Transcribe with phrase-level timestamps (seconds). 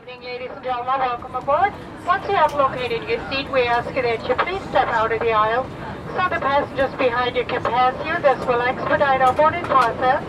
[0.00, 0.98] evening, ladies and gentlemen.
[1.00, 1.72] Welcome aboard.
[2.06, 5.32] Once you have located your seat, we ask that you please step out of the
[5.32, 5.64] aisle
[6.16, 8.14] so the passengers behind you can pass you.
[8.22, 10.22] This will expedite our boarding process.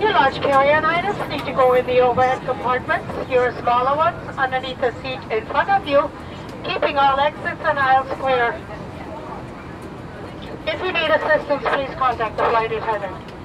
[0.00, 3.30] Your large carry-on items need to go in the overhead compartments.
[3.30, 6.10] Your smaller ones underneath the seat in front of you,
[6.64, 8.60] keeping all exits and aisles clear.
[10.66, 13.35] If you need assistance, please contact the flight attendant.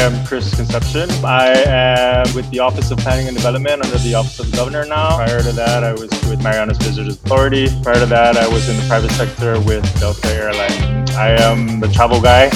[0.00, 1.10] Am Chris Concepcion.
[1.24, 4.86] I am with the Office of Planning and Development under the Office of the Governor
[4.86, 5.16] now.
[5.16, 7.68] Prior to that, I was with Marianas Visitors Authority.
[7.82, 11.10] Prior to that, I was in the private sector with Delta Airlines.
[11.12, 12.48] I am the travel guy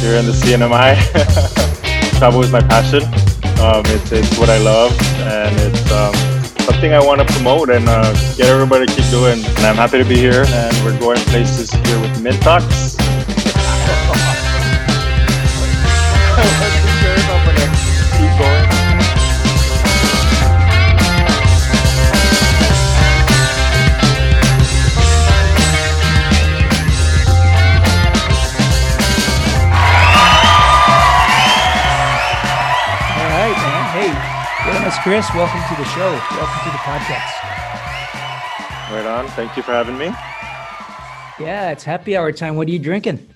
[0.00, 0.98] here in the CNMI.
[2.18, 3.04] travel is my passion.
[3.58, 4.92] Um, it's, it's what I love,
[5.24, 6.14] and it's um,
[6.60, 9.42] something I want to promote and uh, get everybody to keep doing.
[9.42, 12.22] And I'm happy to be here, and we're going places here with
[16.36, 17.72] Mintox.
[18.18, 18.66] Keep going.
[33.16, 33.84] All right, man.
[33.96, 34.12] Hey,
[34.70, 36.10] Dennis, Chris, welcome to the show.
[36.36, 37.32] Welcome to the podcast.
[38.92, 39.26] Right on.
[39.28, 40.06] Thank you for having me.
[41.38, 42.56] Yeah, it's happy hour time.
[42.56, 43.26] What are you drinking?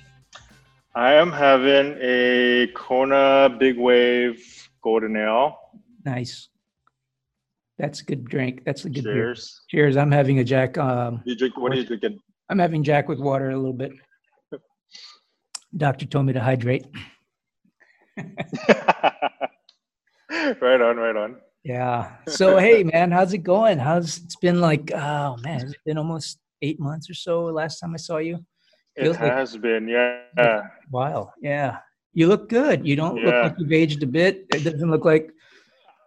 [0.95, 5.57] I am having a Kona Big Wave Golden Ale.
[6.05, 6.49] Nice.
[7.79, 8.63] That's a good drink.
[8.65, 9.15] That's a good beer.
[9.15, 9.63] Cheers.
[9.69, 9.97] Cheers.
[9.97, 10.77] I'm having a Jack.
[10.79, 11.57] Um, You drink?
[11.57, 12.19] What are you drinking?
[12.49, 13.93] I'm having Jack with water a little bit.
[15.77, 16.85] Doctor told me to hydrate.
[18.19, 18.41] right
[20.61, 21.37] on, right on.
[21.63, 22.17] Yeah.
[22.27, 23.79] So hey, man, how's it going?
[23.79, 24.91] How's it's been like?
[24.93, 27.45] Oh man, it's been almost eight months or so.
[27.45, 28.45] Last time I saw you.
[28.97, 30.63] It like- has been, yeah.
[30.91, 31.33] Wow.
[31.41, 31.79] Yeah.
[32.13, 32.87] You look good.
[32.87, 34.47] You don't look like you've aged a bit.
[34.53, 35.31] It doesn't look like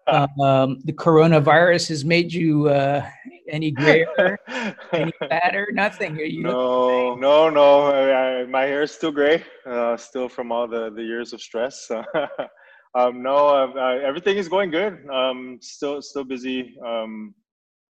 [0.07, 3.05] um, the coronavirus has made you uh,
[3.49, 4.37] any grayer,
[4.91, 6.17] any fatter, nothing.
[6.17, 7.85] You look no, no, no.
[7.85, 11.41] I, I, my hair is still gray, uh, still from all the, the years of
[11.41, 11.89] stress.
[12.95, 15.07] um, no, uh, uh, everything is going good.
[15.09, 16.75] Um, still, still busy.
[16.85, 17.33] Um,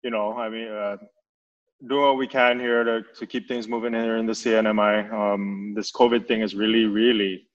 [0.03, 0.97] you know, I mean, uh,
[1.89, 5.13] doing what we can here to, to keep things moving here in the CNMI.
[5.13, 7.47] Um, this COVID thing has really, really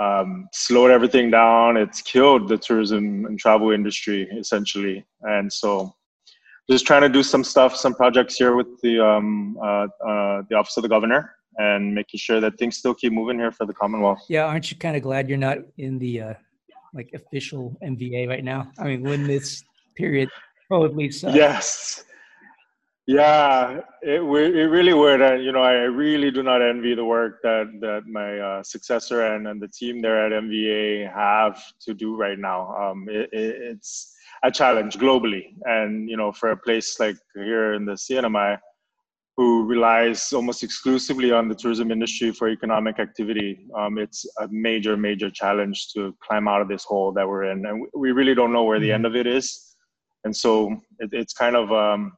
[0.00, 1.76] um, slowed everything down.
[1.76, 5.94] It's killed the tourism and travel industry essentially, and so
[6.70, 10.56] just trying to do some stuff, some projects here with the um, uh, uh, the
[10.56, 13.74] Office of the Governor, and making sure that things still keep moving here for the
[13.74, 14.24] Commonwealth.
[14.28, 16.34] Yeah, aren't you kind of glad you're not in the uh,
[16.94, 18.70] like official MVA right now?
[18.78, 19.64] I mean, when this
[19.96, 20.28] period
[20.68, 21.34] probably sucks.
[21.34, 22.04] Yes.
[23.08, 25.72] Yeah, it it really would, and you know, I
[26.04, 30.02] really do not envy the work that that my uh, successor and, and the team
[30.02, 32.60] there at MVA have to do right now.
[32.76, 37.72] Um, it, it, it's a challenge globally, and you know, for a place like here
[37.72, 38.58] in the CNMI,
[39.38, 44.98] who relies almost exclusively on the tourism industry for economic activity, um, it's a major,
[44.98, 48.34] major challenge to climb out of this hole that we're in, and we- we really
[48.34, 49.76] don't know where the end of it is,
[50.24, 52.12] and so it, it's kind of um,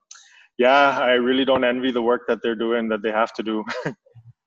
[0.61, 3.65] yeah, I really don't envy the work that they're doing that they have to do.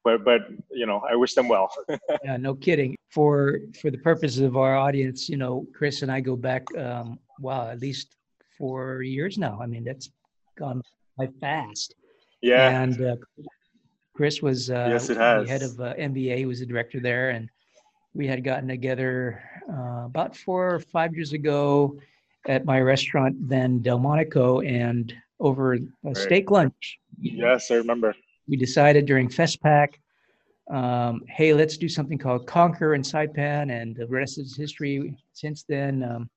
[0.06, 0.42] but but
[0.82, 1.68] you know, I wish them well.
[2.26, 2.92] Yeah, no kidding.
[3.18, 3.34] For
[3.82, 7.08] for the purposes of our audience, you know, Chris and I go back, um,
[7.40, 8.08] wow, at least
[8.58, 9.54] four years now.
[9.64, 10.08] I mean, that's
[10.62, 10.82] gone
[11.18, 11.90] by fast.
[12.42, 12.82] yeah.
[12.82, 13.16] And uh,
[14.18, 15.50] Chris was uh, Yes, it the has.
[15.50, 16.38] head of uh, MVA.
[16.38, 17.50] He was the director there, and
[18.14, 19.42] we had gotten together
[19.76, 21.98] uh, about four or five years ago
[22.48, 25.08] at my restaurant, then Delmonico, and
[25.44, 27.00] over a steak lunch.
[27.20, 28.16] yes, I remember.
[28.48, 29.96] We decided during FestPac,
[30.72, 35.16] um, hey, let's do something called Conquer in Saipan, and the rest is history.
[35.34, 36.30] Since then, um,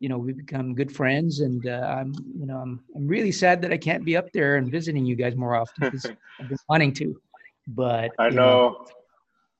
[0.00, 3.60] you know, we've become good friends, and uh, I'm, you know, I'm, I'm really sad
[3.62, 6.06] that I can't be up there and visiting you guys more often because
[6.40, 7.20] I've been wanting to,
[7.68, 8.86] but I you know.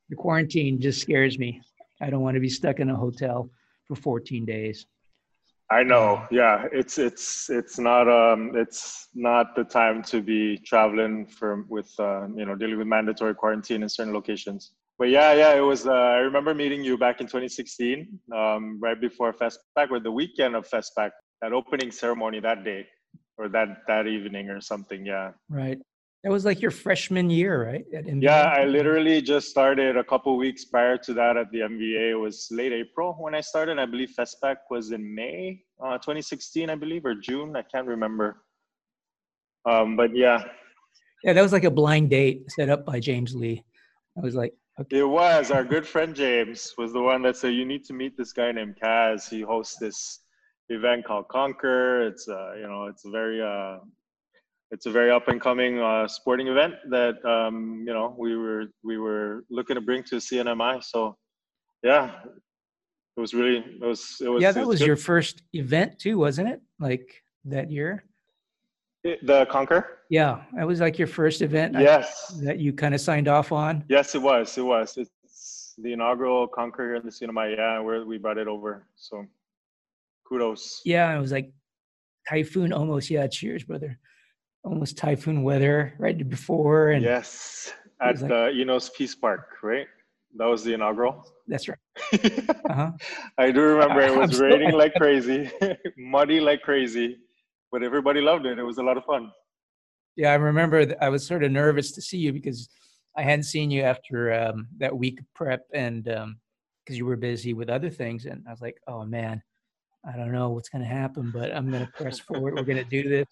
[0.08, 1.60] the quarantine just scares me.
[2.00, 3.50] I don't want to be stuck in a hotel
[3.86, 4.86] for 14 days.
[5.70, 6.24] I know.
[6.30, 11.92] Yeah, it's it's it's not um it's not the time to be traveling for with
[11.98, 14.72] uh, you know dealing with mandatory quarantine in certain locations.
[14.98, 15.86] But yeah, yeah, it was.
[15.86, 20.54] Uh, I remember meeting you back in 2016, um, right before FestPac or the weekend
[20.54, 21.10] of FestPac,
[21.42, 22.86] that opening ceremony that day
[23.36, 25.04] or that that evening or something.
[25.04, 25.78] Yeah, Right.
[26.26, 27.84] That was like your freshman year, right?
[28.18, 28.46] Yeah.
[28.46, 32.10] I literally just started a couple weeks prior to that at the MVA.
[32.10, 33.78] It was late April when I started.
[33.78, 37.54] I believe FestPac was in May, uh, 2016, I believe, or June.
[37.54, 38.42] I can't remember.
[39.66, 40.42] Um, but yeah,
[41.22, 43.62] Yeah, that was like a blind date set up by James Lee.
[44.18, 47.54] I was like, okay, it was our good friend James was the one that said
[47.54, 49.30] you need to meet this guy named Kaz.
[49.30, 50.22] He hosts this
[50.70, 52.04] event called Conquer.
[52.04, 53.78] It's uh, you know, it's a very uh,
[54.70, 58.66] it's a very up and coming uh, sporting event that um, you know we were
[58.82, 60.82] we were looking to bring to CNMI.
[60.82, 61.16] So
[61.82, 62.10] yeah,
[63.16, 64.86] it was really it was it was yeah, it that was good.
[64.86, 66.60] your first event too, wasn't it?
[66.80, 68.04] Like that year?
[69.22, 70.00] the Conquer.
[70.10, 73.52] Yeah, that was like your first event I- Yes, that you kind of signed off
[73.52, 73.84] on.
[73.88, 74.58] yes, it was.
[74.58, 74.96] It was.
[74.96, 77.56] It's the inaugural Conquer here in the CNMI.
[77.56, 78.88] Yeah, where we brought it over.
[78.96, 79.24] So
[80.28, 80.80] kudos.
[80.84, 81.52] Yeah, it was like
[82.28, 83.10] typhoon almost.
[83.10, 83.96] Yeah, cheers, brother.
[84.66, 89.86] Almost typhoon weather right before, and Yes, at like- the Enos Peace Park, right?
[90.38, 91.24] That was the inaugural.
[91.46, 91.78] that's right.
[92.70, 92.90] Uh-huh.
[93.38, 95.50] I do remember it was raining like crazy,
[95.96, 97.16] muddy like crazy,
[97.72, 98.58] but everybody loved it.
[98.58, 99.30] It was a lot of fun.
[100.16, 102.68] Yeah, I remember I was sort of nervous to see you because
[103.16, 107.70] I hadn't seen you after um, that week prep and because you were busy with
[107.70, 108.26] other things.
[108.26, 109.42] And I was like, oh man,
[110.04, 112.54] I don't know what's going to happen, but I'm going to press forward.
[112.56, 113.26] We're going to do this.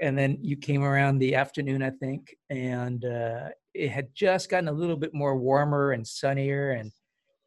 [0.00, 4.68] And then you came around the afternoon, I think, and uh, it had just gotten
[4.68, 6.72] a little bit more warmer and sunnier.
[6.72, 6.92] And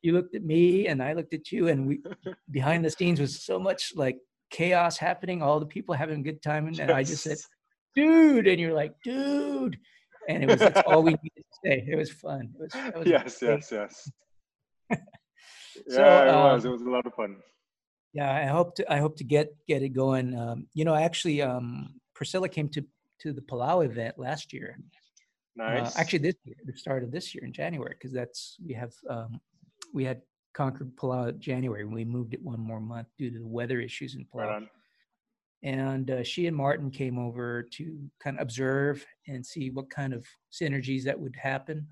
[0.01, 2.01] you looked at me and I looked at you, and we
[2.51, 4.17] behind the scenes was so much like
[4.49, 6.67] chaos happening, all the people having a good time.
[6.67, 7.37] And, and I just said,
[7.95, 9.77] dude and you're like dude
[10.27, 12.97] and it was that's all we needed to say it was fun it was, it
[12.97, 13.49] was yes, great.
[13.49, 14.11] yes, yes.
[15.87, 16.65] So, yeah, it was.
[16.65, 17.37] It um, was a lot of fun.
[18.13, 21.41] yeah i hope to i hope to get get it going um you know actually
[21.41, 22.81] um priscilla came to
[23.21, 24.77] to the palau event last year
[25.55, 25.95] Nice.
[25.95, 28.93] uh, actually this year the start of this year in january because that's we have
[29.09, 29.39] um
[29.93, 30.21] we had
[30.53, 33.79] conquered palau in january and we moved it one more month due to the weather
[33.79, 34.67] issues in palau right
[35.63, 40.13] and uh, she and Martin came over to kind of observe and see what kind
[40.13, 41.85] of synergies that would happen.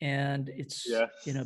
[0.00, 0.86] And it's
[1.24, 1.44] you know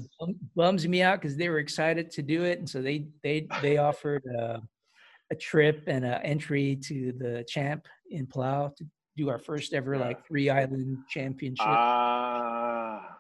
[0.57, 3.79] bums me out because they were excited to do it, and so they they they
[3.79, 4.59] offered uh,
[5.31, 8.85] a trip and an entry to the champ in Palau to
[9.17, 10.01] do our first ever Yeah.
[10.07, 11.67] like three island championship.
[11.69, 13.17] Ah,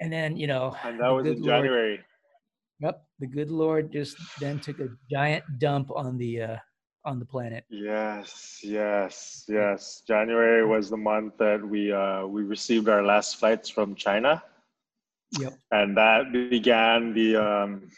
[0.00, 2.00] and then you know and that was in good Lord- January.
[2.80, 6.56] Yep, the good Lord just then took a giant dump on the uh,
[7.04, 7.64] on the planet.
[7.68, 10.02] Yes, yes, yes.
[10.06, 14.42] January was the month that we uh, we received our last flights from China,
[15.38, 15.52] Yep.
[15.72, 17.90] and that began the um,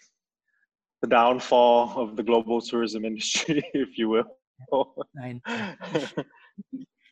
[1.02, 4.25] the downfall of the global tourism industry, if you will.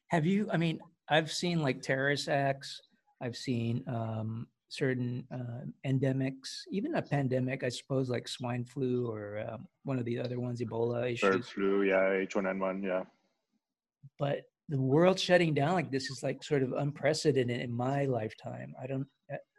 [0.08, 0.48] Have you?
[0.52, 0.78] I mean,
[1.08, 2.80] I've seen like terrorist acts.
[3.20, 9.44] I've seen um, certain uh, endemics, even a pandemic, I suppose, like swine flu or
[9.48, 11.48] um, one of the other ones, Ebola Bird issues.
[11.50, 13.02] flu, yeah, H1N1, yeah.
[14.18, 18.72] But the world shutting down like this is like sort of unprecedented in my lifetime.
[18.82, 19.06] I don't,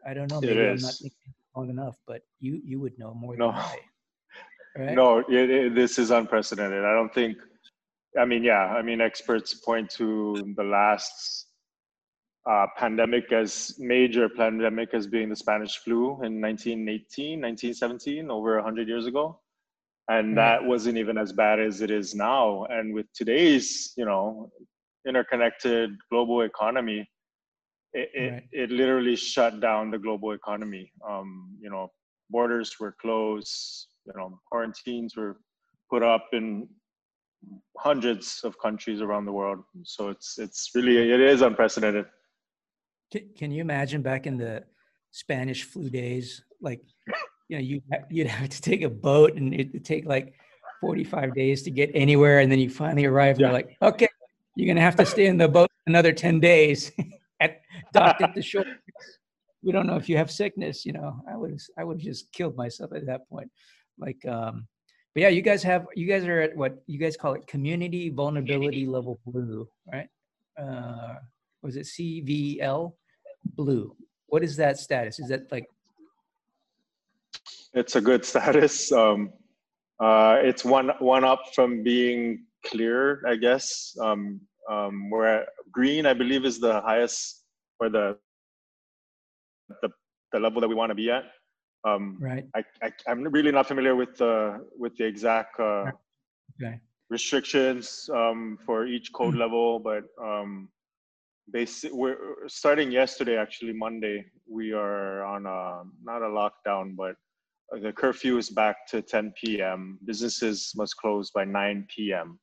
[0.07, 0.39] I- don't know.
[0.39, 3.47] It Maybe I'm not thinking long enough, but you you would know more No.
[3.51, 3.77] than I.
[4.77, 4.95] Right?
[4.95, 6.83] No, it, it, this is unprecedented.
[6.85, 7.37] I don't think.
[8.19, 8.65] I mean, yeah.
[8.65, 11.47] I mean, experts point to the last
[12.49, 18.87] uh, pandemic as major pandemic as being the Spanish flu in 1918, 1917, over 100
[18.87, 19.39] years ago,
[20.07, 20.59] and Right.
[20.59, 22.65] that wasn't even as bad as it is now.
[22.65, 24.51] And with today's, you know,
[25.07, 27.09] interconnected global economy,
[27.93, 28.43] it, it, Right.
[28.51, 30.91] it literally shut down the global economy.
[31.07, 31.91] Um, you know,
[32.29, 33.87] borders were closed.
[34.05, 35.37] You know, quarantines were
[35.89, 36.67] put up in
[37.77, 39.63] hundreds of countries around the world.
[39.83, 42.05] So it's it's really it is unprecedented.
[43.11, 44.63] Can, can you imagine back in the
[45.11, 46.81] Spanish flu days, like,
[47.49, 50.33] you know, you you'd have to take a boat and it'd take like
[50.79, 53.47] 45 days to get anywhere, and then you finally arrive, and Yeah.
[53.47, 54.07] they're like, okay,
[54.55, 56.91] you're gonna have to stay in the boat another 10 days
[57.39, 57.61] at
[57.93, 58.65] docked at the shore.
[59.63, 60.85] We don't know if you have sickness.
[60.85, 63.51] You know, I would I would have just killed myself at that point.
[64.01, 64.67] Like, um,
[65.13, 68.09] but yeah, you guys have you guys are at what you guys call it community
[68.09, 70.07] vulnerability level blue, right?
[70.57, 71.15] Uh,
[71.61, 72.93] was it CVL
[73.55, 73.95] blue?
[74.27, 75.19] What is that status?
[75.19, 75.67] Is that like
[77.73, 78.91] It's a good status.
[78.91, 79.31] Um,
[79.99, 83.95] uh, it's one one up from being clear, I guess.
[84.01, 87.43] Um, um, where green, I believe, is the highest
[87.79, 88.17] or the
[89.81, 89.89] the,
[90.31, 91.25] the level that we want to be at.
[91.83, 92.45] Um, right?
[92.55, 95.91] I, I I'm really not familiar with the with the exact uh,
[96.61, 96.79] Okay.
[97.09, 100.69] restrictions um, for each code level, but um,
[101.51, 104.25] basic, we're starting yesterday, actually Monday.
[104.49, 107.15] We are on a not a lockdown, but
[107.81, 109.97] the curfew is back to 10 p.m.
[110.05, 112.39] Businesses must close by 9 p.m.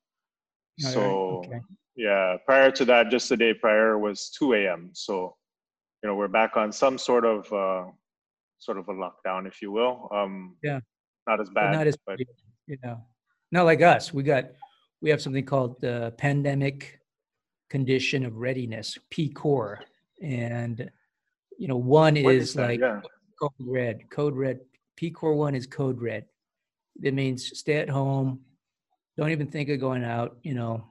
[0.79, 1.61] so okay.
[1.97, 4.91] yeah, prior to that, just the day prior was 2 a.m.
[4.95, 5.37] So
[6.03, 7.91] you know we're back on some sort of uh,
[8.59, 10.09] sort of a lockdown, if you will.
[10.13, 10.81] Um, yeah,
[11.27, 12.19] not as bad, but not as but,
[12.67, 13.05] you know,
[13.53, 14.13] not like us.
[14.13, 14.47] We got
[15.01, 17.01] we have something called the pandemic
[17.71, 19.79] condition of readiness, PCOR,
[20.23, 20.91] and
[21.59, 23.01] you know one is, is like yeah.
[23.41, 24.61] code red, code red.
[25.01, 26.25] PCOR one is code red.
[27.03, 28.41] It means stay at home,
[29.19, 30.39] don't even think of going out.
[30.43, 30.85] You know,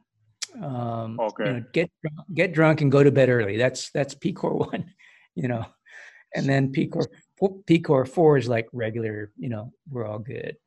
[0.61, 1.45] um, okay.
[1.45, 1.89] You know, get
[2.33, 3.57] get drunk and go to bed early.
[3.57, 4.93] That's that's PCOR one.
[5.33, 5.65] You know,
[6.35, 7.05] and then PCOR
[7.41, 9.31] PCOR four is like regular.
[9.37, 10.57] You know, we're all good.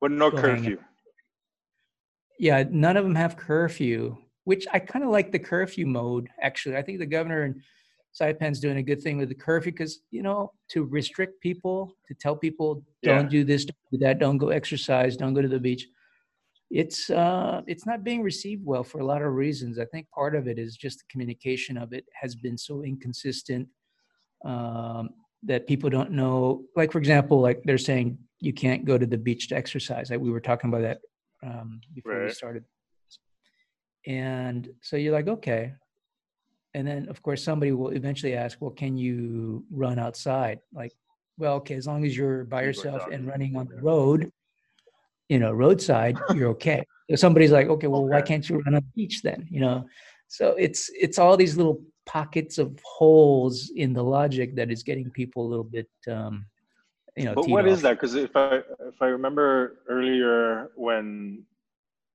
[0.00, 0.78] But no go curfew.
[2.38, 6.28] Yeah, none of them have curfew, which I kind of like the curfew mode.
[6.40, 7.62] Actually, I think the governor and
[8.18, 12.14] Saipan's doing a good thing with the curfew because you know to restrict people, to
[12.14, 13.28] tell people don't yeah.
[13.28, 15.86] do this, don't do that, don't go exercise, don't go to the beach
[16.74, 19.78] it's uh, it's not being received well for a lot of reasons.
[19.78, 23.68] I think part of it is just the communication of it has been so inconsistent
[24.44, 25.10] um,
[25.44, 26.62] that people don't know.
[26.76, 30.10] Like for example, like they're saying you can't go to the beach to exercise.
[30.10, 31.00] Like we were talking about that
[31.42, 32.24] um, before right.
[32.24, 32.64] we started,
[34.06, 35.74] and so you're like, okay.
[36.76, 40.92] And then, of course, somebody will eventually ask, "Well, can you run outside?" Like,
[41.38, 44.32] well, okay, as long as you're by yourself and running on the road,
[45.28, 46.84] you know, roadside, you're okay.
[47.06, 49.46] If somebody's like, okay, well, why can't you run on the beach then?
[49.50, 49.86] You know,
[50.26, 55.10] so it's it's all these little pockets of holes in the logic that is getting
[55.10, 56.46] people a little bit, um,
[57.16, 57.34] you know.
[57.34, 57.72] But what off.
[57.72, 57.94] is that?
[57.94, 61.44] Because if I if I remember earlier when,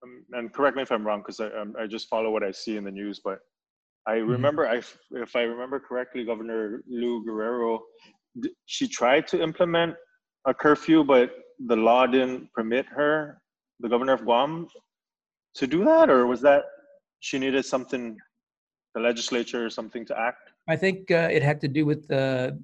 [0.03, 2.51] um, and correct me if I'm wrong, because I um, I just follow what I
[2.51, 3.39] see in the news, but
[4.07, 4.31] I mm-hmm.
[4.31, 5.17] remember mm-hmm.
[5.17, 7.81] I if I remember correctly, Governor Lou Guerrero,
[8.65, 9.95] she tried to implement
[10.45, 11.31] a curfew, but
[11.67, 13.41] the law didn't permit her,
[13.79, 14.67] the governor of Guam,
[15.55, 16.63] to do that, or was that
[17.19, 18.17] she needed something,
[18.93, 20.51] the legislature or something to act?
[20.67, 22.59] I think uh, it had to do with the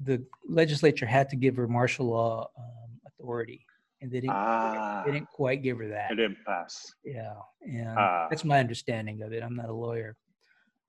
[0.00, 3.64] the legislature had to give her martial law um, authority,
[4.00, 4.34] and they didn't.
[4.34, 6.12] Ah, they didn't quite give her that.
[6.12, 6.92] It didn't pass.
[7.04, 8.26] Yeah, and ah.
[8.30, 9.42] that's my understanding of it.
[9.42, 10.16] I'm not a lawyer,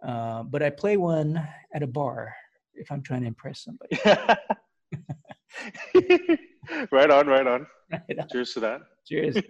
[0.05, 2.33] uh, but I play one at a bar
[2.75, 3.97] if I'm trying to impress somebody.
[6.91, 7.67] right on, right on.
[7.91, 8.27] Right on.
[8.29, 8.81] Cheers to that.
[9.07, 9.37] Cheers.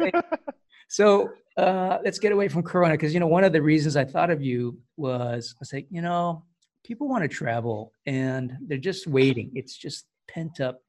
[0.89, 4.03] so uh, let's get away from Corona because you know one of the reasons I
[4.03, 6.43] thought of you was I was like, you know,
[6.84, 9.51] people want to travel and they're just waiting.
[9.55, 10.81] It's just pent up.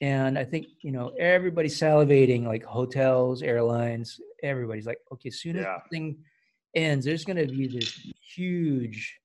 [0.00, 5.56] And I think, you know, everybody's salivating, like hotels, airlines, everybody's like, okay, as soon
[5.56, 5.78] as yeah.
[5.90, 6.18] thing
[6.74, 9.18] ends, there's going to be this huge,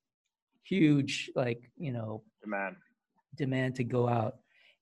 [0.64, 2.76] huge, like, you know, demand
[3.36, 4.36] demand to go out.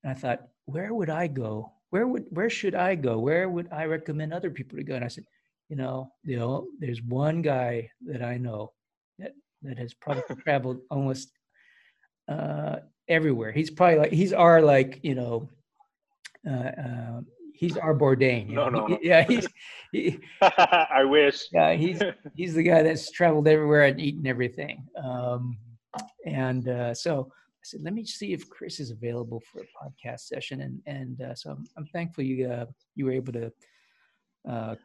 [0.03, 1.71] And I thought, where would I go?
[1.95, 3.19] Where would where should I go?
[3.19, 4.95] Where would I recommend other people to go?
[4.95, 5.23] And I said,
[5.69, 8.73] you know, you know, there's one guy that I know
[9.17, 11.31] that that has probably traveled almost
[12.27, 13.53] uh, everywhere.
[13.53, 15.49] He's probably like he's our like you know,
[16.45, 17.21] uh, uh,
[17.53, 18.49] he's our Bourdain.
[18.49, 18.87] No, know?
[18.87, 18.99] no, no.
[19.01, 19.47] yeah, he's.
[19.93, 21.47] He, I wish.
[21.53, 22.01] Yeah, he's
[22.35, 24.85] he's the guy that's traveled everywhere and eaten everything.
[25.01, 25.57] Um,
[26.25, 27.31] and uh, so
[27.65, 30.61] I said, let me see if Chris is available for a podcast session.
[30.61, 33.51] And and uh, so I'm, I'm, thankful you uh, you were able to
[34.47, 34.75] uh,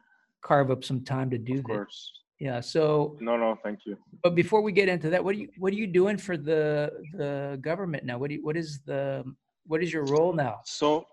[0.41, 1.59] carve up some time to do this.
[1.59, 2.11] of course.
[2.39, 2.59] Yeah.
[2.59, 3.97] So no, no, thank you.
[4.23, 6.91] But before we get into that, what are you what are you doing for the
[7.13, 8.17] the government now?
[8.17, 9.23] What do you, what is the
[9.67, 10.61] what is your role now?
[10.65, 11.05] So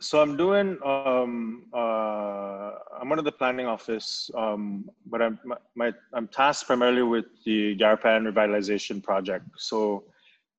[0.00, 5.92] so I'm doing um uh I'm under the planning office um but I'm my, my
[6.14, 9.44] I'm tasked primarily with the Garapan revitalization project.
[9.58, 10.04] So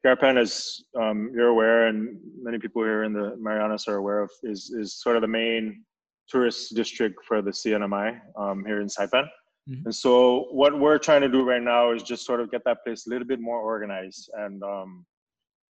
[0.05, 4.31] Garapan, as um, you're aware, and many people here in the Marianas are aware of,
[4.43, 5.83] is is sort of the main
[6.27, 9.27] tourist district for the CNMI um, here in Saipan.
[9.69, 9.85] Mm-hmm.
[9.85, 12.83] And so, what we're trying to do right now is just sort of get that
[12.83, 15.05] place a little bit more organized and um,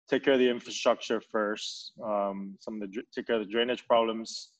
[0.08, 1.92] take care of the infrastructure first.
[2.04, 4.50] Um, some of the take care of the drainage problems,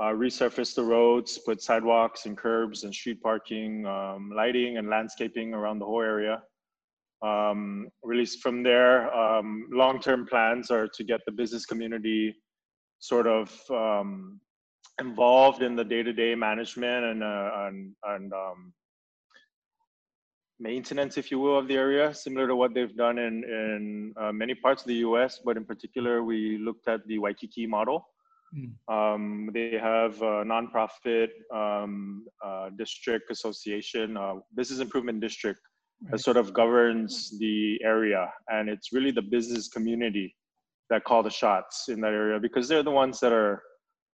[0.00, 5.54] uh, resurface the roads, put sidewalks and curbs and street parking, um, lighting and landscaping
[5.54, 6.42] around the whole area
[7.22, 9.12] um, released from there.
[9.14, 12.34] Um, long-term plans are to get the business community
[13.00, 14.40] sort of um,
[15.00, 18.72] involved in the day-to-day management and uh, and, and um,
[20.60, 24.32] maintenance, if you will, of the area, similar to what they've done in in uh,
[24.32, 25.40] many parts of the U.S.
[25.44, 28.08] But in particular, we looked at the Waikiki model.
[28.56, 28.72] Mm.
[28.88, 35.60] Um, they have a nonprofit um, uh, district association, uh, business improvement district
[36.02, 36.12] right.
[36.12, 38.32] that sort of governs the area.
[38.48, 40.34] And it's really the business community
[40.90, 43.62] that call the shots in that area because they're the ones that are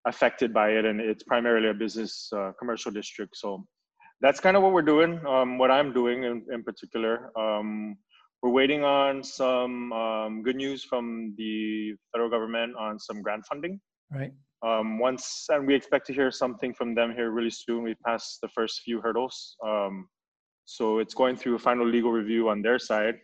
[0.07, 0.85] affected by it.
[0.85, 3.37] And it's primarily a business uh, commercial district.
[3.37, 3.65] So
[4.21, 5.25] that's kind of what we're doing.
[5.27, 7.31] Um, what I'm doing in, in particular.
[7.39, 7.97] Um,
[8.43, 13.81] we're waiting on some um, good news from the federal government on some grant funding.
[14.11, 14.33] Right.
[14.63, 17.83] Um, once, and we expect to hear something from them here really soon.
[17.83, 19.57] We passed the first few hurdles.
[19.67, 20.09] Um,
[20.65, 23.17] so it's going through a final legal review on their side.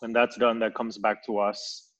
[0.00, 1.90] When that's done, that comes back to us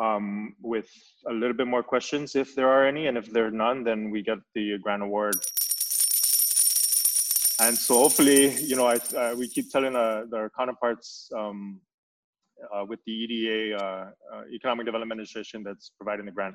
[0.00, 0.88] um, with
[1.28, 3.06] a little bit more questions if there are any.
[3.06, 5.36] And if there are none, then we get the grant award
[7.60, 11.80] and so hopefully, you know, I, uh, we keep telling uh, our counterparts um,
[12.74, 16.54] uh, with the EDA, uh, uh, Economic Development Administration, that's providing the grant,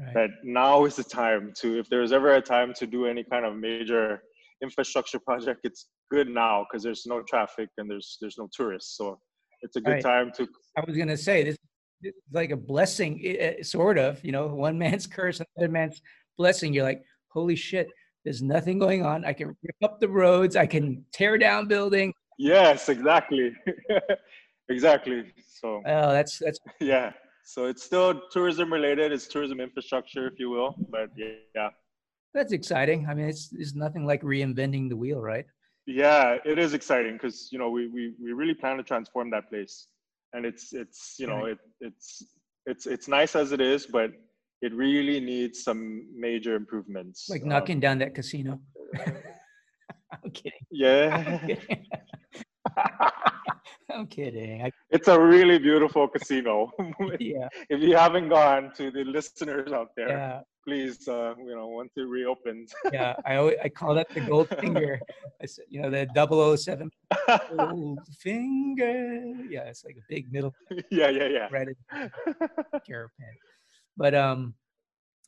[0.00, 0.14] right.
[0.14, 3.44] that now is the time to, if there's ever a time to do any kind
[3.44, 4.22] of major
[4.62, 8.96] infrastructure project, it's good now because there's no traffic and there's there's no tourists.
[8.96, 9.18] So
[9.62, 10.02] it's a good right.
[10.02, 10.46] time to.
[10.76, 11.56] I was gonna say this,
[12.02, 14.24] is like a blessing, sort of.
[14.24, 16.00] You know, one man's curse, another man's
[16.36, 16.72] blessing.
[16.72, 17.88] You're like, holy shit
[18.28, 19.24] there's nothing going on.
[19.24, 20.54] I can rip up the roads.
[20.54, 22.12] I can tear down buildings.
[22.38, 23.52] Yes, exactly.
[24.68, 25.32] exactly.
[25.60, 25.80] So.
[25.86, 26.58] Oh, that's that's.
[26.80, 27.12] Yeah.
[27.44, 29.12] So it's still tourism related.
[29.12, 30.74] It's tourism infrastructure, if you will.
[30.90, 31.70] But yeah.
[32.34, 33.06] That's exciting.
[33.08, 35.46] I mean, it's it's nothing like reinventing the wheel, right?
[35.86, 39.48] Yeah, it is exciting because you know we, we we really plan to transform that
[39.48, 39.86] place,
[40.34, 42.22] and it's it's you know it it's
[42.66, 44.10] it's it's nice as it is, but
[44.60, 47.28] it really needs some major improvements.
[47.30, 48.60] Like knocking um, down that casino.
[50.12, 50.60] I'm kidding.
[50.70, 51.38] Yeah.
[51.42, 51.86] I'm kidding.
[53.90, 56.70] I, it's a really beautiful casino.
[57.20, 57.48] yeah.
[57.68, 60.40] If you haven't gone to the listeners out there, yeah.
[60.66, 62.74] please, uh, you know, once it reopens.
[62.92, 65.00] yeah, I always, I call that the gold finger.
[65.42, 66.90] I said, you know, the 007
[67.56, 69.34] gold finger.
[69.48, 70.54] Yeah, it's like a big middle.
[70.90, 71.48] Yeah, yeah, yeah.
[71.50, 71.68] Right.
[72.88, 73.34] Garapan
[73.98, 74.54] but um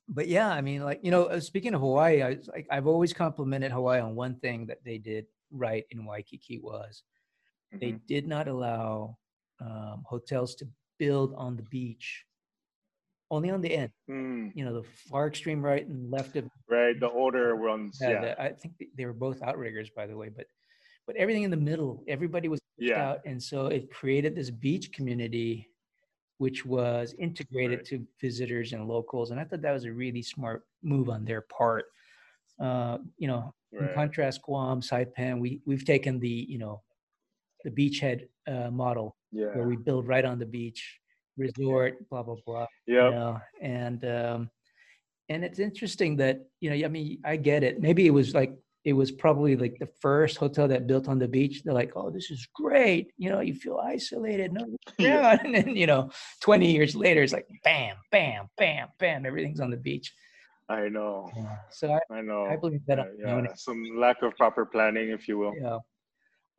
[0.08, 3.12] but yeah i mean like you know uh, speaking of hawaii i like i've always
[3.12, 7.02] complimented hawaii on one thing that they did right in waikiki was
[7.72, 7.78] mm-hmm.
[7.80, 9.16] they did not allow
[9.60, 10.66] um, hotels to
[10.98, 12.24] build on the beach
[13.30, 14.50] only on the end mm.
[14.54, 18.42] you know the far extreme right and left of right the older ones yeah, The,
[18.42, 20.46] i think they were both outriggers by the way but
[21.06, 23.10] but everything in the middle everybody was yeah.
[23.10, 25.70] out and so it created this beach community
[26.40, 27.86] which was integrated right.
[27.86, 29.30] to visitors and locals.
[29.30, 31.84] And I thought that was a really smart move on their part.
[32.58, 33.90] Uh, you know, right.
[33.90, 36.80] in contrast, Guam, Saipan, we we've taken the you know
[37.64, 39.46] the beachhead uh, model yeah.
[39.46, 40.98] where we build right on the beach,
[41.36, 42.66] resort, blah blah blah.
[42.86, 43.04] Yeah.
[43.04, 43.40] You know?
[43.60, 44.50] And um,
[45.28, 47.80] and it's interesting that you know, I mean, I get it.
[47.80, 51.28] Maybe it was like it was probably like the first hotel that built on the
[51.28, 51.62] beach.
[51.62, 53.12] They're like, oh, this is great.
[53.18, 54.52] You know, you feel isolated.
[54.54, 54.64] No,
[54.98, 55.38] yeah.
[55.42, 59.26] And then, you know, 20 years later, it's like bam, bam, bam, bam.
[59.26, 60.12] Everything's on the beach.
[60.68, 61.30] I know.
[61.36, 61.56] Yeah.
[61.70, 62.46] So I, I know.
[62.46, 63.00] I believe that.
[63.00, 65.52] Uh, yeah, some lack of proper planning, if you will.
[65.60, 65.78] Yeah.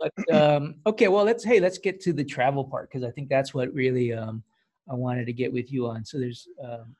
[0.01, 3.29] But um, okay, well, let's hey, let's get to the travel part because I think
[3.29, 4.43] that's what really um,
[4.89, 6.03] I wanted to get with you on.
[6.05, 6.95] So there's, um,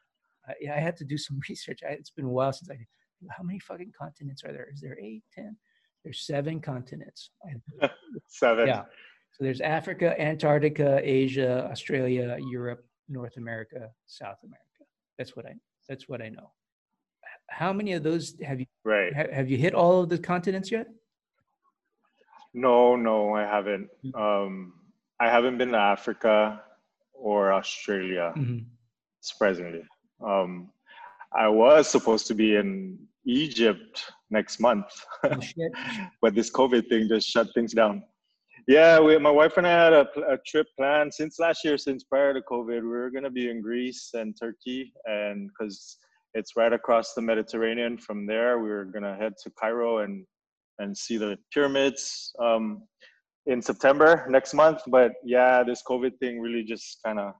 [0.47, 1.79] I, I had to do some research.
[1.87, 2.87] I, it's been a while since I did.
[3.29, 4.67] how many fucking continents are there?
[4.73, 5.55] Is there eight, ten?
[6.03, 7.29] There's seven continents.
[8.27, 8.67] seven.
[8.67, 8.83] Yeah.
[9.33, 14.65] So there's Africa, Antarctica, Asia, Australia, Europe, North America, South America.
[15.17, 15.53] That's what I.
[15.89, 16.51] That's what I know.
[17.49, 18.65] How many of those have you?
[18.83, 19.13] Right.
[19.13, 20.87] Have, have you hit all of the continents yet?
[22.53, 23.89] No, no, I haven't.
[24.05, 24.15] Mm.
[24.19, 24.73] Um,
[25.19, 26.61] I haven't been to Africa
[27.13, 28.59] or Australia, mm-hmm.
[29.21, 29.83] surprisingly.
[30.25, 30.71] Um,
[31.33, 34.87] I was supposed to be in Egypt next month,
[35.23, 35.39] oh,
[36.21, 38.03] but this COVID thing just shut things down.
[38.67, 42.03] Yeah, we, my wife and I had a, a, trip planned since last year, since
[42.03, 42.81] prior to COVID.
[42.81, 45.97] We were going to be in Greece and Turkey, and because
[46.33, 50.25] it's right across the Mediterranean from there, we were going to head to Cairo and
[50.81, 52.83] and see the pyramids um,
[53.45, 54.81] in September next month.
[54.87, 57.33] But yeah, this COVID thing really just kind of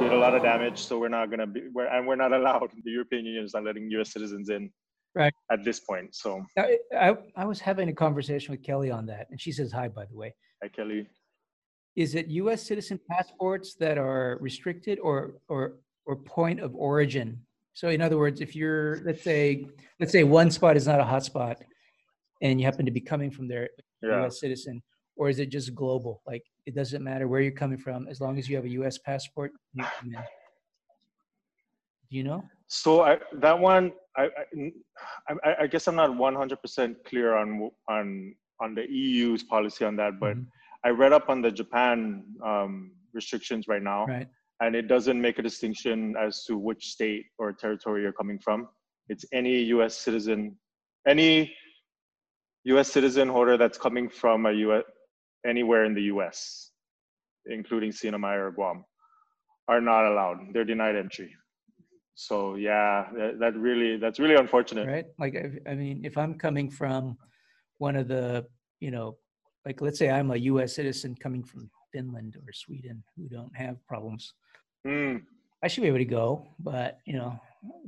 [0.00, 0.78] did a lot of damage.
[0.78, 2.70] So we're not going to be, we're, and we're not allowed.
[2.84, 4.12] The European Union is not letting U.S.
[4.12, 4.70] citizens in
[5.14, 6.14] right at this point.
[6.14, 9.72] So I, I, I was having a conversation with Kelly on that, and she says
[9.72, 10.34] hi, by the way.
[10.62, 11.06] Hi, Kelly.
[11.96, 12.62] Is it U.S.
[12.62, 17.40] citizen passports that are restricted, or or or point of origin?
[17.74, 19.66] So, in other words, if you're let's say
[19.98, 21.56] let's say one spot is not a hotspot,
[22.40, 23.68] and you happen to be coming from there,
[24.02, 24.20] yeah.
[24.20, 24.40] U.S.
[24.40, 24.82] citizen,
[25.16, 26.22] or is it just global?
[26.26, 28.98] Like it doesn't matter where you're coming from as long as you have a U.S.
[28.98, 29.52] passport.
[29.74, 29.84] You
[32.10, 32.42] Do you know?
[32.68, 34.28] So I, that one, I,
[35.28, 40.18] I, I guess I'm not 100% clear on on on the EU's policy on that,
[40.18, 40.42] but mm-hmm.
[40.84, 44.26] I read up on the Japan um, restrictions right now, right.
[44.60, 48.68] and it doesn't make a distinction as to which state or territory you're coming from.
[49.08, 49.96] It's any U.S.
[49.96, 50.56] citizen,
[51.06, 51.54] any
[52.72, 52.90] U.S.
[52.90, 54.84] citizen holder that's coming from a U.S.
[55.46, 56.70] anywhere in the U.S.,
[57.46, 58.84] including CNMI or Guam,
[59.68, 60.38] are not allowed.
[60.52, 61.34] They're denied entry.
[62.14, 64.86] So yeah, that, that really that's really unfortunate.
[64.88, 65.06] right?
[65.18, 67.16] Like, I, I mean, if I'm coming from
[67.78, 68.44] one of the,
[68.80, 69.16] you know,
[69.64, 70.74] like let's say I'm a U.S.
[70.74, 74.34] citizen coming from Finland or Sweden who don't have problems,
[74.86, 75.22] Mm,
[75.62, 76.46] I should be able to go.
[76.58, 77.38] But you know,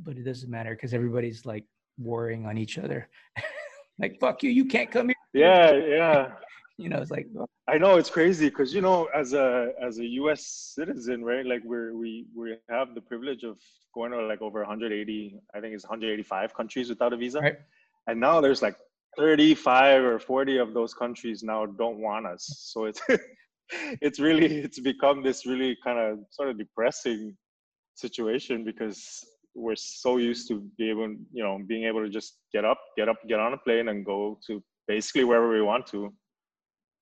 [0.03, 1.65] but it doesn't matter because everybody's like
[1.99, 3.09] warring on each other.
[4.01, 5.17] like, fuck you, you can't come here.
[5.35, 6.29] yeah, yeah.
[6.79, 9.99] You know, it's like, oh, I know it's crazy because you know, as a as
[9.99, 10.73] a U.S.
[10.75, 11.45] citizen, right?
[11.45, 13.59] Like we're we we have the privilege of
[13.95, 17.59] going to like over 180, I think it's 185 countries without a visa, Right.
[18.07, 18.77] and now there's like
[19.19, 22.45] 35 or 40 of those countries now don't want us.
[22.73, 23.03] So it's
[24.01, 27.37] it's really it's become this really kind of sort of depressing
[27.95, 29.23] situation because
[29.61, 33.09] we're so used to be able, you know, being able to just get up, get
[33.09, 36.13] up, get on a plane, and go to basically wherever we want to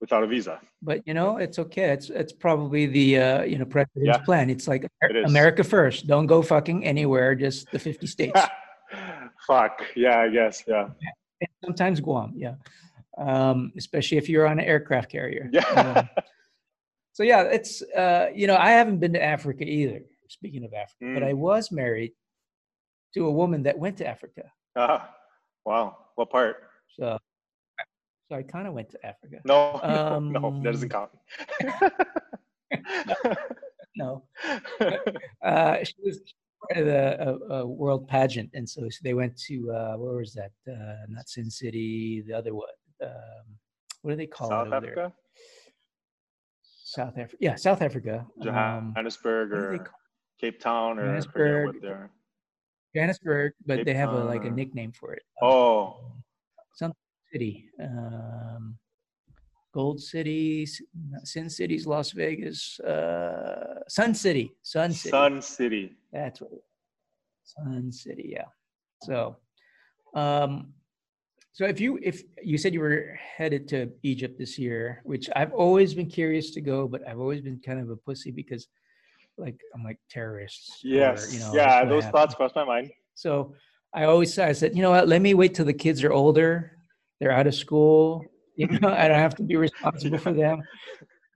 [0.01, 0.61] without a visa.
[0.83, 1.90] but you know, it's okay.
[1.90, 4.18] It's it's probably the uh, you know president's Yeah.
[4.18, 4.51] plan.
[4.51, 5.25] It's like It.
[5.25, 6.07] America first.
[6.07, 7.35] Don't go fucking anywhere.
[7.35, 8.40] Just the 50 states.
[9.47, 9.83] Fuck.
[9.97, 10.62] Yeah, I guess.
[10.66, 10.88] Yeah.
[11.40, 12.55] and sometimes Guam, yeah.
[13.16, 15.49] Um, especially if you're on an aircraft carrier.
[15.53, 15.64] Yeah.
[15.81, 16.09] Um,
[17.12, 20.03] so yeah, it's uh, you know, I haven't been to Africa either.
[20.29, 21.38] Speaking of Africa, but I Mm.
[21.38, 22.12] was married
[23.14, 24.42] to a woman that went to Africa.
[24.77, 25.14] Ah,
[25.64, 25.97] wow.
[26.16, 26.57] What part?
[26.99, 27.18] So
[28.29, 29.38] so I kind of went to Africa.
[29.44, 31.11] No, no, no, Um, that doesn't count.
[33.97, 34.23] No.
[35.42, 36.21] Uh, she was
[36.71, 40.53] part of the uh, world pageant, and so they went to uh, where was that?
[40.71, 42.68] Uh, not Sin City, the other one.
[43.03, 43.11] Um,
[44.03, 44.77] what do they call South it there?
[44.77, 45.12] Africa,
[46.85, 47.37] South Africa.
[47.40, 48.25] Yeah, South Africa.
[48.40, 49.90] Um, Johannesburg, they or
[50.40, 51.81] Cape Town, or Johannesburg.
[52.94, 55.22] Johannesburg, but they have a like a nickname for it.
[55.42, 55.96] Uh, Oh,
[56.74, 56.92] some
[57.33, 57.68] city.
[57.83, 58.79] Um,
[59.74, 60.66] Gold City,
[61.24, 65.11] Sin City's Las Vegas, uh, Sun City, Sun City.
[65.11, 65.96] Sun City.
[66.12, 66.51] That's what.
[67.44, 68.44] Sun City, yeah.
[69.03, 69.37] So,
[70.14, 70.72] um,
[71.53, 75.53] so if you if you said you were headed to Egypt this year, which I've
[75.53, 78.68] always been curious to go, but I've always been kind of a pussy because,
[79.38, 80.85] like, I'm like terrorists.
[80.85, 81.33] or, Yes.
[81.33, 82.12] you know, yeah, those happened.
[82.12, 82.90] thoughts crossed my mind.
[83.14, 83.55] So
[83.94, 85.09] I always I said, you know what?
[85.09, 86.72] Let me wait till the kids are older.
[87.20, 88.24] They're out of school.
[88.57, 90.62] You know, I don't have to be responsible for them.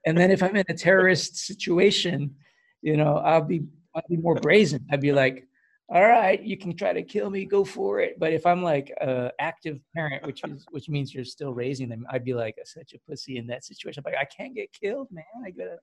[0.06, 2.34] And then if I'm in a terrorist situation,
[2.82, 3.62] you know, I'll be
[3.94, 4.84] I'll be more brazen.
[4.90, 5.46] I'd be like,
[5.88, 8.18] all right, you can try to kill me, go for it.
[8.18, 12.06] But if I'm like a active parent, which is which means you're still raising them,
[12.10, 14.02] I'd be like such a pussy in that situation.
[14.04, 15.24] Like I can't get killed, man.
[15.46, 15.76] I gotta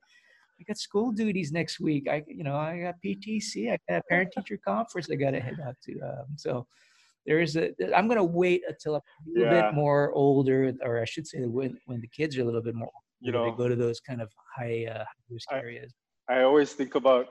[0.59, 2.07] I got school duties next week.
[2.09, 3.71] I, you know, I got PTC.
[3.71, 5.09] I got a parent teacher conference.
[5.09, 5.99] I got to head out to.
[6.01, 6.67] Um, so
[7.25, 7.71] there is a.
[7.95, 9.61] I'm going to wait until I'm a little Yeah.
[9.71, 12.75] bit more older, or I should say, when when the kids are a little bit
[12.75, 12.91] more.
[13.21, 15.93] You know, they go to those kind of high uh, risk I- areas.
[16.29, 17.25] I always think about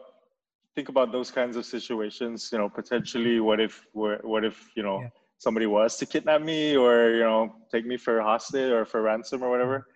[0.74, 2.48] think about those kinds of situations.
[2.52, 5.08] You know, potentially, what if what what if you know Yeah.
[5.38, 9.42] somebody was to kidnap me or you know take me for hostage or for ransom
[9.42, 9.86] or whatever.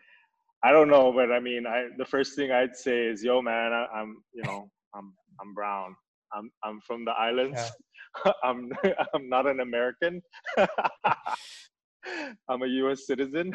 [0.65, 3.73] I don't know, but I mean, I the first thing I'd say is, "Yo, man,
[3.73, 5.97] I, I'm you know I'm I'm brown.
[6.33, 7.61] I'm I'm from the islands.
[8.45, 8.71] I'm
[9.15, 10.23] I'm not an American.
[12.49, 13.07] I'm a U.S.
[13.07, 13.53] citizen.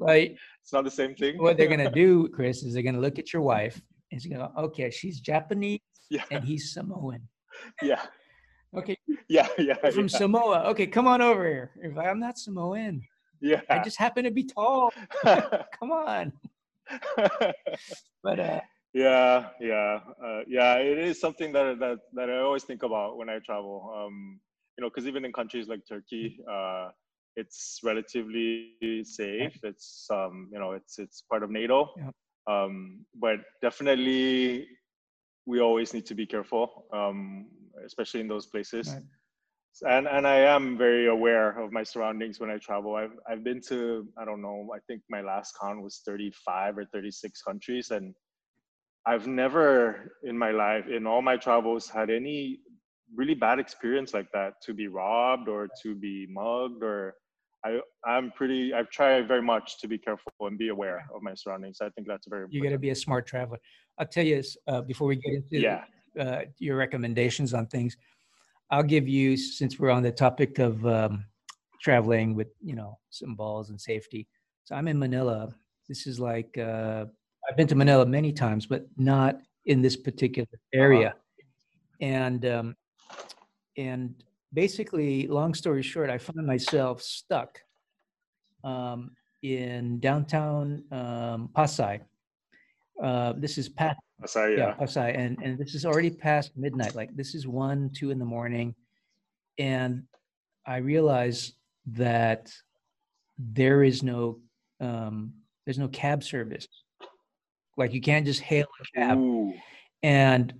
[0.00, 0.36] Right.
[0.62, 1.38] it's not the same thing.
[1.38, 3.80] what they're going to do, Chris, is they're going to look at your wife
[4.10, 5.80] and she's to go, okay, she's Japanese
[6.10, 7.20] yeah, and he's Samoan.
[7.82, 8.02] yeah,
[8.76, 8.96] Okay,
[9.28, 10.18] yeah, yeah, from yeah.
[10.18, 10.64] Samoa.
[10.70, 11.70] Okay, come on over here.
[11.82, 13.02] If I'm not Samoan,
[13.46, 13.62] yeah.
[13.70, 14.90] I just happen to be tall.
[15.78, 16.32] Come on.
[18.22, 18.60] But uh,
[18.92, 23.28] yeah yeah uh, yeah it is something that that that i always think about when
[23.28, 24.40] i travel um
[24.76, 26.88] you know because even in countries like turkey uh
[27.36, 28.72] it's relatively
[29.04, 32.10] safe it's um you know it's it's part of nato Yeah.
[32.52, 34.66] um but definitely
[35.46, 37.46] we always need to be careful um
[37.84, 39.02] especially in those places Right.
[39.82, 43.60] And and i am very aware of my surroundings when i travel i've i've been
[43.60, 48.14] to i don't know i think my last count was 35 or 36 countries and
[49.06, 52.58] I've never in my life, in all my travels, had any
[53.14, 57.14] really bad experience like that to be robbed or to be mugged or
[57.64, 61.34] I I'm pretty I've tried very much to be careful and be aware of my
[61.34, 61.78] surroundings.
[61.80, 63.58] I think that's very you got to be a smart traveler.
[63.96, 65.84] I'll tell you this, uh, before we get into yeah.
[66.18, 67.96] uh, your recommendations on things.
[68.70, 71.24] I'll give you, since we're on the topic of um,
[71.80, 74.26] traveling with, you know, some balls and safety.
[74.64, 75.48] So I'm in Manila.
[75.88, 77.04] This is like, uh,
[77.48, 81.14] I've been to Manila many times, but not in this particular area.
[82.00, 82.76] And, um,
[83.76, 84.14] and
[84.52, 87.60] basically, long story short, I found myself stuck
[88.64, 92.00] um, in downtown um, Pasay.
[93.00, 94.74] Uh, this is past Sorry, yeah, yeah.
[94.74, 96.94] Pasay, and and this is already past midnight.
[96.94, 98.74] Like this is one, two in the morning,
[99.58, 100.04] and
[100.66, 101.52] I realize
[101.88, 102.50] that
[103.38, 104.40] there is no
[104.80, 105.34] um,
[105.66, 106.66] there's no cab service.
[107.76, 109.52] Like you can't just hail a cab, Ooh,
[110.02, 110.54] and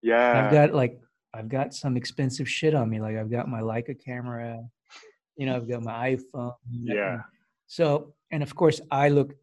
[0.00, 0.44] yeah.
[0.44, 1.00] I've got like
[1.34, 3.00] I've got some expensive shit on me.
[3.00, 4.60] Like I've got my Leica camera,
[5.36, 6.54] you know, I've got my iPhone.
[6.70, 7.22] Yeah.
[7.66, 9.34] So and of course I look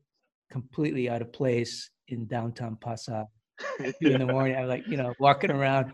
[0.50, 3.26] completely out of place in downtown Pasay
[4.02, 4.56] in the morning.
[4.56, 5.92] I'm like, you know, walking around.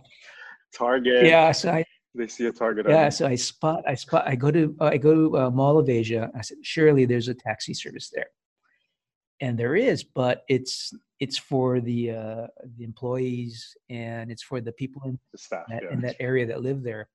[0.74, 1.26] Target.
[1.26, 1.84] Yeah, so I
[2.16, 2.86] They see a target.
[2.90, 5.90] yeah, so I spot I spot I go to I go to uh, Mall of
[5.90, 6.30] Asia.
[6.36, 8.28] I said, surely there's a taxi service there,
[9.40, 14.72] and there is, but it's it's for the uh, the employees and it's for the
[14.74, 15.66] people in The staff.
[15.70, 15.94] that, yeah.
[15.94, 17.10] in that area that live there.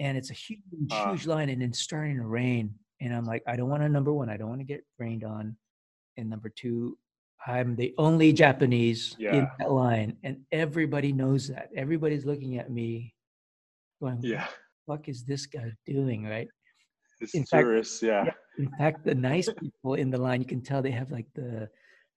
[0.00, 1.10] And it's a huge, Ah.
[1.12, 2.74] huge line, and it's starting to rain.
[3.00, 3.88] And I'm like, I don't want to.
[3.88, 5.56] Number one, I don't want to get rained on,
[6.16, 6.98] and number two,
[7.46, 11.68] I'm the only Japanese in that line, and everybody knows that.
[11.76, 13.14] Everybody's looking at me,
[14.00, 14.46] going, yeah.
[14.86, 16.48] "What the fuck is this guy doing?" Right?
[17.20, 18.02] It's in fact- tourists.
[18.02, 18.30] Yeah.
[18.58, 21.68] In fact, the nice people in the line, you can tell they have like the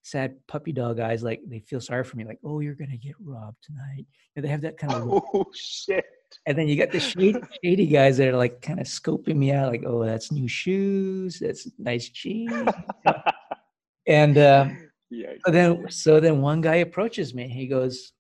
[0.04, 3.16] sad puppy dog eyes, like they feel sorry for me, like, "Oh, you're gonna get
[3.20, 5.26] robbed tonight." And they have that kind of look.
[5.34, 6.06] Oh shit.
[6.46, 9.52] And then you got the shady, shady guys that are like kind of scoping me
[9.52, 12.70] out, like, oh, that's new shoes, that's nice jeans.
[14.08, 14.68] and uh,
[15.10, 15.34] yeah.
[15.46, 17.48] so then, so then one guy approaches me.
[17.48, 18.14] He goes,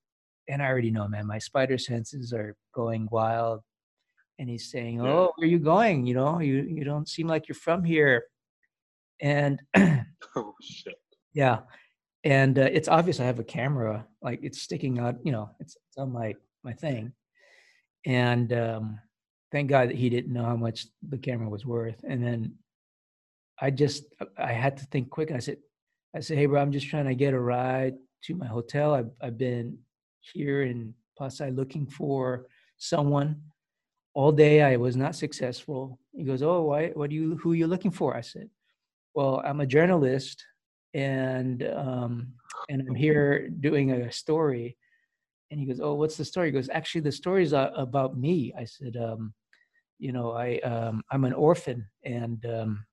[0.49, 3.61] and I already know, man, my spider senses are going wild.
[4.39, 5.09] And he's saying, Yeah.
[5.09, 6.05] "Oh, where are you going?
[6.05, 8.25] You know, you you don't seem like you're from here."
[9.19, 9.59] And
[10.35, 10.93] Oh shit.
[11.33, 11.61] yeah,
[12.23, 15.15] and uh, it's obvious I have a camera, like it's sticking out.
[15.23, 17.13] You know, it's, it's on my my thing,
[18.05, 18.99] and um,
[19.51, 21.99] thank God that he didn't know how much the camera was worth.
[22.07, 22.55] And then
[23.59, 24.03] I just
[24.37, 25.31] I had to think quick.
[25.31, 25.57] I said,
[26.17, 28.95] I said, hey, bro, I'm just trying to get a ride to my hotel.
[28.95, 29.77] I've I've been
[30.19, 33.43] here in Pasay looking for someone
[34.15, 34.63] all day.
[34.63, 35.99] I was not successful.
[36.15, 36.89] He goes, oh, why?
[36.89, 37.37] What do you?
[37.37, 38.17] Who are you looking for?
[38.17, 38.49] I said,
[39.13, 40.43] well, I'm a journalist
[40.95, 42.33] and um,
[42.67, 44.75] and I'm here doing a story.
[45.51, 48.17] And he goes, "Oh, what's the story?" He goes, "Actually, the story is uh, about
[48.17, 49.33] me." I said, um,
[49.99, 52.85] "You know, I um, I'm an orphan, and um,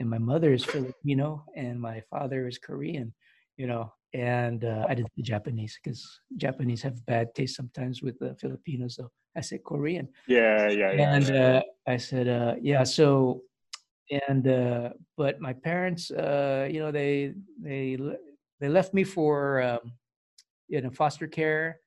[0.00, 3.12] and my mother is Filipino, and my father is Korean.
[3.56, 8.18] You know, and uh, I did the Japanese because Japanese have bad taste sometimes with
[8.18, 8.96] the Filipinos.
[8.96, 10.70] So I said Korean, Yeah.
[10.70, 10.92] Yeah.
[10.92, 11.14] Yeah.
[11.14, 13.42] and uh, I said, uh, "Yeah." So,
[14.28, 17.98] and uh, but my parents, uh, you know, they they
[18.58, 19.92] they left me for um,
[20.68, 21.80] you know foster care.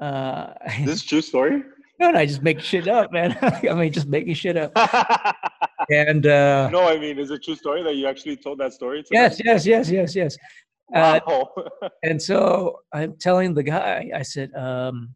[0.00, 0.52] Uh,
[0.84, 1.62] this is true story.
[1.98, 3.36] no, no, I just make shit up, man.
[3.42, 4.72] I mean, just making shit up.
[5.90, 9.02] And uh, no, I mean, is it true story that you actually told that story?
[9.02, 9.46] To yes, them?
[9.46, 10.36] yes, yes, yes, yes.
[10.94, 11.20] Uh,
[12.02, 15.14] and so I'm telling the guy, I said, um,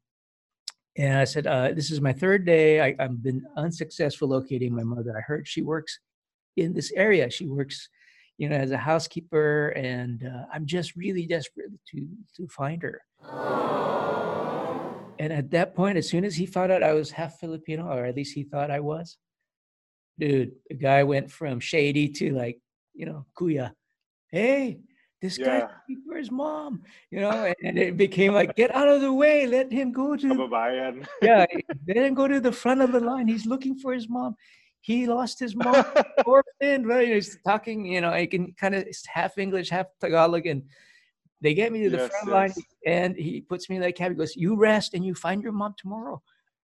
[0.96, 2.80] and I said, uh, this is my third day.
[2.80, 5.16] I, I've been unsuccessful locating my mother.
[5.16, 5.98] I heard she works
[6.56, 7.30] in this area.
[7.30, 7.88] She works,
[8.36, 13.02] you know, as a housekeeper, and uh, I'm just really desperate to to find her.
[15.18, 18.04] And at that point, as soon as he found out I was half Filipino, or
[18.04, 19.18] at least he thought I was,
[20.22, 22.58] dude, the guy went from shady to like,
[22.94, 23.72] you know, kuya.
[24.30, 24.78] Hey,
[25.20, 25.68] this guy's Yeah.
[25.88, 29.46] looking for his mom, you know, and, it became like, get out of the way,
[29.46, 30.48] let him go to
[31.22, 31.44] yeah,
[31.88, 33.26] let him go to the front of the line.
[33.26, 34.36] He's looking for his mom.
[34.80, 35.84] He lost his mom,
[36.26, 37.08] orphan, right?
[37.08, 40.62] He's talking, you know, I can kind of half English, half Tagalog, and
[41.40, 42.54] they get me to the Yes, front line,
[42.86, 44.12] and he puts me in that cab.
[44.12, 46.22] He goes, "You rest, and you find your mom tomorrow."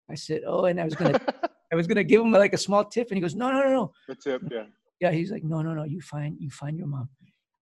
[0.09, 1.15] I said, "Oh," and I was gonna,
[1.73, 3.69] I was gonna give him like a small tip, and he goes, "No, no, no,
[3.69, 4.65] no." the tip, yeah.
[5.01, 5.85] Yeah, he's like, "No, no, no.
[5.85, 7.09] You find, you find your mom."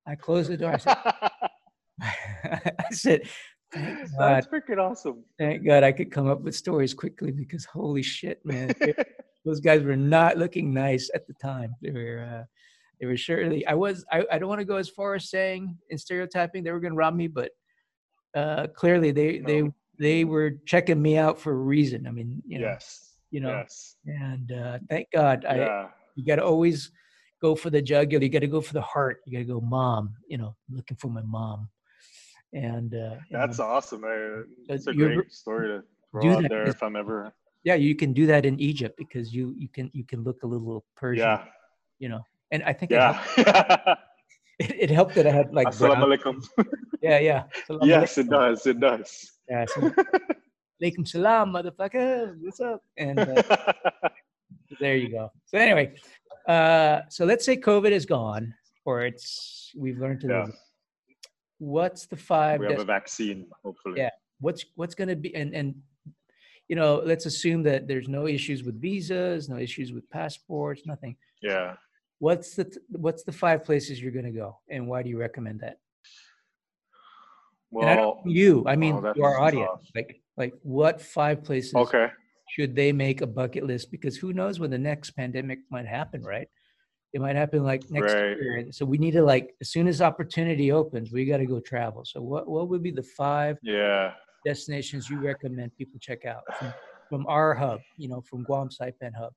[0.07, 0.73] I closed the door.
[0.73, 0.97] I said,
[2.79, 3.23] I said,
[3.73, 5.25] "Thank God, That's freaking awesome.
[5.39, 8.75] thank God, I could come up with stories quickly because holy shit, man."
[9.45, 11.75] those guys were not looking nice at the time.
[11.81, 12.45] They were, uh,
[13.01, 13.67] they were surely.
[13.67, 14.05] I was.
[14.13, 16.93] I, I don't want to go as far as saying in stereotyping they were going
[16.93, 17.51] to rob me, but
[18.37, 19.65] uh, clearly they they
[19.99, 22.07] they were checking me out for a reason.
[22.07, 23.06] I mean, you know, yes.
[23.31, 23.97] You know, Yes.
[24.07, 25.89] and uh, thank God, I Yeah.
[26.15, 26.91] you got to always
[27.43, 28.23] go for the jugular.
[28.25, 29.21] You got to go for the heart.
[29.27, 30.15] You got to go, mom.
[30.29, 31.69] You know, looking for my mom,
[32.53, 34.05] and uh, and, That's awesome.
[34.05, 37.33] I, Uh, it's a great story to throw do out that there if I'm ever.
[37.65, 40.47] yeah, you can do that in Egypt because you you can you can look a
[40.47, 41.27] little Persian.
[41.27, 41.45] Yeah.
[41.99, 43.95] You know, and I think it helped Yeah.
[44.59, 46.37] it, it helped that I had like Assalamu alaikum.
[47.03, 48.67] yeah yeah Salam Yes, it does.
[48.67, 49.09] It does.
[49.51, 49.79] yeah so,
[50.83, 53.43] alaikum salam motherfucker what's up and uh,
[54.81, 55.93] there you go so anyway
[56.47, 60.47] Uh, so let's say COVID is gone, or it's we've learned to Yeah.
[61.59, 62.61] What's the five?
[62.61, 63.99] We have a vaccine, hopefully.
[63.99, 64.11] Yeah.
[64.39, 65.75] what's what's going to be and and
[66.71, 71.17] you know let's assume that there's no issues with visas, no issues with passports, nothing.
[71.43, 71.75] Yeah.
[72.21, 75.19] What's the th- what's the five places you're going to go, and why do you
[75.19, 75.77] recommend that?
[77.73, 79.83] and I don't Well, you, I mean oh, that to our audience.
[79.83, 79.91] tough.
[79.99, 82.09] Like like what five places okay.
[82.51, 83.91] should they make a bucket list?
[83.91, 86.49] Because who knows when the next pandemic might happen, right?
[87.13, 88.37] It might happen like next Right.
[88.37, 88.67] year.
[88.73, 92.05] So we need to like as soon as opportunity opens, we got to go travel.
[92.05, 94.13] So what what would be the five Yeah.
[94.45, 96.75] destinations you recommend people check out from,
[97.09, 99.33] from our hub, you know, from Guam Saipan hub?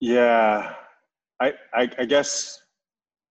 [0.00, 0.74] Yeah.
[1.40, 2.62] I, I I guess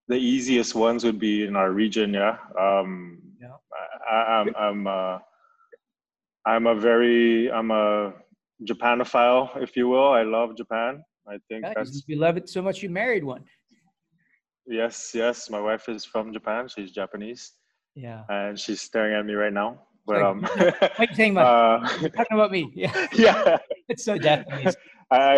[0.07, 2.37] the easiest ones would be in our region, yeah.
[2.59, 3.57] Um Yeah.
[3.73, 5.19] I, I- I'm I'm uh
[6.45, 8.13] I'm a very I'm a
[8.65, 10.09] Japanophile, if you will.
[10.11, 11.03] I love Japan.
[11.27, 13.43] I think Yeah, that's you love it so much you married one.
[14.67, 15.49] yes, yes.
[15.49, 16.67] My wife is from Japan.
[16.67, 17.53] She's Japanese,
[17.95, 18.23] Yeah.
[18.29, 19.81] and she's staring at me right now.
[20.05, 20.41] But Like, um,
[20.97, 21.83] What are you saying about?
[21.83, 22.71] uh, talking about me.
[22.75, 23.07] Yeah.
[23.13, 24.75] yeah, It's so Japanese.
[25.11, 25.35] I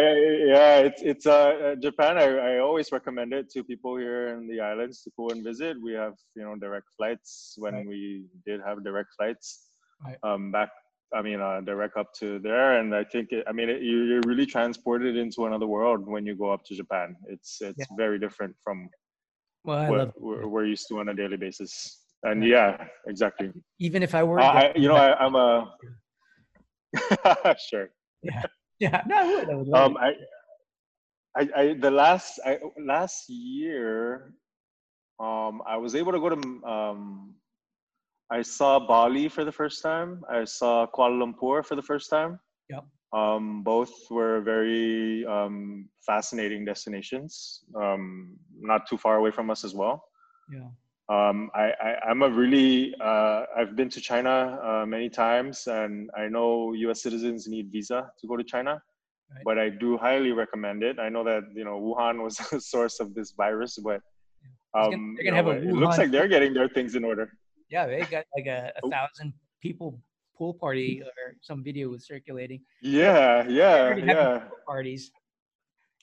[0.56, 2.18] yeah, it's it's uh uh, Japan.
[2.18, 5.76] I, I always recommend it to people here in the islands to go and visit.
[5.82, 7.88] We have you know direct flights when Right.
[7.88, 9.68] we did have direct flights.
[10.06, 10.18] Right.
[10.24, 10.70] Um, back
[11.14, 14.04] I mean uh, direct up to there, and I think it, I mean it, you-
[14.06, 17.16] you're really transported into another world when you go up to Japan.
[17.28, 17.86] It's it's Yeah.
[17.98, 18.90] very different from
[19.64, 22.02] Well, I what love we're, we're used to on a daily basis.
[22.24, 23.52] And yeah, exactly.
[23.80, 25.76] even if I were Uh, I, you know, I, I'm a
[27.70, 27.90] sure.
[28.24, 28.44] yeah,
[28.80, 29.04] yeah.
[29.06, 29.50] no, I would.
[29.50, 30.12] I would Um, I,
[31.38, 34.34] I, I, the last, I, last year,
[35.20, 37.36] um, I was able to go to, um,
[38.32, 40.24] I saw Bali for the first time.
[40.30, 42.40] I saw Kuala Lumpur for the first time.
[42.70, 42.86] Yep.
[43.14, 47.64] Um, both were very um, fascinating destinations.
[47.80, 50.04] Um, not too far away from us as well.
[50.52, 50.68] yeah.
[51.08, 56.10] Um, I, I, I'm a really, uh, I've been to China uh, many times, and
[56.18, 57.04] I know U.S.
[57.04, 58.82] citizens need visa to go to China,
[59.32, 59.44] Right.
[59.46, 60.98] but I do highly recommend it.
[61.00, 64.02] I know that you know Wuhan was the source of this virus, but
[64.74, 67.04] gonna- um, you gonna have know, a it looks like they're getting their things in
[67.04, 67.32] order.
[67.76, 68.90] Yeah, they got like a, a Oh.
[68.90, 70.00] thousand people
[70.38, 72.62] pool party or some video was circulating.
[72.82, 74.48] Yeah, yeah, yeah.
[74.66, 75.12] Parties,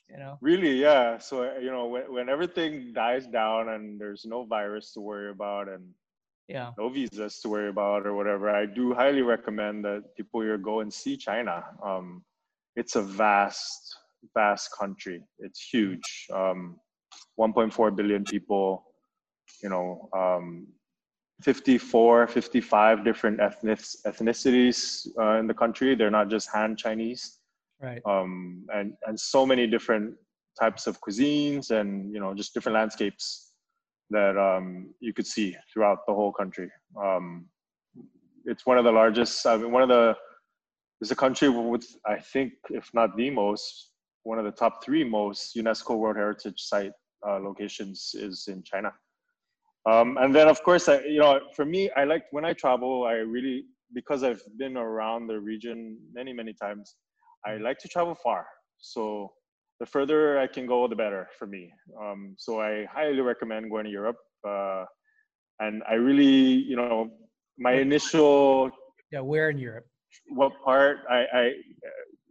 [0.07, 0.37] you know.
[0.41, 1.17] Really, yeah.
[1.17, 5.65] So you know, when, when everything dies down and there's no virus to worry about
[5.67, 5.83] and
[6.47, 6.69] Yeah.
[6.77, 10.81] no visas to worry about or whatever, I do highly recommend that people here go
[10.81, 11.57] and see China.
[11.81, 12.23] Um,
[12.75, 13.97] it's a vast,
[14.37, 15.19] vast country.
[15.39, 16.07] It's huge.
[16.39, 16.77] Um,
[17.39, 18.85] 1.4 billion people.
[19.63, 19.87] You know,
[20.21, 20.67] um,
[21.41, 25.95] 54, 55 different ethnic ethnicities uh, in the country.
[25.95, 27.39] They're not just Han Chinese
[27.83, 28.01] Right.
[28.05, 30.15] um, and and so many different
[30.57, 33.51] types of cuisines and you know just different landscapes
[34.09, 36.69] that um, you could see throughout the whole country.
[36.97, 37.45] Um,
[38.45, 39.45] it's one of the largest.
[39.45, 40.15] I mean, one of the
[41.01, 43.91] it's a country with I think if not the most
[44.23, 46.93] one of the top three most UNESCO World Heritage Site
[47.27, 48.93] uh, locations is in China.
[49.89, 53.05] Um, and then of course, I, you know, for me, I like when I travel,
[53.05, 56.95] I really because I've been around the region many many times.
[57.45, 58.45] I like to travel far.
[58.79, 59.31] So
[59.79, 61.71] the further I can go, the better for me.
[62.01, 64.17] Um, so I highly recommend going to Europe.
[64.47, 64.85] Uh,
[65.59, 67.11] and I really, you know,
[67.57, 68.71] my initial
[69.11, 69.21] Yeah.
[69.21, 69.85] Where in Europe?
[70.29, 71.43] what part I, I,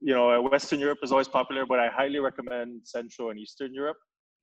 [0.00, 3.96] you know, Western Europe is always popular, but I highly recommend Central and Eastern Europe.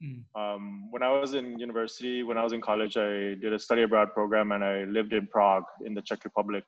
[0.03, 0.23] Mm.
[0.35, 3.83] Um, when I was in university, when I was in college, I did a study
[3.83, 6.63] abroad program and I lived in Prague in the Czech Republic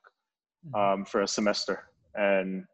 [0.66, 0.74] Mhm.
[0.78, 1.88] um, for a semester.
[2.14, 2.64] And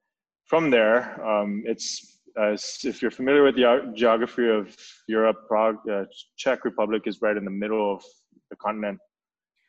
[0.45, 6.05] from there, um, it's as if you're familiar with the geography of Europe, Prague, uh,
[6.37, 8.03] Czech Republic is right in the middle of
[8.51, 8.99] the continent.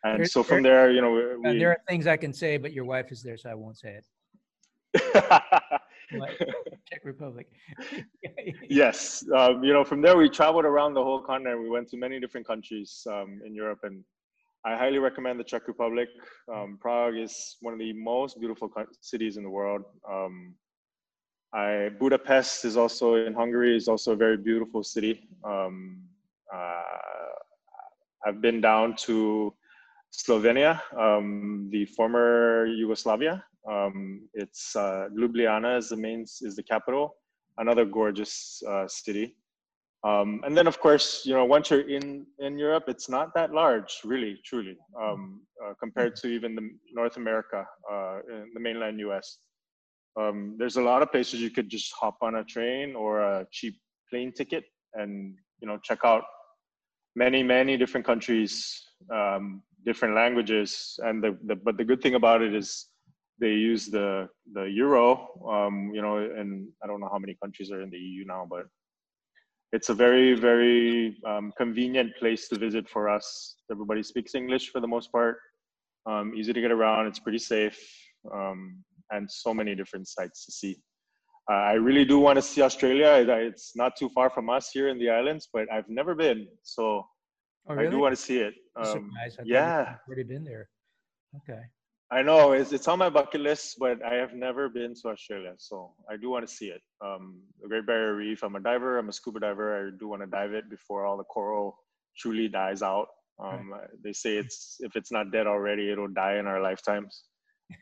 [0.03, 1.13] And There- so from there, you know,
[1.45, 3.77] Uh, there are things I can say, but your wife is there, so I won't
[3.77, 4.05] say it.
[6.89, 7.47] Czech Republic.
[8.69, 11.61] yes, um, you know, from there we traveled around the whole continent.
[11.61, 14.03] We went to many different countries um, in Europe, and
[14.65, 16.09] I highly recommend the Czech Republic.
[16.53, 19.83] Um, Prague is one of the most beautiful co- cities in the world.
[20.09, 20.55] Um,
[21.53, 25.27] I Budapest is also in Hungary is also a very beautiful city.
[25.43, 26.03] Um,
[26.53, 26.81] uh,
[28.25, 29.53] I've been down to
[30.11, 33.43] Slovenia, um, the former Yugoslavia.
[33.67, 37.15] Um, it's uh, Ljubljana is the main is the capital.
[37.57, 39.35] Another gorgeous uh, city.
[40.05, 43.51] Um, and then, of course, you know, once you're in in Europe, it's not that
[43.51, 48.19] large, really, truly, um, uh, compared to even the North America, uh,
[48.53, 49.39] the mainland U.S.
[50.17, 53.45] Um, there's a lot of places you could just hop on a train or a
[53.51, 53.75] cheap
[54.09, 56.23] plane ticket and you know check out
[57.15, 58.81] many many different countries,
[59.13, 62.87] um, different languages, and the, the but the good thing about it is
[63.39, 65.29] they use the the euro.
[65.47, 68.47] Um, you know, and I don't know how many countries are in the EU now,
[68.49, 68.65] but
[69.71, 73.55] it's a very very um, convenient place to visit for us.
[73.71, 75.37] Everybody speaks English for the most part.
[76.05, 77.07] Um, easy to get around.
[77.07, 77.79] It's pretty safe,
[78.33, 80.77] um, and so many different sites to see.
[81.51, 83.25] Uh, I really do want to see Australia.
[83.49, 87.05] It's not too far from us here in the islands, but I've never been, so
[87.69, 87.87] Oh, really?
[87.87, 88.55] I do want to see it.
[88.75, 89.11] Um.
[89.45, 89.95] Yeah.
[90.07, 90.69] already been there.
[91.37, 91.61] Okay.
[92.11, 95.53] I know it's it's on my bucket list, but I have never been to Australia,
[95.57, 96.81] so I do want to see it.
[97.05, 98.41] Um, the Great Barrier Reef.
[98.43, 98.97] I'm a diver.
[98.97, 99.87] I'm a scuba diver.
[99.87, 101.77] I do want to dive it before all the coral
[102.17, 103.07] truly dies out.
[103.39, 107.25] Um, They say it's if it's not dead already, it'll die in our lifetimes.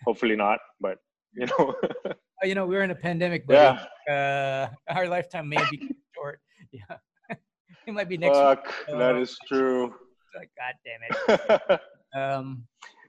[0.06, 0.98] Hopefully not, but
[1.34, 1.74] you know,
[2.44, 3.80] you know, we're in a pandemic, buddy.
[4.10, 4.14] yeah.
[4.14, 6.40] Uh, our lifetime may be short.
[6.74, 6.98] Yeah.
[7.88, 8.44] it might be next week.
[8.44, 9.22] Fuck, that Oh.
[9.22, 9.96] is true.
[10.36, 11.80] Like, God damn it.
[12.16, 12.66] Um,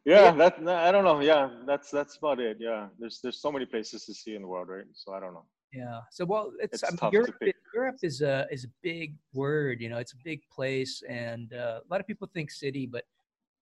[0.08, 1.20] yeah, that I don't know.
[1.20, 2.56] Yeah, that's that's about it.
[2.60, 4.84] Yeah, there's there's so many places to see in the world, right?
[4.94, 5.46] So I don't know.
[5.72, 6.00] yeah.
[6.10, 7.36] So, well, it's, It's Europe.
[7.74, 11.02] Europe is a, is a big word, you know, it's a big place.
[11.08, 13.04] And uh, a lot of people think city, but,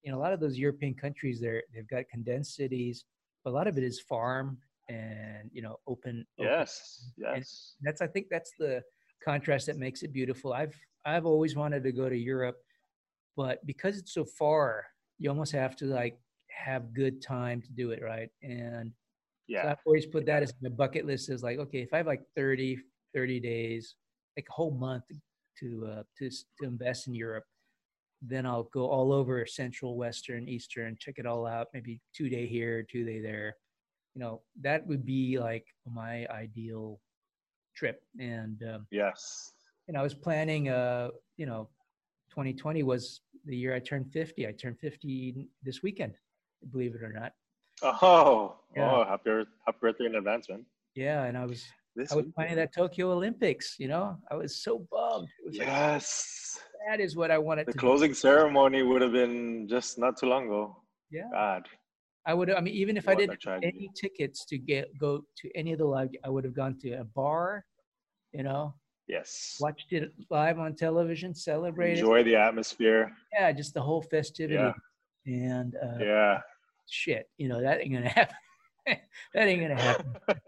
[0.02, 3.04] you know, a lot of those European countries, they're, they've got condensed cities,
[3.42, 6.24] but a lot of it is farm and, you know, open.
[6.38, 7.74] open Yes, and yes.
[7.82, 8.82] that's i think that's the
[9.24, 12.58] contrast that makes it beautiful i've i've always wanted to go to europe
[13.36, 14.84] but because it's so far
[15.18, 16.18] you almost have to like
[16.56, 18.30] have good time to do it right?
[18.42, 18.92] And
[19.48, 21.98] so Yeah, i've always put that as my bucket list is like okay if i
[21.98, 22.78] have like 30
[23.14, 23.94] 30 days
[24.36, 25.04] like a whole month
[25.60, 27.44] to uh to, to invest in europe
[28.22, 32.46] then i'll go all over central western eastern check it all out maybe two day
[32.46, 33.56] here two day there.
[34.14, 36.98] You know that would be like my ideal
[37.76, 38.02] trip.
[38.18, 39.52] And um, yes.
[39.86, 41.68] and i was planning uh you know
[42.30, 46.14] 2020 was the year i turned 50 i turned 50 this weekend
[46.72, 47.32] believe it or not
[47.82, 48.90] Oh, oh Yeah.
[48.90, 49.30] oh, happy
[49.66, 50.64] happy birthday in advance, man.
[50.94, 54.62] yeah and i was This i was planning that tokyo olympics you know i was
[54.62, 59.02] so bummed it was like, Yes, that is what i wanted the closing ceremony would
[59.02, 60.62] have been just not too long ago.
[61.10, 61.64] yeah God,
[62.26, 65.10] i would i mean even if i What didn't have any tickets to get go
[65.40, 67.64] to any of the live i would have gone to a bar
[68.32, 68.74] you know
[69.06, 69.58] yes.
[69.60, 73.12] watched it live on television celebrated Enjoy the atmosphere.
[73.34, 74.72] yeah just the whole festivity Yeah.
[75.26, 76.40] And uh, Yeah.
[76.88, 78.36] shit, you know, that ain't gonna happen.
[79.34, 80.14] that ain't gonna happen.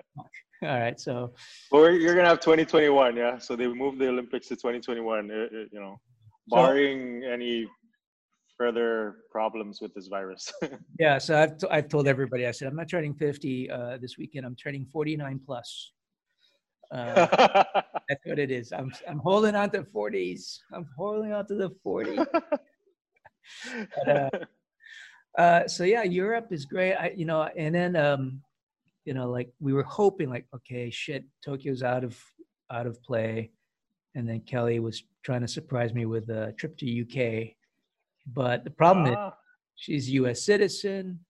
[0.62, 1.35] All right, so
[1.70, 3.39] Or you're gonna have 2021, yeah.
[3.39, 5.31] So they moved the Olympics to 2021.
[5.31, 6.01] uh, uh, you know,
[6.49, 7.68] So- barring any
[8.57, 10.53] further problems with this virus.
[10.99, 14.18] yeah, so I've, t- I've told everybody, I said, I'm not turning 50 uh, this
[14.18, 14.45] weekend.
[14.45, 15.93] I'm turning 49 plus.
[16.91, 17.26] Uh,
[18.09, 18.72] that's what it is.
[18.72, 20.59] I'm, I'm holding on to 40s.
[20.72, 22.26] I'm holding on to the 40s.
[24.09, 24.29] uh,
[25.39, 26.95] Uh, so yeah, Europe is great.
[26.95, 28.43] I, you know, and then, um,
[29.05, 32.20] you know, like we were hoping like, okay, shit, Tokyo's out of,
[32.70, 33.51] out of play.
[34.14, 37.55] And then Kelly was trying to surprise me with a trip to UK.
[38.26, 39.34] But the problem is Ah,
[39.76, 41.20] she's US citizen.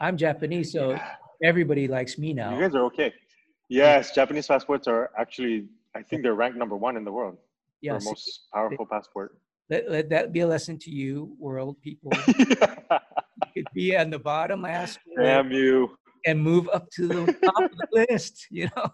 [0.00, 1.14] I'm Japanese, so yeah.
[1.44, 2.56] everybody likes me now.
[2.56, 3.12] You guys are okay.
[3.68, 7.36] Yes, Japanese passports are actually, I think they're ranked number one in the world
[7.82, 9.36] yeah, most powerful passport.
[9.68, 12.12] let, let that be a lesson to you, world people.
[12.38, 12.46] You
[13.54, 15.96] could be on the bottom last year Damn you.
[16.26, 18.46] and move up to the top of the list.
[18.50, 18.88] You know,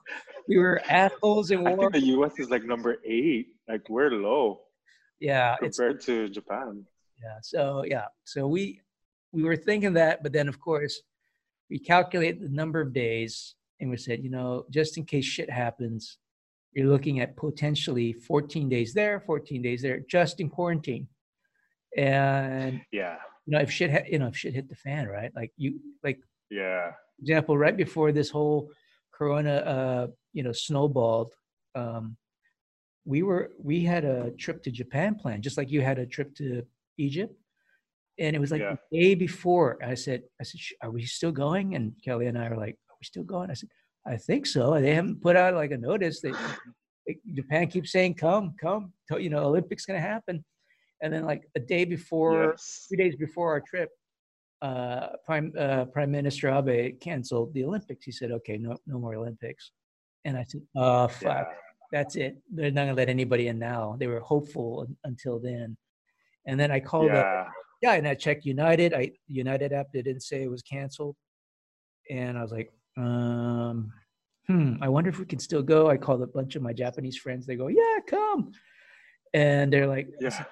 [0.49, 1.91] we were assholes in I war.
[1.91, 3.49] think the US is like number eight.
[3.69, 4.61] Like we're low
[5.21, 6.85] Yeah, it's compared to Japan.
[7.23, 7.39] yeah.
[7.43, 8.81] So yeah, so we
[9.33, 11.03] we were thinking that, but then of course
[11.71, 15.51] we calculate the number of days and we said, you know, just in case shit
[15.51, 16.17] happens,
[16.73, 21.07] you're looking at potentially 14 days there, 14 days there, just in quarantine.
[21.97, 23.17] And Yeah.
[23.49, 25.33] You know, if shit, ha- you know, if shit hit the fan, right?
[25.35, 26.21] Like you, like
[26.51, 26.93] Yeah.
[27.19, 28.71] example, right before this whole
[29.11, 31.33] Corona, uh, you know, snowballed,
[31.75, 32.19] um,
[33.07, 36.35] we were we had a trip to Japan planned, just like you had a trip
[36.35, 36.63] to
[36.99, 37.35] Egypt,
[38.19, 38.77] and it was like Yeah.
[38.91, 39.79] the day before.
[39.83, 41.75] I said, I said, are we still going?
[41.75, 43.51] And Kelly and I are like, are we still going?
[43.51, 43.71] I said,
[44.07, 44.79] I think so.
[44.79, 46.23] They haven't put out like a notice.
[46.23, 46.37] Like,
[47.35, 48.93] Japan keeps saying, come, come.
[49.27, 50.45] You know, Olympics gonna happen,
[51.03, 52.87] and then like a day before Yes.
[52.89, 53.91] two days before our trip,
[54.63, 58.05] uh, Prime uh, Prime Minister Abe canceled the Olympics.
[58.05, 59.71] He said, "Okay, no, no more Olympics."
[60.25, 61.55] And I said, "Oh fuck, Yeah.
[61.93, 62.39] that's it.
[62.53, 65.77] They're not gonna let anybody in now." They were hopeful until then.
[66.47, 67.49] And then I called up, Yeah.
[67.83, 68.93] yeah, and I checked United.
[68.95, 71.17] I United app they didn't say it was canceled,
[72.11, 73.93] and I was like, um,
[74.49, 75.89] hmm, I wonder if we can still go.
[75.89, 77.47] I called a bunch of my Japanese friends.
[77.47, 78.51] They go, "Yeah, come."
[79.35, 80.45] And they're like, Yeah.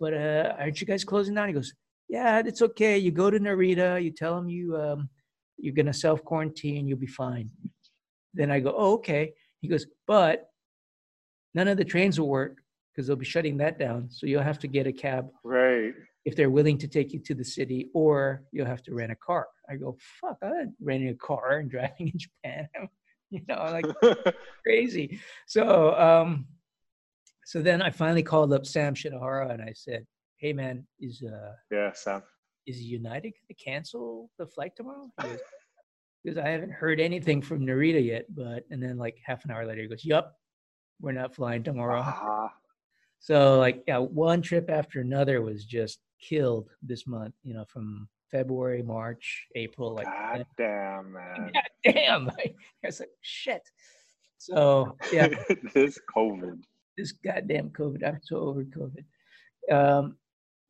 [0.00, 1.48] But uh, aren't you guys closing down?
[1.48, 1.74] He goes,
[2.08, 2.98] yeah, it's okay.
[2.98, 5.08] You go to Narita, you tell them you um,
[5.58, 7.50] you're gonna self quarantine, you'll be fine.
[8.34, 9.34] Then I go, oh, okay.
[9.60, 10.48] He goes, but
[11.54, 12.56] none of the trains will work
[12.92, 14.08] because they'll be shutting that down.
[14.10, 15.92] So you'll have to get a cab Right.
[16.24, 19.16] if they're willing to take you to the city, or you'll have to rent a
[19.16, 19.46] car.
[19.68, 22.68] I go, fuck, I'm not renting a car and driving in Japan.
[23.30, 23.86] you know, like
[24.64, 25.20] crazy.
[25.46, 26.46] So, um,
[27.50, 31.54] so then I finally called up Sam Shinohara and I said, "Hey, man, is uh,
[31.68, 32.22] yeah, Sam.
[32.64, 35.10] is United going to cancel the flight tomorrow?"
[36.22, 38.26] Because I haven't heard anything from Narita yet.
[38.32, 40.36] But and then like half an hour later, he goes, "Yup,
[41.00, 42.52] we're not flying tomorrow." Ah,
[43.18, 47.34] So like, yeah, one trip after another was just killed this month.
[47.42, 51.50] You know, from February, March, April, like God damn, man.
[51.84, 52.30] God damn.
[52.38, 53.62] I was like, shit.
[54.38, 55.26] So yeah,
[55.74, 56.62] this COVID.
[57.00, 58.06] This goddamn COVID.
[58.06, 59.04] I'm so over COVID.
[59.72, 60.16] Um,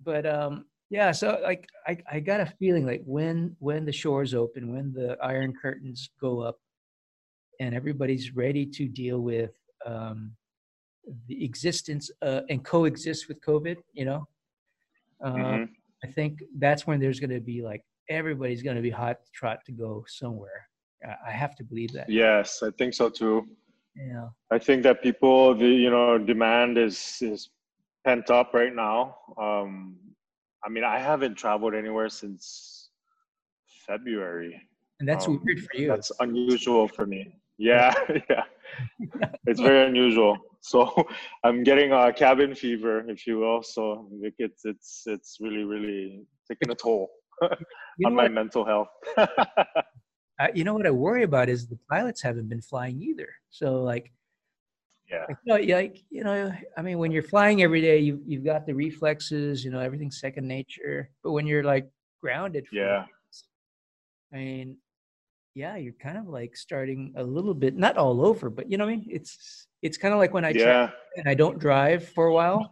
[0.02, 4.34] but um, yeah, so like I, I got a feeling like when when the shores
[4.34, 6.56] open, when the iron curtains go up,
[7.60, 9.50] and everybody's ready to deal with
[9.86, 10.32] um,
[11.26, 14.26] the existence uh, and coexist with COVID, you know,
[15.24, 15.68] uh, Mhm.
[16.02, 19.58] I think that's when there's going to be like everybody's going to be hot trot
[19.66, 20.66] to go somewhere.
[21.26, 22.08] I have to believe that.
[22.10, 23.46] Yes, I think so too.
[23.96, 24.28] Yeah.
[24.50, 27.50] I think that people, the you know, demand is is
[28.04, 29.16] pent up right now.
[29.40, 29.96] Um,
[30.64, 32.90] I mean, I haven't traveled anywhere since
[33.86, 34.60] February.
[35.00, 35.88] And that's Um, weird for you.
[35.88, 37.34] That's unusual for me.
[37.58, 37.92] Yeah,
[38.30, 38.44] yeah,
[39.46, 40.36] it's very unusual.
[40.60, 40.92] So
[41.44, 43.62] I'm getting a cabin fever, if you will.
[43.62, 47.10] So it's it's it's really really taking a toll
[48.06, 48.88] on my what, mental health.
[50.40, 53.28] I, you know what I worry about is the pilots haven't been flying either.
[53.50, 54.10] So like,
[55.10, 58.22] yeah, like, you know, like you know, I mean, when you're flying every day, you
[58.26, 61.10] you've got the reflexes, you know, everything's second nature.
[61.22, 61.90] But when you're like
[62.22, 63.04] grounded, for Yeah.
[63.04, 63.44] days,
[64.32, 64.76] I mean,
[65.54, 68.86] yeah, you're kind of like starting a little bit, not all over, but you know
[68.86, 69.06] what I mean.
[69.10, 72.70] It's it's kind of like when I yeah, and I don't drive for a while.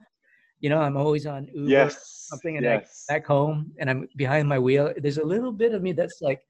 [0.61, 4.49] You know, I'm always on Uber, yes, something, and I back home, and I'm behind
[4.49, 4.93] my wheel.
[4.97, 6.41] There's a little bit of me that's like,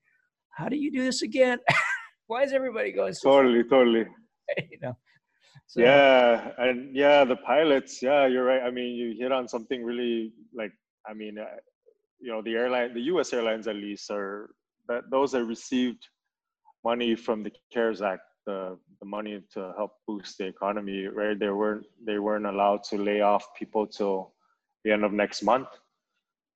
[0.59, 1.59] how do you do this again?
[2.27, 4.07] Why is everybody going so Totally, totally.
[4.71, 4.97] you know?
[5.69, 9.85] So, yeah and yeah the pilots yeah you're right i mean you hit on something
[9.85, 10.73] really like
[11.07, 11.45] i mean uh,
[12.19, 14.49] you know the airline the us airlines at least are
[14.89, 16.09] that those that received
[16.85, 21.51] money from the cares act the, the money to help boost the economy right they
[21.51, 24.33] weren't they weren't allowed to lay off people till
[24.85, 25.69] the end of next month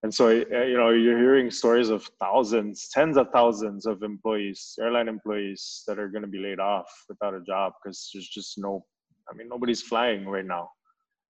[0.03, 4.77] and so uh, you know you're hearing stories of thousands tens of thousands of employees
[4.81, 8.59] airline employees that are going to be laid off without a job because there's just
[8.59, 8.85] no
[9.31, 10.69] i mean nobody's flying right now.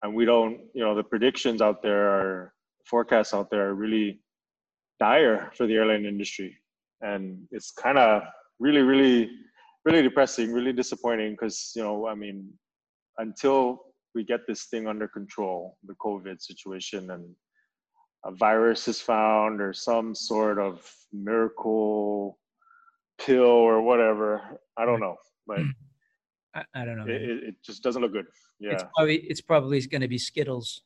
[0.03, 2.53] And we don't you know the predictions out there are
[2.85, 4.19] forecasts out there are really
[4.99, 6.57] dire for the airline industry.
[7.01, 8.23] And it's kind of
[8.59, 9.29] really really
[9.85, 12.47] really depressing really disappointing because you know i mean
[13.17, 13.79] until
[14.13, 17.25] we get this thing under control the covid situation and
[18.25, 22.37] a virus is found or some sort of miracle
[23.19, 24.59] pill or whatever.
[24.77, 25.15] I don't know,
[25.47, 25.59] but
[26.55, 27.05] I, I don't know.
[27.07, 28.25] it, it, just doesn't look good.
[28.59, 28.87] It's Yeah.
[28.95, 30.81] probably it's probably going to be Skittles.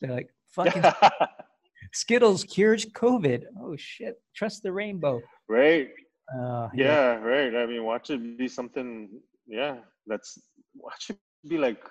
[0.00, 0.82] They're like fucking
[1.92, 3.44] Skittles cures COVID.
[3.60, 4.20] Oh shit!
[4.34, 5.20] Trust the rainbow.
[5.48, 5.88] right.
[6.36, 7.14] Uh, Yeah.
[7.16, 7.54] Right.
[7.54, 9.08] I mean, watch it be something.
[9.46, 9.76] Yeah.
[10.08, 10.36] That's
[10.74, 11.18] watch it
[11.48, 11.82] be like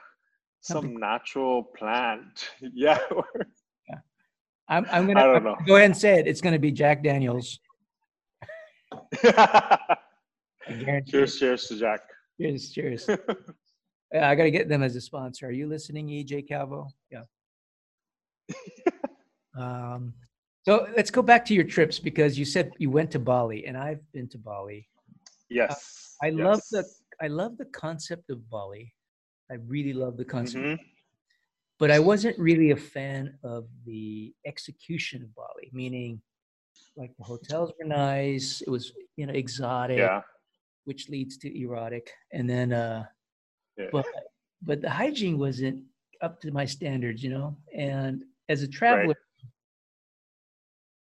[0.61, 2.49] Something- some natural plant.
[2.73, 2.99] Yeah.
[4.68, 5.53] I'm I'm gonna I I'm know.
[5.55, 6.28] gonna go ahead and say it.
[6.28, 7.59] It's gonna be Jack Daniels.
[9.22, 11.03] Cheers.
[11.07, 11.28] it.
[11.39, 12.01] Cheers to Jack.
[12.39, 12.72] Cheers.
[12.72, 13.05] Cheers.
[14.13, 15.47] Yeah, I gotta get them as a sponsor.
[15.47, 16.88] Are you listening, EJ Calvo?
[17.11, 17.24] Yeah.
[19.57, 20.13] um,
[20.63, 23.78] so let's go back to your trips because you said you went to Bali, and
[23.78, 24.88] I've been to Bali.
[25.49, 26.16] Yes.
[26.24, 26.84] I love the.
[27.22, 28.93] I love the concept of Bali.
[29.51, 30.80] I really love the concept, Mhm.
[31.80, 35.69] But I wasn't really a fan of the execution of Bali.
[35.73, 36.21] Meaning,
[36.97, 40.21] like the hotels were nice, it was you know exotic, Yeah.
[40.86, 43.05] which leads to erotic, and then uh,
[43.78, 43.88] yeah.
[43.91, 44.05] but
[44.61, 45.84] but the hygiene wasn't
[46.21, 47.57] up to my standards, you know.
[47.78, 49.15] And as a traveler,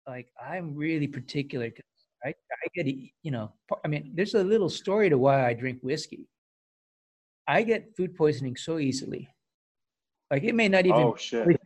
[0.08, 1.70] like I'm really particular.
[1.70, 1.86] 'cause
[2.26, 3.54] I I get you know.
[3.86, 6.28] I mean, there's a little story to why I drink whiskey.
[7.48, 9.28] I get food poisoning so easily.
[10.34, 11.62] Like it may not even oh shit.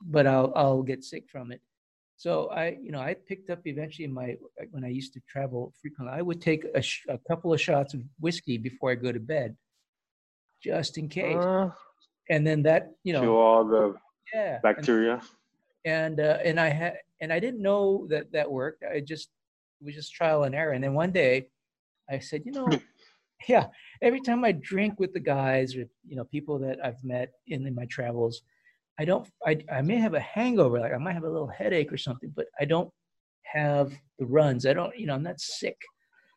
[0.00, 1.60] but I'll I'll get sick from it.
[2.16, 4.36] So I, you know, I picked up eventually my
[4.70, 6.16] when I used to travel frequently.
[6.16, 9.18] I would take a, sh- a couple of shots of whiskey before I go to
[9.18, 9.56] bed,
[10.62, 11.34] just in case.
[11.36, 11.70] Uh,
[12.30, 13.96] and then that you know all the
[14.32, 15.20] yeah and- bacteria.
[15.84, 18.84] and uh, and I had and I didn't know that that worked.
[18.84, 19.30] I just
[19.80, 20.74] it was just trial and error.
[20.74, 21.48] And then one day,
[22.08, 22.68] I said, you know,
[23.48, 23.66] yeah.
[24.00, 27.66] Every time I drink with the guys or you know people that I've met in,
[27.66, 28.42] in my travels,
[28.98, 29.28] I don't.
[29.46, 32.32] I I may have a hangover, like I might have a little headache or something,
[32.34, 32.90] but I don't
[33.44, 34.66] have the runs.
[34.66, 34.96] I don't.
[34.98, 35.76] You know, I'm not sick.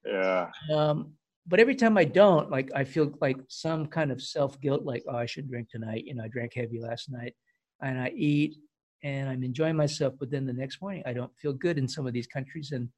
[0.05, 0.49] Yeah.
[0.73, 1.13] Um,
[1.47, 5.03] but every time I don't, like I feel like some kind of self guilt, like
[5.07, 6.05] oh I should drink tonight.
[6.05, 7.33] You know, I drank heavy last night,
[7.81, 8.55] and I eat
[9.03, 10.13] and I'm enjoying myself.
[10.19, 12.89] But then the next morning, I don't feel good in some of these countries, and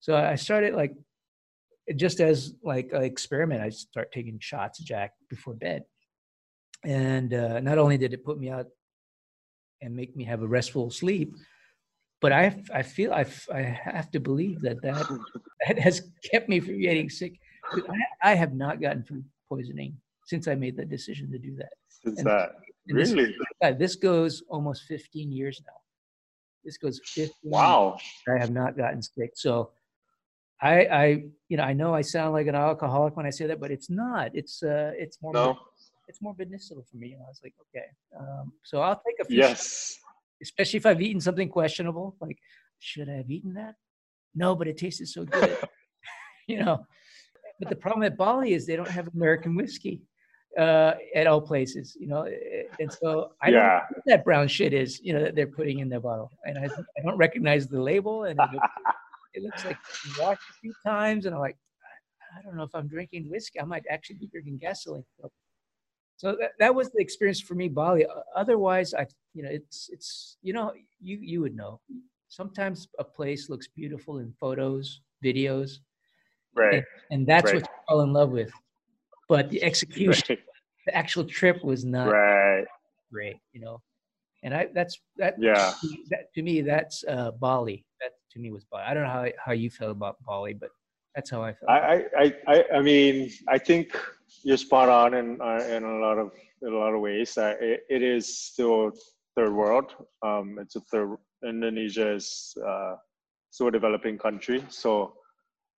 [0.00, 0.92] so I started like
[1.96, 3.60] just as like an experiment.
[3.62, 5.84] I start taking shots of Jack before bed,
[6.84, 8.66] and uh, not only did it put me out
[9.80, 11.34] and make me have a restful sleep,
[12.20, 15.06] but I I feel I I have to believe that that
[15.66, 17.38] that has kept me from getting sick.
[17.72, 21.72] I, I have not gotten food poisoning since I made the decision to do that.
[22.04, 22.52] Since And- that.
[22.88, 23.34] And this- Really?
[23.62, 25.72] God, this goes almost 15 years now.
[26.64, 27.22] This goes 15.
[27.24, 27.96] years Wow.
[28.28, 29.30] I have not gotten sick.
[29.34, 29.70] So
[30.62, 31.06] I, I,
[31.48, 33.90] you know, I know I sound like an alcoholic when I say that, but it's
[33.90, 34.30] not.
[34.32, 35.58] It's, uh, it's more, No.
[36.08, 37.12] it's more medicinal for me.
[37.14, 37.86] And I was like, okay.
[38.18, 39.98] Um, so I'll take a few, shots, Yes.
[40.42, 42.16] especially if I've eaten something questionable.
[42.20, 42.38] Like,
[42.78, 43.74] should I have eaten that?
[44.34, 45.58] No, but it tasted so good.
[46.46, 46.86] you know,
[47.58, 50.00] but the problem at Bali is they don't have American whiskey
[50.58, 51.96] uh, at all places.
[52.00, 52.28] You know,
[52.80, 55.00] and so I don't know what that brown shit is.
[55.02, 58.24] You know, that they're putting in their bottle, and I, I don't recognize the label,
[58.24, 58.40] and
[59.34, 61.56] it looks, like it's washed a few times, and I'm like,
[62.38, 63.60] I- don't know if I'm drinking whiskey.
[63.60, 65.04] I might actually be drinking gasoline.
[66.16, 68.06] So, that, that was the experience for me, Bali.
[68.34, 71.80] Otherwise, I, you know, it's it's you know, you you would know.
[72.28, 75.80] Sometimes a place looks beautiful in photos, videos,
[76.54, 76.84] Right.
[77.10, 77.56] and that's Right.
[77.56, 78.50] what you fall in love with.
[79.28, 80.38] But the execution, Right.
[80.86, 82.66] the actual trip was not Right.
[83.12, 83.82] great, you know.
[84.42, 85.74] And I that's that Yeah.
[86.10, 87.84] that to me that's uh Bali.
[88.00, 88.84] That to me was Bali.
[88.84, 90.70] I don't know how how you feel about Bali, but
[91.14, 91.70] that's how I felt.
[91.70, 93.98] I, I, I, I, mean, I think
[94.44, 96.30] you're spot on in uh, in a lot of
[96.62, 97.36] in a lot of ways.
[97.36, 98.92] It, it is still
[99.36, 99.92] third world.
[100.22, 101.16] Um, it's a third.
[101.46, 102.94] Indonesia is uh,
[103.50, 105.14] still a developing country, so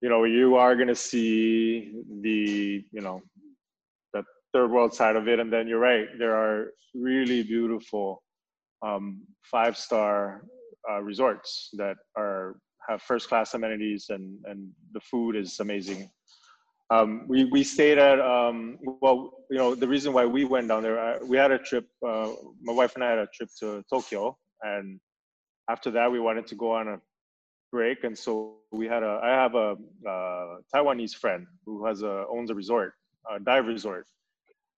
[0.02, 3.22] you know you are going to see the you know
[4.14, 4.24] the
[4.54, 6.08] third world side of it, and then you're right.
[6.20, 8.22] There are really beautiful
[8.86, 10.44] um, five star
[10.90, 12.58] uh, resorts that are
[12.88, 16.10] have first class amenities and and the food is amazing.
[16.90, 20.84] Um, we we stayed at um, well you know the reason why we went down
[20.84, 22.30] there uh, we had a trip uh,
[22.62, 25.00] my wife and I had a trip to Tokyo and
[25.70, 27.00] after that we wanted to go on a
[27.72, 29.76] break and so we had a I have a
[30.08, 32.94] uh, Taiwanese friend who has a owns a resort
[33.34, 34.06] a dive resort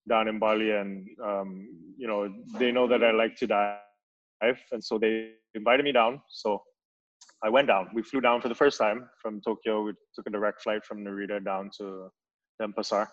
[0.08, 3.80] down in Bali and um, you know they know that I like to dive
[4.72, 6.62] and so they invited me down so
[7.44, 7.90] I went down.
[7.94, 9.84] We flew down for the first time from Tokyo.
[9.84, 12.10] We took a direct flight from Narita down to
[12.62, 13.08] Denpasar,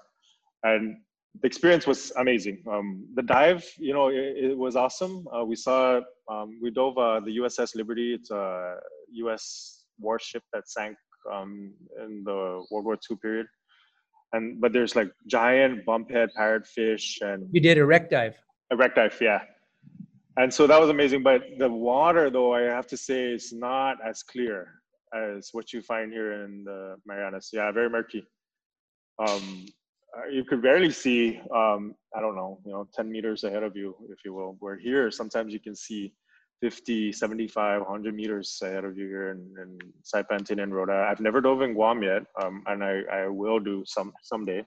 [0.63, 0.97] and
[1.41, 2.63] the experience was amazing.
[2.71, 5.27] Um, the dive, you know, it, it was awesome.
[5.35, 8.15] Uh, we saw, um, we dove uh, the USS Liberty.
[8.15, 8.77] It's a
[9.25, 9.85] U.S.
[9.99, 10.97] warship that sank
[11.33, 11.73] um,
[12.03, 13.47] in the World War II period.
[14.35, 18.35] And but there's like giant bumphead parrotfish and you did a wreck dive.
[18.71, 19.41] a wreck dive, yeah.
[20.37, 21.23] And so that was amazing.
[21.23, 24.69] But the water, though, I have to say, is not as clear
[25.15, 27.51] as what you find here in the Marianas.
[27.53, 28.27] Yeah, very murky.
[29.19, 29.67] Um,
[30.17, 33.77] uh, you could barely see, um, I don't know, you know, 10 meters ahead of
[33.77, 34.57] you, if you will.
[34.59, 36.15] Where here, sometimes you can see
[36.61, 40.89] 50, 75, 100 meters ahead of you here in, in Saipan, Tinian.
[40.91, 44.65] I- I've never dove in Guam yet, um, and I, I will do some someday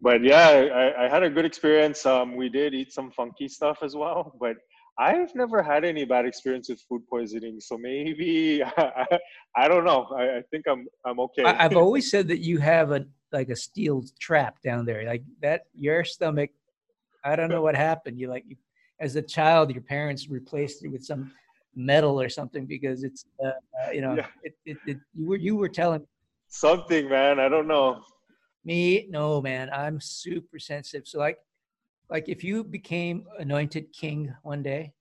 [0.00, 2.04] but yeah, I, I had a good experience.
[2.06, 4.56] Um, we did eat some funky stuff as well, but
[4.98, 7.60] I've never had any bad experience with food poisoning.
[7.60, 9.06] So maybe I,
[9.56, 10.06] I don't know.
[10.16, 11.44] I, I think I'm I'm okay.
[11.44, 15.22] I, I've always said that you have a like a steel trap down there, like
[15.42, 15.62] that.
[15.74, 16.50] Your stomach,
[17.24, 18.18] I don't know what happened.
[18.18, 18.56] You like, you,
[19.00, 21.30] as a child, your parents replaced it with some
[21.74, 24.26] metal or something because it's, uh, uh, you know, Yeah.
[24.42, 26.04] it, it, it, you were you were telling
[26.48, 27.38] Something, man.
[27.38, 28.02] I don't know.
[28.64, 31.06] Me, no, man, I'm super sensitive.
[31.06, 31.38] So like,
[32.08, 34.92] like if you became anointed king one day,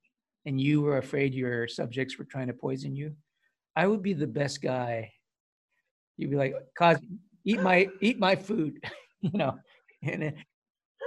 [0.46, 3.16] and you were afraid your subjects were trying to poison you,
[3.76, 5.12] I would be the best guy.
[6.18, 6.98] You'd be like, "Cause
[7.46, 8.84] eat my eat my food,"
[9.22, 9.58] you know,
[10.02, 10.34] and,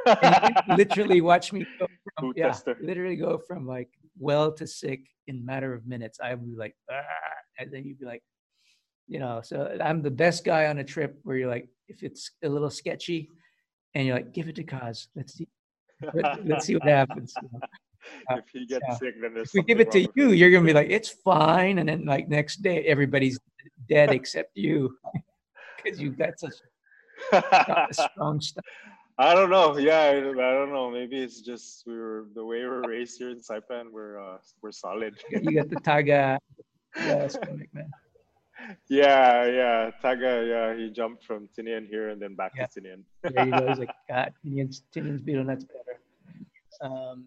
[0.06, 1.86] and literally watch me go
[2.16, 3.88] from yeah, literally go from like
[4.18, 6.18] well to sick in a matter of minutes.
[6.22, 7.02] I would be like, "Ah,"
[7.58, 8.22] and then you'd be like,
[9.08, 9.40] you know.
[9.42, 12.70] So I'm the best guy on a trip where you're like, if it's a little
[12.70, 13.28] sketchy,
[13.94, 15.08] and you're like, give it to Kaz.
[15.14, 15.48] Let's see.
[16.14, 17.34] Let, us see what happens.
[18.30, 18.96] if he gets yeah.
[18.96, 19.48] sick, then there's.
[19.48, 22.28] If we give it to you, you're gonna be like, it's fine, and then like
[22.28, 23.38] next day, everybody's
[23.88, 24.96] dead except you,
[25.82, 26.54] because you got such
[27.92, 28.64] strong stuff.
[29.18, 29.76] I don't know.
[29.76, 30.90] Yeah, I, I don't know.
[30.90, 33.92] Maybe it's just we were the way we're raised here in Saipan.
[33.92, 35.14] We're uh, we're solid.
[35.30, 36.38] You got the Taga.
[36.96, 37.90] Yeah, stomach, man.
[38.88, 39.90] Yeah, yeah.
[40.02, 42.66] Taga, yeah, he jumped from Tinian here and then back Yeah.
[42.66, 43.02] to Tinian.
[43.34, 43.68] There you go.
[43.68, 46.00] He's like, God, Tinian's, Tinian's betel nuts better.
[46.80, 47.26] Um,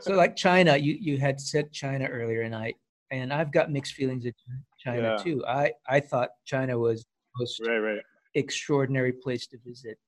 [0.00, 2.74] so like China, you you had said China earlier, and I
[3.10, 4.32] and I've got mixed feelings of
[4.78, 5.22] China Yeah.
[5.24, 5.44] too.
[5.46, 8.02] I I thought China was the most right, right.
[8.34, 9.98] extraordinary place to visit,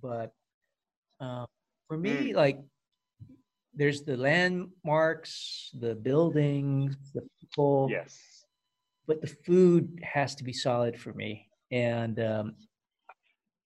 [0.00, 0.32] but
[1.20, 1.44] uh,
[1.88, 2.60] for me, like
[3.74, 8.16] there's the landmarks, the buildings, the people, Yes.
[9.10, 11.48] But the food has to be solid for me.
[11.72, 12.46] And um,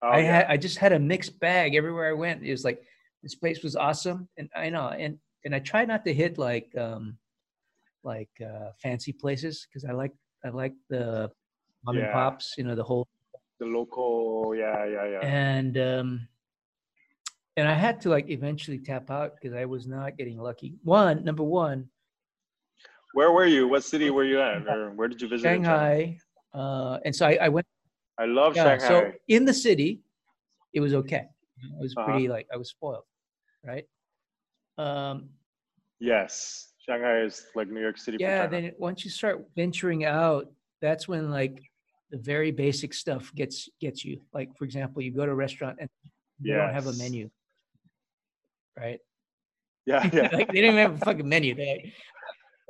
[0.03, 0.33] Oh, I yeah.
[0.35, 2.43] had I just had a mixed bag everywhere I went.
[2.43, 2.81] It was like
[3.21, 6.69] this place was awesome, and I know, and and I try not to hit like
[6.77, 7.17] um
[8.03, 10.13] like uh, fancy places because I like
[10.43, 11.29] I like the
[11.85, 13.07] mom and pops, you know, the whole
[13.59, 14.55] the local.
[14.57, 15.21] Yeah, yeah, yeah.
[15.21, 16.27] and um
[17.57, 20.73] and I had to like eventually tap out because I was not getting lucky.
[20.83, 21.89] One, number one,
[23.13, 23.67] Where were you?
[23.67, 25.45] What city were you at, or where did you visit?
[25.45, 26.17] Shanghai,
[26.53, 27.67] uh, and so I, I went.
[28.17, 28.87] I love Yeah, Shanghai.
[28.87, 30.01] so in the city,
[30.73, 31.25] it was okay.
[31.57, 32.05] It was Uh-huh.
[32.05, 33.03] pretty like I was spoiled,
[33.65, 33.85] right?
[34.77, 35.29] Um,
[35.99, 38.17] yes, Shanghai is like New York City.
[38.19, 38.47] yeah.
[38.47, 40.47] Then once you start venturing out,
[40.81, 41.61] that's when like
[42.11, 44.21] the very basic stuff gets gets you.
[44.33, 45.89] Like for example, you go to a restaurant and
[46.39, 47.29] they don't have a menu,
[48.77, 48.99] right?
[49.85, 50.29] yeah, yeah.
[50.31, 51.55] like they even have a fucking menu.
[51.55, 51.93] They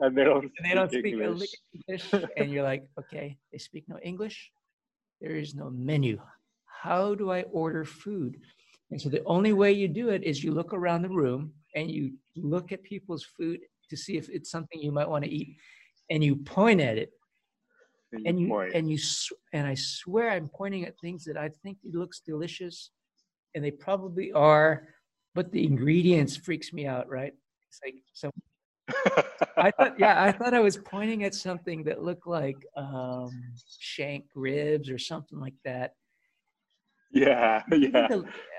[0.01, 0.43] and they don't.
[0.43, 1.51] and they don't speak English.
[1.87, 4.51] English, and you're like, okay, they speak no English.
[5.21, 6.19] There is no menu.
[6.65, 8.37] How do I order food?
[8.89, 11.89] And so the only way you do it is you look around the room and
[11.89, 15.55] you look at people's food to see if it's something you might want to eat,
[16.09, 17.11] and you point at it,
[18.25, 18.73] and you point.
[18.73, 18.97] and you
[19.53, 22.89] and I swear I'm pointing at things that I think it looks delicious,
[23.53, 24.87] and they probably are,
[25.35, 27.07] but the ingredients freaks me out.
[27.09, 27.33] Right?
[27.67, 28.31] It's like so
[29.57, 33.31] I thought, yeah, I thought I was pointing at something that looked like um,
[33.79, 35.95] shank ribs or something like that.
[37.11, 38.09] yeah, yeah.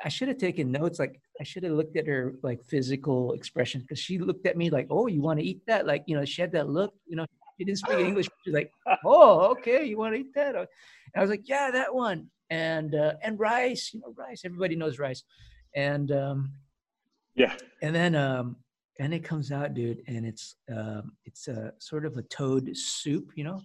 [0.04, 0.98] I should have taken notes.
[0.98, 4.70] Like I should have looked at her like physical expression because she looked at me
[4.70, 6.94] like, "Oh, you want to eat that?" Like you know, she had that look.
[7.06, 7.26] You know,
[7.58, 8.28] she didn't speak English.
[8.44, 8.70] She's like,
[9.04, 10.68] "Oh, okay, you want to eat that?" And
[11.16, 14.42] I was like, "Yeah, that one." And uh, and rice, you know, rice.
[14.44, 15.24] Everybody knows rice.
[15.74, 16.52] And um,
[17.34, 17.56] Yeah.
[17.80, 18.56] and then um
[18.98, 23.30] and it comes out dude and it's um it's a sort of a toad soup
[23.34, 23.60] you know?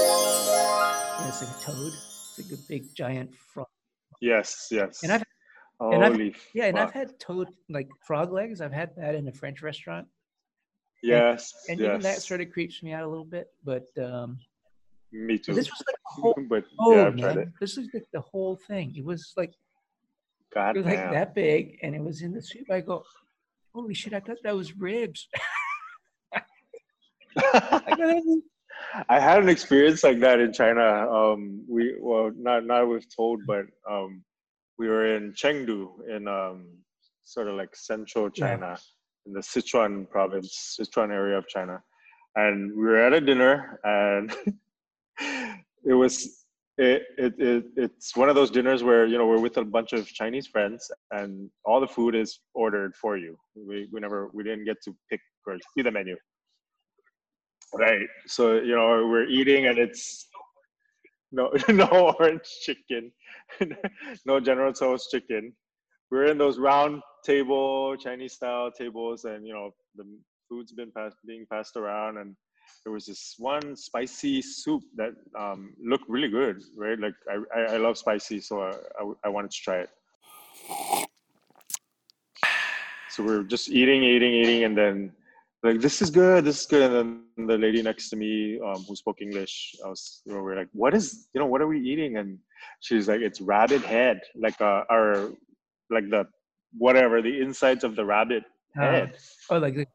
[0.00, 1.92] Yeah, it's like a toad.
[1.92, 3.66] It's like a big giant frog.
[4.20, 5.02] Yes, yes.
[5.02, 5.24] And I've-
[5.80, 8.60] and I've- Holy yeah and i've had toad like frog legs.
[8.60, 10.06] I've had that in a french restaurant.
[11.02, 11.86] Yes, and yes.
[11.88, 14.38] even that sort of creeps me out a little bit but um
[15.12, 15.54] Me too.
[15.54, 17.44] this was like the whole but oh yeah, I've tried man.
[17.44, 17.48] it.
[17.60, 18.94] this was like the whole thing.
[18.94, 19.54] It was like
[20.54, 22.70] God it was like that big and it was in the soup.
[22.70, 23.02] I go
[23.74, 25.28] holy shit i thought that was ribs
[26.34, 26.42] I
[27.36, 28.42] thought that was-
[29.08, 30.82] I had an experience like that in China.
[31.12, 34.24] Um, we well, not not with told, but um,
[34.78, 36.66] we were in Chengdu in um,
[37.22, 38.46] sort of like central Yeah.
[38.56, 38.78] China,
[39.26, 41.80] in the Sichuan province, Sichuan area of China,
[42.36, 44.34] and we were at a dinner, and
[45.84, 46.39] it was
[46.80, 49.92] it, it, it it's one of those dinners where you know we're with a bunch
[49.92, 53.36] of Chinese friends, and all the food is ordered for you.
[53.54, 56.16] We we never we didn't get to pick or see the menu.
[57.74, 58.08] Right.
[58.26, 60.26] So you know we're eating and it's
[61.32, 63.12] no no orange chicken,
[64.26, 65.52] no General Tso's chicken.
[66.10, 70.04] We're in those round table Chinese style tables, and you know the
[70.48, 72.34] food's been passed, being passed around, and
[72.84, 76.62] there was this one spicy soup that um, looked really good.
[76.76, 76.98] Right.
[76.98, 79.90] Like I I, I love spicy, so I, I I wanted to try it.
[83.10, 85.12] So we're just eating, eating, eating, and then
[85.62, 86.82] like this is good, this is good.
[86.90, 86.94] And
[87.36, 90.56] then the lady next to me, um, who spoke English, I was, you know, we're
[90.56, 92.16] like, what is, you know, what are we eating?
[92.16, 92.38] And
[92.80, 95.30] she's like, it's rabbit head, like uh, our,
[95.90, 96.26] like the
[96.78, 98.44] whatever, the insides of the rabbit
[98.78, 99.16] Uh, head.
[99.50, 99.86] oh like the,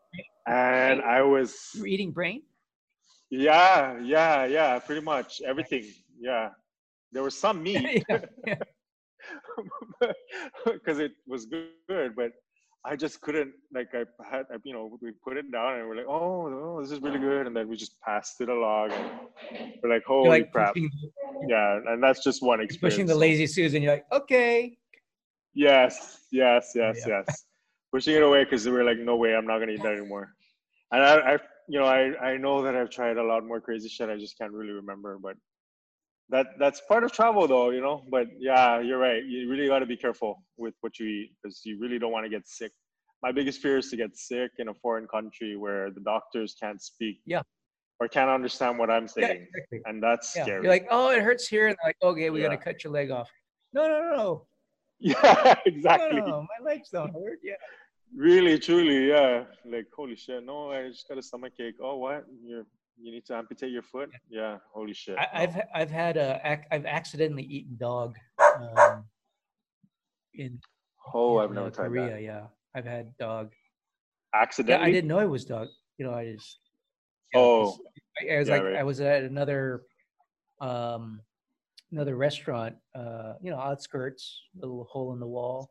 [0.45, 2.43] And I was, you were eating brain
[3.29, 5.85] yeah, yeah, yeah, pretty much everything.
[6.19, 6.49] Yeah,
[7.11, 8.03] there was some meat.
[8.09, 8.55] yeah, yeah.
[10.65, 12.31] because it was good, but
[12.85, 16.05] I just couldn't like I had you know we put it down and we're like
[16.07, 19.89] oh, oh this is really good and then we just passed it along and we're
[19.89, 20.91] like holy like crap pushing,
[21.47, 23.81] yeah and that's just one experience pushing the lazy Susan.
[23.81, 24.77] You're like, okay,
[25.55, 27.23] Yes, yes, yes, Yeah.
[27.27, 27.45] yes.
[27.91, 30.35] Pushing it away because we were like, no way, I'm not gonna eat that anymore.
[30.91, 33.89] And I, I, you know, I, I know that I've tried a lot more crazy
[33.89, 34.09] shit.
[34.09, 35.35] I just can't really remember, but
[36.29, 38.03] that that's part of travel, though, you know.
[38.09, 39.23] But yeah, you're right.
[39.23, 42.25] You really got to be careful with what you eat because you really don't want
[42.25, 42.71] to get sick.
[43.21, 46.81] My biggest fear is to get sick in a foreign country where the doctors can't
[46.81, 47.41] speak, Yeah.
[47.99, 49.81] or can't understand what I'm Yeah, saying, exactly.
[49.85, 50.43] and that's Yeah.
[50.43, 50.63] scary.
[50.63, 52.93] You're like, oh, it hurts here, and they're like, okay, we got to cut your
[52.93, 53.31] leg off.
[53.73, 54.47] No, no, no, no.
[54.99, 56.19] yeah, No, exactly.
[56.19, 57.39] no, no, my legs don't hurt.
[57.43, 57.53] Yeah.
[58.15, 59.43] Really, truly, yeah.
[59.65, 61.75] Like, holy shit, no, I just got a stomach ache.
[61.81, 62.25] Oh, what?
[62.43, 62.65] You
[62.97, 64.09] you need to amputate your foot?
[64.29, 65.17] Yeah, holy shit.
[65.17, 69.03] I, i've ha- I've had a I've accidentally eaten dog um,
[70.33, 70.59] in,
[71.13, 72.11] oh, in, I've never uh, tried Korea.
[72.11, 72.21] that.
[72.21, 72.43] Yeah,
[72.73, 73.51] I've had dog.
[74.33, 74.89] Yeah, Accidentally?
[74.89, 75.67] I didn't know it was dog.
[75.97, 76.59] You know, I just
[77.33, 77.77] yeah, Oh,
[78.21, 78.75] I, I was yeah, like right.
[78.77, 79.83] I was at another
[80.61, 81.19] um
[81.91, 85.69] another restaurant, uh, you know, outskirts, little hole in the wall.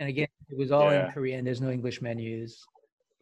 [0.00, 1.06] And again, it was all Yeah.
[1.06, 1.44] in Korean.
[1.44, 2.66] There's no English menus,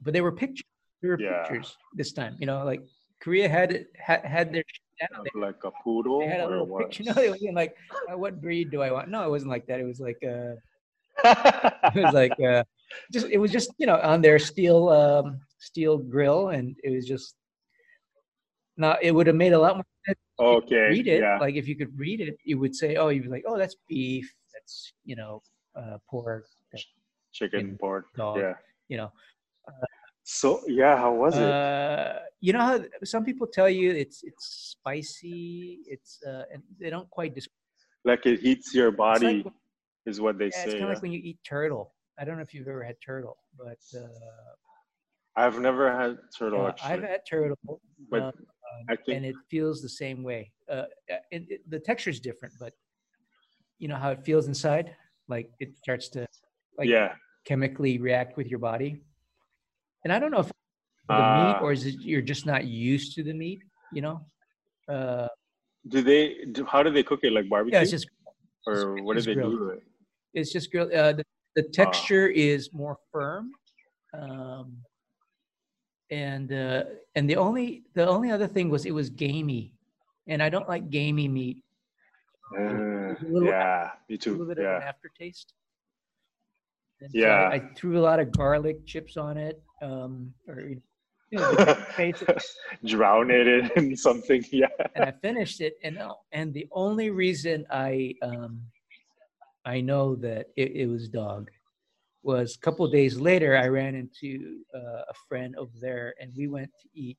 [0.01, 0.65] but they were pictures.
[1.03, 1.43] There were Yeah.
[1.43, 2.37] pictures this time.
[2.39, 2.83] You know, like
[3.21, 5.25] Korea had had, had their shit down.
[5.25, 7.03] They, like a poodle they had a little picture.
[7.05, 7.77] No, it wasn't like
[8.11, 9.09] uh, what breed do I want?
[9.09, 9.81] No, it wasn't like that.
[9.81, 10.55] It was like uh,
[11.95, 12.63] it was like uh,
[13.13, 17.07] just it was just you know on their steel um, steel grill, and it was
[17.07, 17.35] just.
[18.77, 21.21] Now it would have made a lot more sense okay, read it.
[21.23, 21.39] yeah.
[21.41, 23.75] Like if you could read it, you would say, "Oh, you'd be like, oh, that's
[23.89, 24.33] beef.
[24.55, 25.43] That's you know,
[25.75, 26.47] uh, pork.
[27.33, 28.07] Chicken, pork.
[28.17, 28.55] dog." Yeah.
[28.89, 29.13] You know,
[30.23, 31.43] So, yeah, how was it?
[31.43, 35.81] uh, you know how some people tell you it's it's spicy.
[35.87, 37.55] It's uh, and they don't quite describe.
[38.05, 39.53] like it heats your body, like,
[40.07, 40.65] is what they yeah, it's say.
[40.65, 40.95] kind of yeah.
[40.95, 41.95] like when you eat turtle.
[42.19, 44.53] I don't know if you've ever had turtle, but uh,
[45.37, 46.91] I've never had turtle, uh, actually.
[46.91, 47.81] I've had turtle.
[48.11, 48.33] but um,
[48.89, 50.53] think and it feels the same way.
[50.69, 50.73] Uh,
[51.13, 52.73] uh, it, it, the texture is different, but
[53.79, 54.95] you know how it feels inside.
[55.29, 56.27] Like it starts to
[56.79, 57.15] like yeah.
[57.45, 59.01] chemically react with your body.
[60.05, 60.53] And I don't know if the
[61.15, 61.53] Ah.
[61.55, 63.61] meat or is it you're just not used to the meat.
[63.93, 64.21] You know,
[64.89, 65.29] uh,
[65.89, 67.33] Do they, do, how do they cook it?
[67.33, 67.77] Like barbecue?
[67.77, 68.09] yeah, it's just
[68.67, 69.59] or what do it's they do grilled.
[69.59, 69.83] to it?
[70.35, 70.93] it's just grilled.
[70.93, 71.25] Uh, the,
[71.57, 71.73] the Ah.
[71.85, 73.53] texture is more firm.
[74.15, 74.77] Um,
[76.11, 76.85] and uh,
[77.17, 79.75] and the only the only other thing was it was gamey,
[80.27, 81.63] and I don't like gamey meat.
[82.59, 84.31] Uh, little- yeah, me too.
[84.31, 84.89] a little bit of an Yeah.
[84.89, 85.53] aftertaste.
[87.01, 87.49] And so Yeah.
[87.49, 90.61] I, I threw a lot of garlic chips on it, um, or
[91.31, 91.57] you know,
[92.85, 94.45] Drown it in something.
[94.51, 94.67] Yeah.
[94.95, 95.75] and I finished it.
[95.85, 95.99] And
[96.33, 98.63] and the only reason I um,
[99.65, 101.51] I know that it, it was dog
[102.23, 103.57] was a couple of days later.
[103.57, 107.19] I ran into uh, a friend over there, and we went to eat.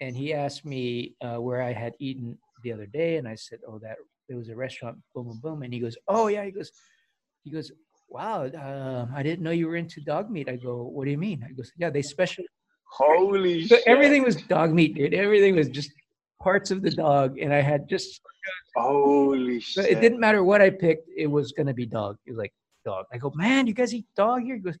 [0.00, 3.58] And he asked me uh, where I had eaten the other day, and I said,
[3.68, 3.96] "Oh, that
[4.28, 6.70] there was a restaurant, boom, boom, boom." And he goes, "Oh yeah," he goes,
[7.44, 7.70] he goes,
[8.08, 11.18] "Wow, uh, I didn't know you were into dog meat." I go, "What do you
[11.18, 12.44] mean?" I goes, "Yeah, they special
[12.88, 13.86] Holy so shit.
[13.86, 15.12] everything was dog meat, dude.
[15.12, 15.90] Everything was just
[16.40, 18.20] parts of the dog, and I had just
[18.76, 19.92] Holy so shit.
[19.92, 22.16] it didn't matter what I picked, it was gonna be dog.
[22.26, 22.54] It was like
[22.84, 23.06] dog.
[23.12, 24.56] I go, man, you guys eat dog here?
[24.56, 24.78] He goes,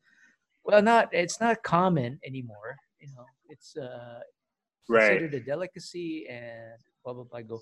[0.64, 2.76] well, not it's not common anymore.
[3.00, 4.20] You know, it's uh
[4.88, 5.18] Right.
[5.18, 7.38] considered a delicacy and blah blah blah.
[7.40, 7.60] I go.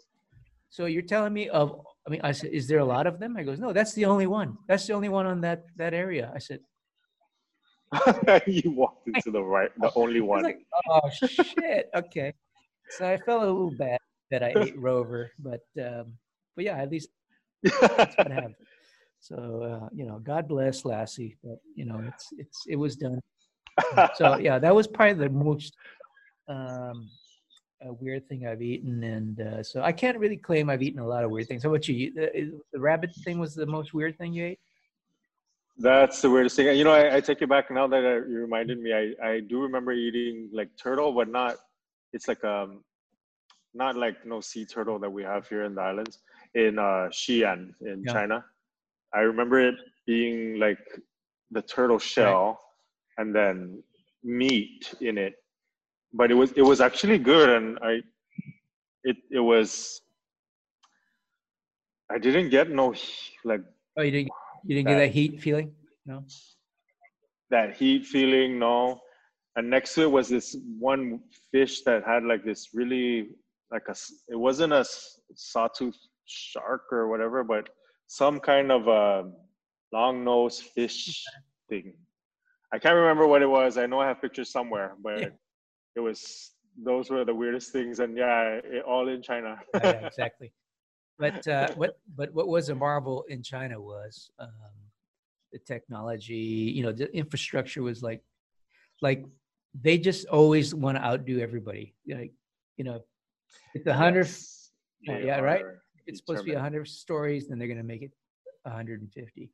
[0.74, 1.80] So you're telling me of?
[2.04, 3.36] I mean, I said, is there a lot of them?
[3.36, 4.58] I goes, no, that's the only one.
[4.66, 6.32] That's the only one on that that area.
[6.34, 6.58] I said,
[8.48, 10.42] you walked into the right, the only one.
[10.42, 11.90] like, oh shit.
[11.94, 12.34] Okay.
[12.90, 14.00] So I felt a little bad
[14.32, 16.18] that I ate Rover, but um,
[16.56, 17.08] but yeah, at least
[17.62, 18.56] that's what happened.
[19.20, 23.20] So uh, you know, God bless Lassie, but you know, it's it's it was done.
[24.16, 25.72] So yeah, that was probably the most
[26.46, 27.08] um,
[27.84, 31.06] a weird thing I've eaten, and uh, so I can't really claim I've eaten a
[31.06, 31.62] lot of weird things.
[31.62, 31.94] How about you?
[31.94, 34.60] You- The, the rabbit thing was the most weird thing you ate.
[35.76, 36.76] That's the weirdest thing.
[36.76, 38.92] You know, I, I take it back now that uh, you reminded me.
[38.92, 41.56] I, I do remember eating like turtle, but not.
[42.12, 42.84] It's like um,
[43.74, 46.20] not like no sea turtle that we have here in the islands
[46.54, 48.12] in uh Xi'an in Yeah.
[48.12, 48.44] China.
[49.12, 49.74] I remember it
[50.06, 50.78] being like
[51.50, 52.60] the turtle shell
[53.18, 53.82] and then
[54.22, 55.34] meat in it,
[56.18, 58.00] but it was it was actually good, and I
[59.10, 60.00] it it was.
[62.10, 62.94] I didn't get no
[63.44, 63.62] like
[63.96, 64.30] Oh, you didn't
[64.64, 65.74] you didn't get That- that heat feeling?
[66.06, 66.24] No.
[67.50, 69.00] that heat feeling no
[69.56, 73.28] and next to it was this one fish that had like this really
[73.74, 73.96] like a
[74.28, 74.84] it wasn't a
[75.34, 75.96] sawtooth
[76.26, 77.68] shark or whatever but
[78.06, 79.30] some kind of a
[79.96, 81.24] long nosed fish
[81.70, 81.94] thing
[82.74, 85.28] i can't remember what it was i know i have pictures somewhere but Yeah.
[85.96, 90.52] It was those were the weirdest things and yeah it, all in china yeah, exactly.
[91.18, 94.48] But uh, what but what was a marvel in China was um,
[95.52, 96.34] the technology,
[96.74, 98.22] you know, the infrastructure was like,
[99.00, 99.24] like
[99.80, 101.94] they just always want to outdo everybody.
[102.08, 102.32] Like,
[102.76, 103.04] you know,
[103.74, 104.72] it's a hundred, Yes,
[105.02, 105.64] yeah, yeah, right?
[106.06, 108.10] it's supposed to be a hundred stories, then they're gonna make it
[108.62, 109.50] 150,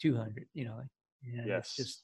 [0.00, 0.80] 200, you know,
[1.24, 1.66] yeah, Yes.
[1.66, 2.02] it's just,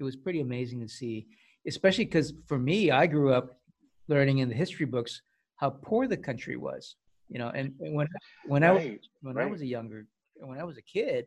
[0.00, 1.28] it was pretty amazing to see,
[1.68, 3.60] especially because for me, I grew up
[4.08, 5.22] learning in the history books
[5.56, 6.96] how poor the country was,
[7.28, 8.08] you know, and, and when,
[8.46, 10.06] when I, was Right, when I was a younger,
[10.36, 11.26] when I was a kid,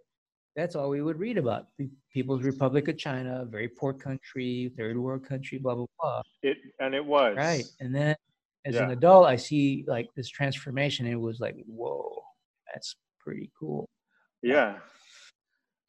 [0.55, 1.67] that's all we would read about.
[1.77, 6.21] The People's Republic of China, very poor country, third world country, blah blah blah.
[6.43, 8.15] It and it was Right, and then
[8.65, 11.05] as an adult, I see like this transformation.
[11.05, 12.21] And it was like, whoa,
[12.73, 13.89] that's pretty cool.
[14.43, 14.77] Yeah.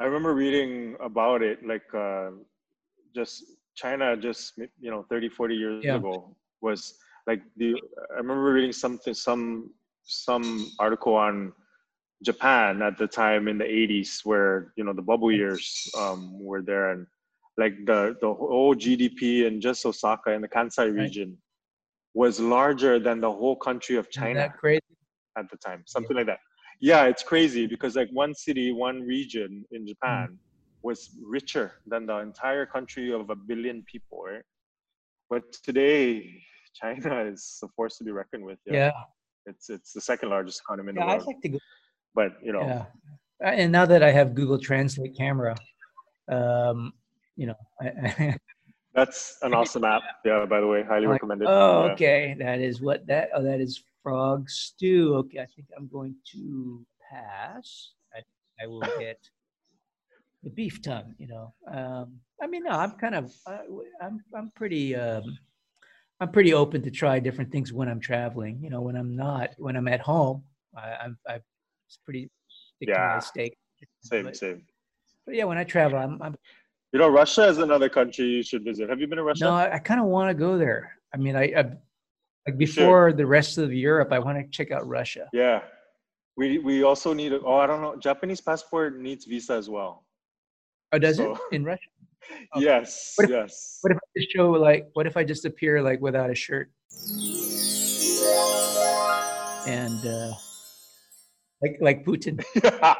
[0.00, 2.30] I remember reading about it, like uh,
[3.14, 3.44] just
[3.74, 5.96] China just, you know, 30, 40 years Yeah.
[5.96, 7.74] ago was like the,
[8.12, 9.70] I remember reading something, some,
[10.04, 11.52] some article on
[12.24, 16.62] Japan at the time in the 80s where, you know, the bubble years um, were
[16.62, 17.06] there and
[17.58, 20.94] like the, the whole GDP in just Osaka in the Kansai Right.
[20.94, 21.36] region
[22.14, 24.52] was larger than the whole country of China
[25.38, 26.38] at the time, something like that.
[26.80, 30.38] Yeah, it's crazy because like one city, one region in Japan
[30.82, 34.42] was richer than the entire country of a billion people, right?
[35.30, 36.42] But today,
[36.74, 38.58] China is a force to be reckoned with.
[38.66, 38.92] Yeah,
[39.46, 41.06] it's it's the second largest economy in yeah.
[41.06, 41.26] the I'd world.
[41.28, 41.58] like to go.
[42.14, 42.84] But you know, Yeah,
[43.50, 45.54] and now that I have Google Translate camera,
[46.30, 46.92] um,
[47.36, 48.36] you know, I,
[48.94, 50.02] that's an awesome app.
[50.24, 51.48] Yeah, by the way, highly Like, recommended.
[51.48, 51.92] Oh, Yeah.
[51.92, 52.36] okay.
[52.38, 53.30] That is what that.
[53.34, 55.14] Oh, that is frog stew.
[55.16, 57.92] Okay, I think I'm going to pass.
[58.14, 58.20] I,
[58.62, 59.18] I will get
[60.42, 61.14] the beef tongue.
[61.18, 63.58] You know, um, I mean, no, I'm kind of, uh,
[64.00, 65.38] I'm, I'm pretty, um,
[66.20, 68.60] I'm pretty open to try different things when I'm traveling.
[68.62, 70.44] You know, when I'm not, when I'm at home,
[70.76, 71.40] I, I'm, I'm
[72.04, 73.14] pretty stick to Yeah.
[73.14, 73.56] my steak.
[74.02, 74.62] Same, But, same.
[75.26, 76.36] but yeah, when I travel, I'm, I'm
[76.92, 78.88] You know, Russia is another country you should visit.
[78.88, 79.44] Have you been to Russia?
[79.44, 80.96] No, I, I kind of want to go there.
[81.14, 81.64] I mean, I, I
[82.46, 85.28] like before the rest of Europe, I want to check out Russia.
[85.32, 85.62] Yeah.
[86.36, 87.32] We we also need.
[87.32, 87.96] A, oh, I don't know.
[87.96, 90.04] Japanese passport needs visa as well.
[90.92, 91.88] Oh, does So- it in Russia?
[92.56, 92.64] Okay.
[92.64, 93.14] Yes.
[93.16, 93.78] What if- yes.
[93.82, 94.88] What if I just show like?
[94.92, 96.70] What if I just appear like without a shirt
[99.66, 100.32] and uh,
[101.62, 102.42] like like Putin?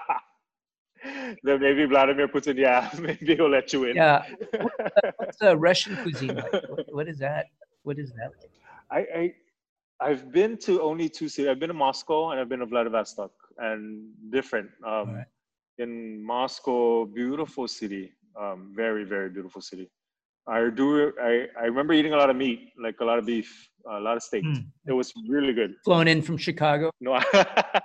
[1.45, 3.97] then maybe Vladimir Putin, yeah, maybe he'll let you in.
[3.97, 4.25] Yeah.
[5.17, 6.53] What's the Russian cuisine like?
[6.69, 7.47] What, what is that?
[7.85, 8.31] What is that?
[8.41, 8.51] Like?
[8.91, 9.35] I, I
[10.11, 11.49] I've been to only two cities.
[11.49, 14.69] I've been to Moscow and I've been to Vladivostok, and different.
[14.85, 15.27] Um, Alright.
[15.79, 19.91] In Moscow, beautiful city, um, very very beautiful city.
[20.47, 21.13] I do.
[21.23, 24.17] I, I remember eating a lot of meat, like a lot of beef, a lot
[24.17, 24.45] of steak.
[24.45, 24.67] Mm.
[24.89, 25.75] It was really good.
[25.85, 26.91] Flown in from Chicago.
[27.01, 27.21] No,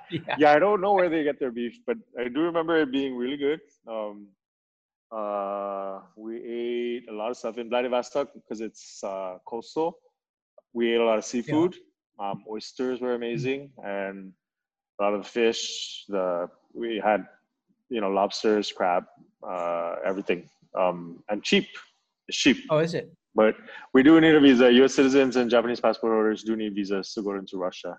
[0.09, 0.35] Yeah.
[0.39, 3.15] yeah, I don't know where they get their beef, but I do remember it being
[3.15, 3.59] really good.
[3.87, 4.29] Um,
[5.11, 9.99] uh, we ate a lot of stuff in Vladivostok because it's uh, coastal.
[10.73, 11.75] We ate a lot of seafood.
[12.19, 14.33] Um, oysters were amazing, and
[14.99, 16.05] a lot of the fish.
[16.09, 17.25] The we had,
[17.89, 19.05] you know, lobsters, crab,
[19.47, 21.67] uh, everything, um, and cheap.
[22.27, 23.11] It's cheap, Oh, is it?
[23.35, 23.55] but
[23.93, 24.71] we do need a visa.
[24.71, 24.93] U.S.
[24.95, 27.97] citizens and Japanese passport holders do need visas to go into Russia,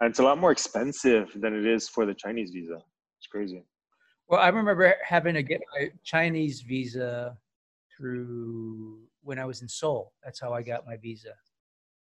[0.00, 2.78] and it's a lot more expensive than it is for the Chinese visa.
[3.18, 3.62] It's crazy.
[4.28, 7.36] Well, I remember having to get my Chinese visa
[7.96, 10.12] through when I was in Seoul.
[10.24, 11.32] That's how I got my visa.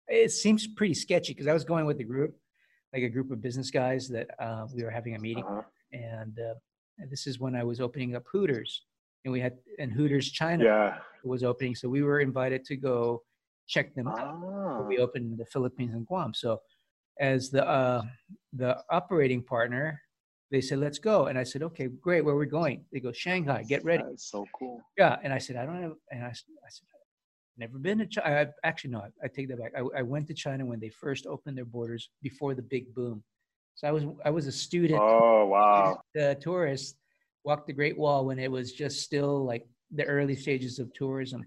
[0.07, 2.35] It seems pretty sketchy because I was going with a group,
[2.93, 5.61] like a group of business guys that uh, we were having a meeting, Uh-huh.
[5.91, 6.53] and, uh,
[6.99, 8.85] and this is when I was opening up Hooters,
[9.25, 10.99] and we had and Hooters China Yeah.
[11.23, 13.23] was opening, so we were invited to go
[13.67, 14.81] check them out Ah.
[14.81, 16.33] we opened the Philippines and Guam.
[16.33, 16.61] So
[17.19, 18.01] as the uh,
[18.53, 20.01] the operating partner,
[20.51, 22.21] they said, "Let's go," and I said, "Okay, great.
[22.25, 23.63] Where are we going?" They go, "Shanghai.
[23.63, 24.81] Get ready." That's so cool.
[24.97, 26.45] Yeah, and I said, "I don't have," and I said,
[27.57, 29.73] "Never been to China." I, actually, no, I, I take that back.
[29.77, 33.23] I, I went to China when they first opened their borders before the big boom.
[33.75, 36.01] So I was I was a student, Oh wow.
[36.13, 36.97] The tourist,
[37.43, 41.45] walked the Great Wall when it was just still like the early stages of tourism.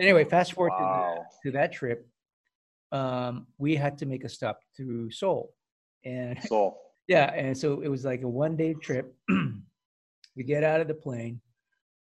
[0.00, 2.08] Anyway, fast forward to, the, to that trip,
[2.90, 5.54] um, we had to make a stop through Seoul,
[6.04, 9.14] and So yeah, and so it was like a one day trip.
[10.36, 11.40] we get out of the plane,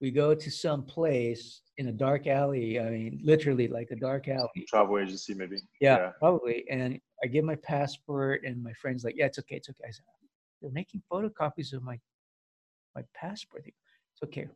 [0.00, 2.78] we go to some place in a dark alley.
[2.78, 4.66] I mean, literally like a dark alley.
[4.68, 5.56] travel agency maybe.
[5.80, 6.10] Yeah, Yeah.
[6.18, 6.64] probably.
[6.70, 9.90] And I give my passport, and my friend's like, "Yeah, it's okay, it's okay." I
[9.90, 10.04] said,
[10.60, 11.98] "They're making photocopies of my
[12.94, 14.48] my passport." It's okay.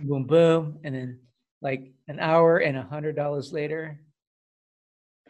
[0.00, 1.20] boom, boom, and then
[1.60, 3.98] like an hour and a hundred dollars later,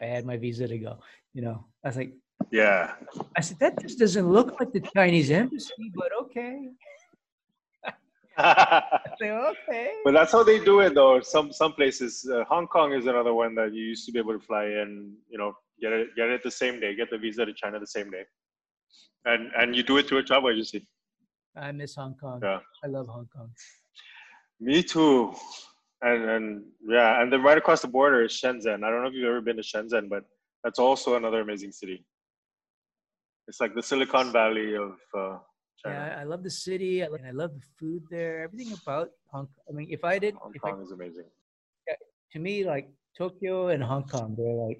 [0.01, 0.99] I had my visa to go.
[1.33, 2.13] You know, I was like,
[2.51, 2.93] Yeah.
[3.37, 6.69] I said, that just doesn't look like the Chinese embassy, but okay.
[9.19, 9.91] say, okay.
[10.05, 11.19] But that's how they do it, though.
[11.19, 14.33] Some some places, uh, Hong Kong is another one that you used to be able
[14.33, 15.13] to fly in.
[15.29, 17.87] You know, get it get it the same day, get the visa to China the
[17.87, 18.23] same day,
[19.25, 20.87] and and you do it through a travel agency.
[21.55, 22.39] I miss Hong Kong.
[22.43, 22.59] Yeah.
[22.83, 23.49] I love Hong Kong.
[24.59, 25.33] Me too.
[26.01, 28.83] And and yeah, and then right across the border is Shenzhen.
[28.83, 30.23] I don't know if you've ever been to Shenzhen, but
[30.63, 32.05] that's also another amazing city.
[33.47, 35.37] It's like the Silicon Valley of uh,
[35.83, 35.95] China.
[35.95, 37.03] Yeah, I love the city.
[37.03, 38.43] I love, I love the food there.
[38.43, 39.63] Everything about Hong Kong.
[39.69, 41.25] I mean, if I did, Hong if I, Kong is amazing.
[42.31, 44.79] to me, like Tokyo and Hong Kong, they're like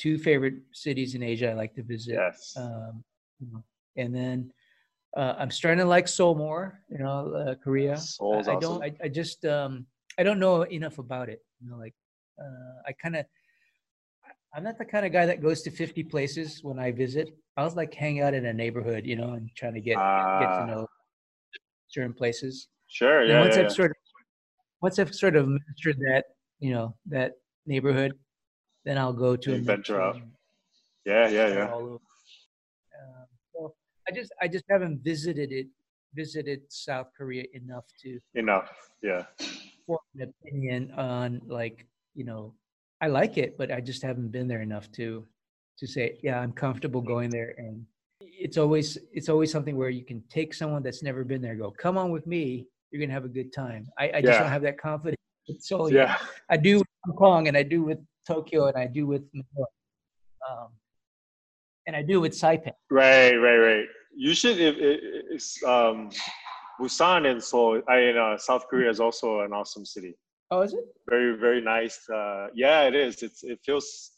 [0.00, 2.14] two favorite cities in Asia I like to visit.
[2.14, 2.54] Yes.
[2.56, 3.04] Um,
[3.96, 4.52] and then
[5.16, 6.80] uh, I'm starting to like Seoul more.
[6.90, 7.96] You know, uh, Korea.
[7.96, 8.82] Seoul's I, I don't.
[8.82, 9.86] I, I just um,
[10.18, 11.40] I don't know enough about it.
[11.60, 11.94] You know, like
[12.40, 13.26] uh, I kind of.
[14.54, 17.28] I'm not the kind of guy that goes to 50 places when I visit.
[17.56, 20.40] I was like hang out in a neighborhood, you know, and trying to get get,
[20.40, 20.58] get Ah.
[20.58, 20.86] to know
[21.88, 22.68] certain places.
[22.88, 23.20] Sure.
[23.20, 23.40] And Yeah.
[23.42, 23.80] once yeah, I've yeah.
[23.80, 23.96] sort of
[24.82, 26.24] once I've sort of mastered that,
[26.58, 27.34] you know, that
[27.66, 28.12] neighborhood,
[28.84, 30.20] then I'll go to a You venture out.
[31.04, 31.28] Yeah.
[31.28, 31.48] Yeah.
[31.48, 31.72] Yeah.
[31.74, 31.98] Um,
[33.52, 33.74] so
[34.08, 35.66] I just I just haven't visited it
[36.14, 38.70] visited South Korea enough to Enough.
[39.02, 39.24] Yeah.
[39.86, 42.54] form an opinion on like you know
[43.00, 45.26] I like it, but I just haven't been there enough to
[45.78, 47.84] to say yeah I'm comfortable going there and
[48.20, 51.70] it's always it's always something where you can take someone that's never been there go
[51.70, 54.40] come on with me you're gonna have a good time I, I just Yeah.
[54.40, 55.16] don't have that confidence
[55.60, 56.18] so Yeah.
[56.50, 59.66] I do with Hong Kong and I do with Tokyo and I do with Manila.
[60.50, 60.68] Um,
[61.86, 62.72] and I do with Saipan.
[62.90, 63.34] Right.
[63.34, 63.56] Right.
[63.56, 63.86] Right.
[64.14, 64.56] You should.
[64.58, 66.10] If, um,
[66.80, 70.14] Busan and Seoul, I in uh, South Korea is also an awesome city.
[70.50, 70.84] Oh, is it?
[71.08, 74.12] very very nice uh yeah it is it's it feels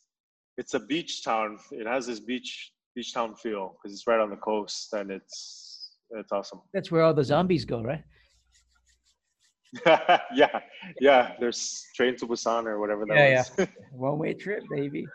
[0.59, 4.31] it's a beach town it has this beach beach town feel because it's right on
[4.31, 8.05] the coast and it's it's awesome That's where all the zombies go, right?
[10.35, 10.61] yeah
[11.01, 15.07] yeah there's train to busan or whatever that Yeah, was One way trip, baby.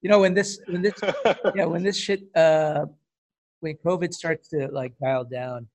[0.00, 0.94] You know when this when this
[1.54, 2.86] yeah when this shit uh
[3.60, 5.68] when COVID starts to like dial down,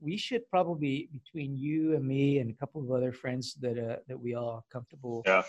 [0.00, 3.96] we should probably between you and me and a couple of other friends that uh
[4.06, 5.22] that we all are comfortable.
[5.26, 5.42] yeah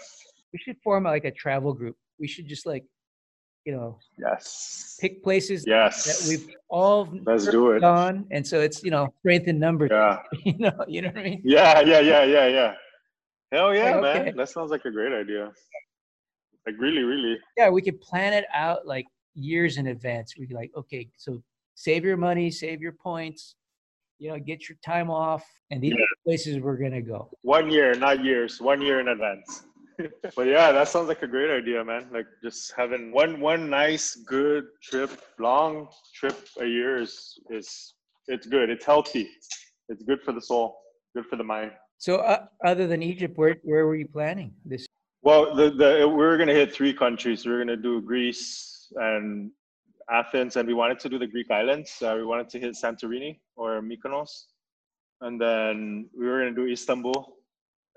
[0.52, 1.96] We should form like a travel group.
[2.20, 2.86] We should just like
[3.66, 8.60] you know yes pick places yes that we've all let's do it gone, and so
[8.62, 9.90] it's you know strength in numbers.
[9.92, 11.42] yeah You know, you know what I mean?
[11.44, 12.74] yeah yeah yeah yeah yeah
[13.52, 14.32] hell yeah Like, man okay.
[14.38, 15.52] that sounds like a great idea
[16.66, 20.36] like really really Yeah, we could plan it out like years in advance.
[20.38, 21.42] We'd be like, okay, so
[21.76, 23.56] save your money, save your points,
[24.18, 27.30] you know, get your time off, and these are the places we're gonna go.
[27.44, 28.60] One year, not years.
[28.60, 29.64] One year in advance.
[30.36, 32.08] But yeah, that sounds like a great idea, man.
[32.12, 37.94] Like just having one one nice, good trip, long trip a year is is
[38.28, 38.70] it's good.
[38.70, 39.30] It's healthy.
[39.90, 40.78] It's good for the soul.
[41.16, 41.72] Good for the mind.
[41.98, 44.86] So, uh, other than Egypt, where where were you planning this?
[45.22, 47.46] Well, the the we're gonna hit three countries.
[47.46, 49.52] We're gonna do Greece and
[50.10, 52.02] Athens, and we wanted to do the Greek islands.
[52.02, 54.46] Uh, we wanted to hit Santorini or Mykonos,
[55.22, 57.36] and then we were gonna do Istanbul,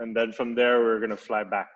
[0.01, 1.69] and then from there we are gonna fly back.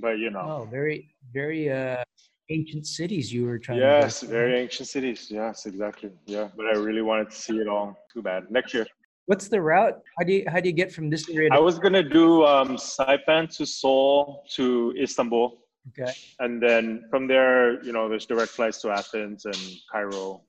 [0.00, 2.02] But you know, Oh, very very uh
[2.50, 3.78] ancient cities you were trying.
[3.78, 4.26] yes, to.
[4.26, 5.28] very ancient cities.
[5.30, 6.10] Yes, exactly.
[6.26, 7.96] Yeah, but I really wanted to see it all.
[8.12, 8.50] Too bad.
[8.50, 8.86] Next year.
[9.26, 9.98] What's the route?
[10.18, 11.48] How do you how do you get from this area?
[11.52, 15.58] I was gonna do um, Saipan to Seoul to Istanbul.
[15.90, 16.12] okay.
[16.40, 19.58] and then from there, you know, there's direct flights to Athens and
[19.90, 20.42] Cairo.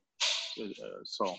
[0.59, 0.65] Uh,
[1.03, 1.35] so,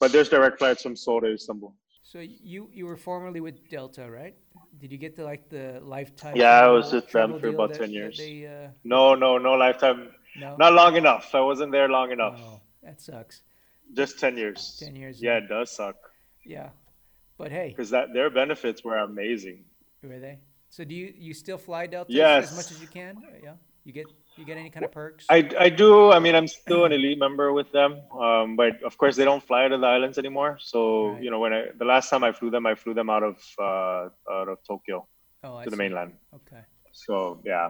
[0.00, 1.74] but there's direct flights from Seoul to Istanbul.
[2.14, 4.36] So you you were formerly with Delta, right?
[4.78, 6.36] Did you get the like the lifetime?
[6.36, 8.18] Yeah, I was with them for about 10 years.
[8.18, 10.14] They, uh, No, no, no lifetime.
[10.38, 10.54] no.
[10.54, 11.34] Not long enough.
[11.34, 12.38] I wasn't there long enough.
[12.40, 13.42] Oh, that sucks.
[13.92, 14.76] Just 10 years.
[14.78, 15.20] 10 years.
[15.20, 15.96] Yeah, it does suck
[16.46, 16.68] Yeah.
[17.36, 19.64] But hey, because that their benefits were amazing.
[20.00, 20.38] were they?
[20.70, 23.12] So do you you still fly Delta as much as you can?
[23.42, 23.56] Yeah.
[23.84, 24.06] You get
[24.36, 25.26] you get any kind of perks?
[25.28, 26.10] I, I do.
[26.10, 29.42] I mean, I'm still an elite member with them, um, but of course they don't
[29.42, 30.58] fly to the islands anymore.
[30.60, 31.22] So Right.
[31.22, 33.36] you know, when I the last time I flew them, I flew them out of
[33.58, 35.06] uh, out of Tokyo
[35.44, 35.82] oh, I to the see.
[35.82, 36.12] mainland.
[36.34, 36.62] Okay.
[36.92, 37.68] So yeah,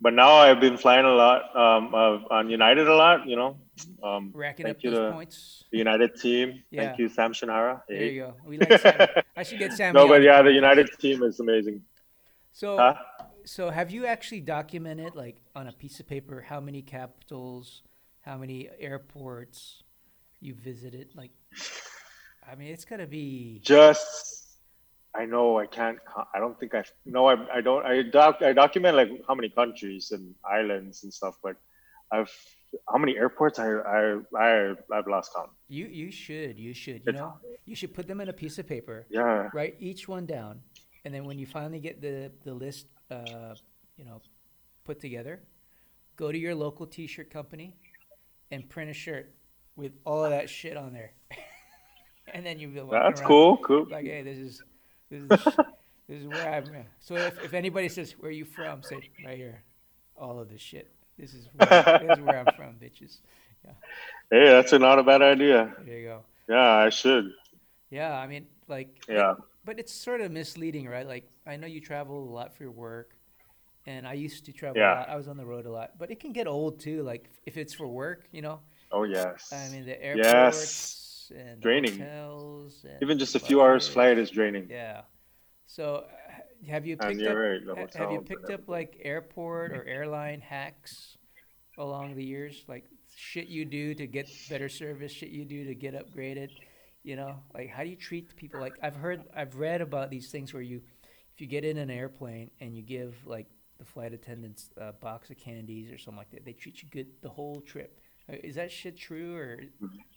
[0.00, 3.26] but now I've been flying a lot um, of, on United a lot.
[3.26, 3.56] You know,
[4.04, 5.64] um, Racking up those points.
[5.72, 6.62] the United team.
[6.70, 6.84] Yeah.
[6.86, 7.80] Thank you, Sam Shinhara.
[7.88, 8.34] There you go.
[8.46, 9.08] We like Sam.
[9.36, 9.94] I should get Sam.
[9.94, 10.52] no, but yeah, the.
[10.52, 11.82] United team is amazing.
[12.52, 12.94] So Huh?
[13.44, 17.82] So have you actually documented like on a piece of paper how many capitals,
[18.22, 19.82] how many airports
[20.40, 21.08] you visited?
[21.14, 21.30] Like,
[22.50, 23.60] I mean, it's gotta be.
[23.62, 24.58] Just,
[25.14, 25.98] I know I can't.
[26.34, 26.84] I don't think I.
[27.06, 27.84] No, I, I don't.
[27.86, 28.42] I doc.
[28.42, 31.56] I document like how many countries and islands and stuff, but
[32.12, 32.30] I've
[32.90, 35.50] how many airports I I I I've lost count.
[35.68, 38.58] You you should you should you It's- know you should put them in a piece
[38.58, 39.48] of paper, Yeah.
[39.54, 40.60] write each one down,
[41.04, 43.54] and then when you finally get the the list, uh,
[43.96, 44.20] you know,
[44.84, 45.40] put together,
[46.16, 47.74] go to your local T-shirt company,
[48.50, 49.32] and print a shirt
[49.76, 51.12] with all of that shit on there,
[52.34, 53.56] and then you'll be walking That's cool.
[53.58, 53.86] Cool.
[53.90, 54.62] Like, hey, this is
[55.10, 55.28] this is
[56.08, 56.74] this is where I'm.
[56.74, 56.86] at.
[57.00, 59.62] So if, if anybody says where are you from, say right here,
[60.16, 60.90] all of this shit.
[61.18, 61.68] This is where,
[62.08, 63.18] this is where I'm from, bitches.
[63.64, 63.70] Yeah.
[64.30, 65.72] Hey, that's not a bad idea.
[65.84, 66.20] There you go.
[66.48, 67.32] Yeah, I should.
[67.90, 69.34] Yeah, I mean, like, Yeah.
[69.64, 71.06] but it's sort of misleading, right?
[71.06, 73.16] Like, I know you travel a lot for your work,
[73.86, 74.94] and I used to travel Yeah.
[74.94, 75.08] a lot.
[75.10, 77.02] I was on the road a lot, but it can get old too.
[77.02, 78.60] Like, if it's for work, you know,
[78.90, 79.52] Oh yes.
[79.52, 81.32] I mean, the Yes.
[81.34, 81.98] and Draining.
[81.98, 84.68] hotels, and Even just a few hours flight is draining.
[84.70, 85.02] Yeah.
[85.66, 86.06] So,
[86.68, 87.36] have you picked up?
[87.36, 87.94] right.
[87.94, 91.16] Have you picked up like airport or airline hacks
[91.78, 92.64] along the years?
[92.68, 92.84] Like
[93.16, 96.50] shit you do to get better service, shit you do to get upgraded.
[97.02, 98.60] You know, like how do you treat people?
[98.60, 100.82] Like I've heard, I've read about these things where you,
[101.34, 103.46] if you get in an airplane and you give like
[103.78, 107.08] the flight attendants a box of candies or something like that, they treat you good
[107.22, 107.98] the whole trip.
[108.30, 109.60] Uh, Is that shit true or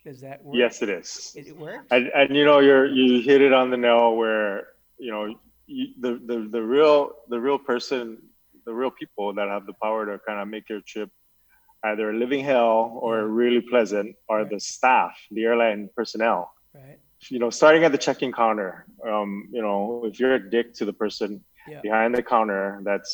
[0.05, 0.55] does that work?
[0.55, 1.33] Yes, it is.
[1.35, 1.87] It, it works.
[1.91, 4.67] and and you know you're you hit it on the nail where
[4.99, 5.35] you know
[5.65, 8.17] you, the, the the real the real person
[8.65, 11.09] the real people that have the power to kind of make your trip
[11.83, 13.25] either a living hell or Yeah.
[13.41, 14.49] really pleasant are Right.
[14.51, 16.99] the staff the airline personnel right.
[17.29, 20.85] You know starting at the check-in counter um, you know if you're a dick to
[20.85, 21.29] the person
[21.67, 21.81] Yeah.
[21.81, 23.13] behind the counter that's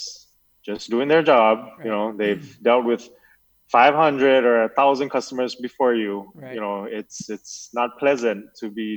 [0.66, 1.86] just doing their job Right.
[1.86, 3.04] you know they've dealt with
[3.70, 6.54] 500 or a thousand customers before you Right.
[6.56, 8.88] you know it's it's not pleasant to be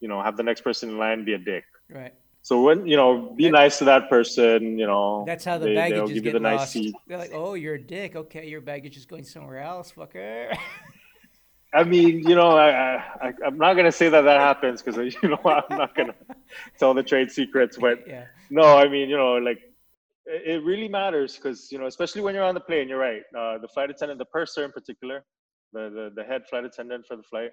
[0.00, 2.14] you know have the next person in line be a dick Right.
[2.42, 5.74] so when you know be nice to that person you know That's how the they,
[5.82, 6.72] baggage is you getting the nice lost.
[6.72, 8.16] seat They're like, "Oh, you're a dick.
[8.22, 10.56] Okay, your baggage is going somewhere else, fucker."
[11.80, 12.68] i mean you know I,
[13.26, 16.14] I i'm not gonna say that that happens because you know i'm not gonna
[16.80, 19.60] tell the trade secrets but yeah, No, I mean, you know, like
[20.26, 22.88] it it really matters because you know, especially when you're on the plane.
[22.88, 23.22] You're right.
[23.36, 25.24] Uh, the flight attendant, the purser in particular,
[25.72, 27.50] the, the the head flight attendant for the flight,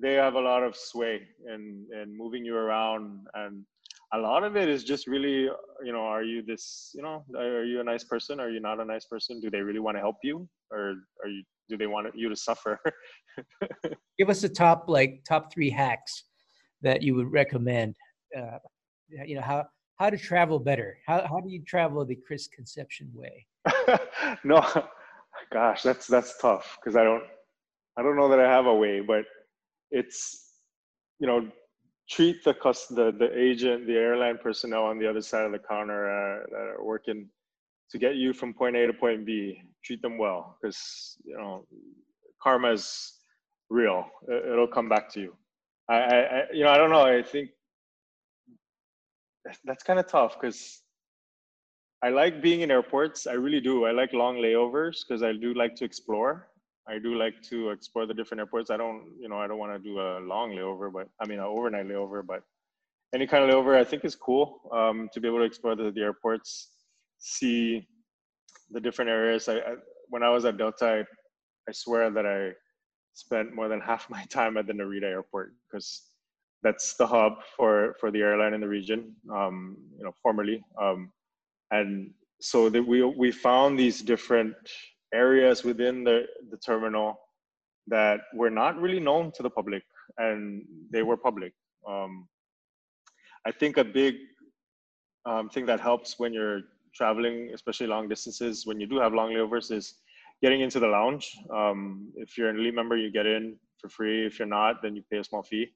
[0.00, 1.22] they have a lot of sway
[1.52, 3.64] in in moving you around, and
[4.12, 5.38] a lot of it is just really,
[5.86, 8.40] you know, are you this, you know, are you a nice person?
[8.40, 9.40] Are you not a nice person?
[9.40, 11.42] Do they really want to help you, or are you?
[11.70, 12.78] Do they want you to suffer?
[14.18, 16.24] give us the top like top three hacks
[16.82, 17.94] that you would recommend.
[18.36, 18.58] Uh,
[19.08, 19.64] you know how
[19.98, 20.98] how to travel better.
[21.06, 23.46] How how do you travel the Chris Concepcion way?
[24.44, 24.64] no,
[25.52, 27.24] gosh, that's that's tough because I don't
[27.96, 29.24] I don't know that I have a way, but
[29.90, 30.52] it's
[31.18, 31.48] you know
[32.08, 35.58] treat the cus the the agent, the airline personnel on the other side of the
[35.58, 37.28] counter uh, that are working
[37.90, 39.60] to get you from point A to point B.
[39.84, 41.66] Treat them well because you know
[42.42, 43.18] karma is
[43.70, 44.06] real.
[44.28, 45.34] It- It'll come back to you.
[45.88, 47.02] I, I, you know I don't know.
[47.04, 47.50] I think
[49.44, 50.82] that's- that's kind of tough because
[52.02, 53.26] I like being in airports.
[53.26, 53.84] I really do.
[53.84, 56.48] I like long layovers because I do like to explore.
[56.88, 58.70] I do like to explore the different airports.
[58.70, 61.38] I don't, you know, I don't want to do a long layover, but I mean,
[61.38, 62.42] an overnight layover, but
[63.14, 65.90] any kind of layover I think is cool um, to be able to explore the,
[65.90, 66.68] the airports,
[67.20, 67.86] see
[68.70, 69.48] the different areas.
[69.48, 69.74] I, I
[70.08, 70.98] when I was at Delta, I,
[71.68, 72.52] I swear that I
[73.14, 76.02] spent more than half my time at the Narita airport because
[76.62, 79.14] that's the hub for for the airline in the region.
[79.32, 81.12] Um, you know, formerly, um,
[81.70, 82.10] and
[82.40, 84.56] so that we we found these different
[85.14, 87.18] areas within the the terminal
[87.86, 89.82] that were not really known to the public,
[90.18, 91.52] and they were public.
[91.88, 92.28] Um,
[93.46, 94.16] I think a big
[95.24, 96.60] um, thing that helps when you're
[96.94, 99.94] traveling, especially long distances, when you do have long layovers, is
[100.42, 101.30] getting into the lounge.
[101.54, 104.26] Um, if you're an elite member, you get in for free.
[104.26, 105.68] If you're not, then you pay a small fee.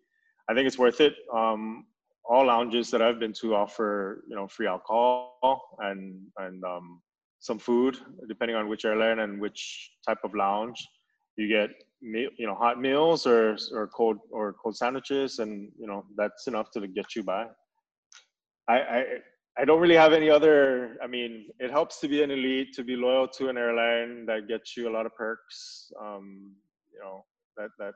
[0.48, 1.14] I think it's worth it.
[1.34, 1.86] Um,
[2.26, 7.00] all lounges that I've been to offer, you know, free alcohol and and um,
[7.40, 10.86] some food, depending on which airline and which type of lounge.
[11.36, 11.70] You get,
[12.00, 16.70] you know, hot meals or or cold or cold sandwiches, and you know that's enough
[16.72, 17.46] to get you by.
[18.68, 19.04] I, I
[19.56, 20.96] I don't really have any other.
[21.02, 24.48] I mean, it helps to be an elite, to be loyal to an airline that
[24.48, 25.92] gets you a lot of perks.
[26.00, 26.52] Um,
[26.92, 27.24] you know,
[27.56, 27.94] that that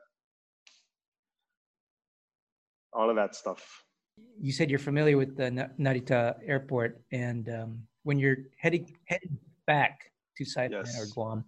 [2.93, 3.85] all of that stuff.
[4.41, 10.13] You said you're familiar with the Narita Airport, and um, when you're heading heading back
[10.37, 11.45] to Saipan or Guam,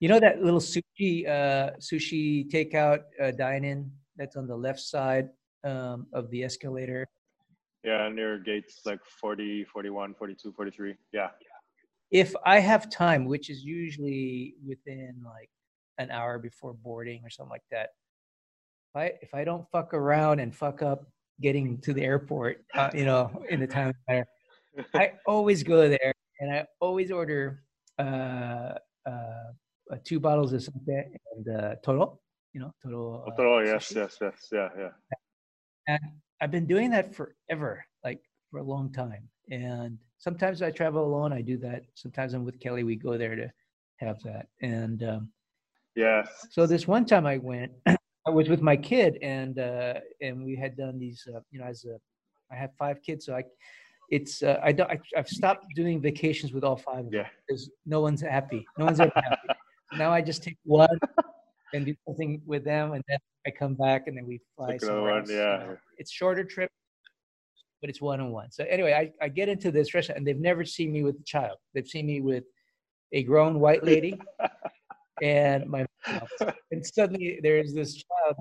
[0.00, 5.28] you know that little sushi uh, sushi takeout uh, dine-in that's on the left side
[5.64, 7.06] um, of the escalator.
[7.86, 10.94] Yeah, near gates like 40, 41, 42, 43.
[11.12, 11.28] Yeah.
[12.10, 15.48] if I have time, which is usually within like
[15.98, 17.90] an hour before boarding or something like that,
[18.90, 21.06] if I if I don't fuck around and fuck up
[21.40, 24.26] getting to the airport, uh, you know, in the time matter,
[24.92, 27.62] I always go there and I always order
[28.00, 28.72] uh,
[29.06, 29.52] uh,
[29.92, 32.18] uh two bottles of something and uh, Toro,
[32.52, 33.24] you know, Toro.
[33.28, 34.90] Uh, Toro, yes, yes, yes, yeah, yeah.
[35.86, 39.28] And I've been doing that forever, like for a long time.
[39.50, 41.32] And sometimes I travel alone.
[41.32, 41.84] I do that.
[41.94, 42.84] Sometimes I'm with Kelly.
[42.84, 43.50] We go there to
[43.96, 44.46] have that.
[44.60, 45.28] And um,
[45.94, 46.28] yes.
[46.50, 50.56] So this one time I went, I was with my kid, and uh, and we
[50.56, 51.26] had done these.
[51.32, 51.96] Uh, you know, as a,
[52.52, 53.44] I have five kids, so I,
[54.10, 54.90] it's uh, I don't.
[54.90, 57.28] I, have stopped doing vacations with all five of them yeah.
[57.46, 58.66] because no one's happy.
[58.78, 59.48] No one's ever happy.
[59.96, 60.98] now I just take one
[61.74, 65.12] and do something with them, and then I come back, and then we fly somewhere
[65.12, 65.30] one, else.
[65.30, 65.60] Yeah.
[65.60, 66.70] You know, it's shorter trip,
[67.80, 68.50] but it's one on one.
[68.50, 71.24] So anyway, I, I get into this restaurant, and they've never seen me with a
[71.24, 71.56] child.
[71.74, 72.44] They've seen me with
[73.12, 74.18] a grown white lady
[75.22, 75.86] and my
[76.70, 78.36] and suddenly there's this child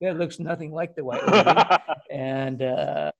[0.00, 1.60] that looks nothing like the white lady,
[2.10, 3.10] and uh,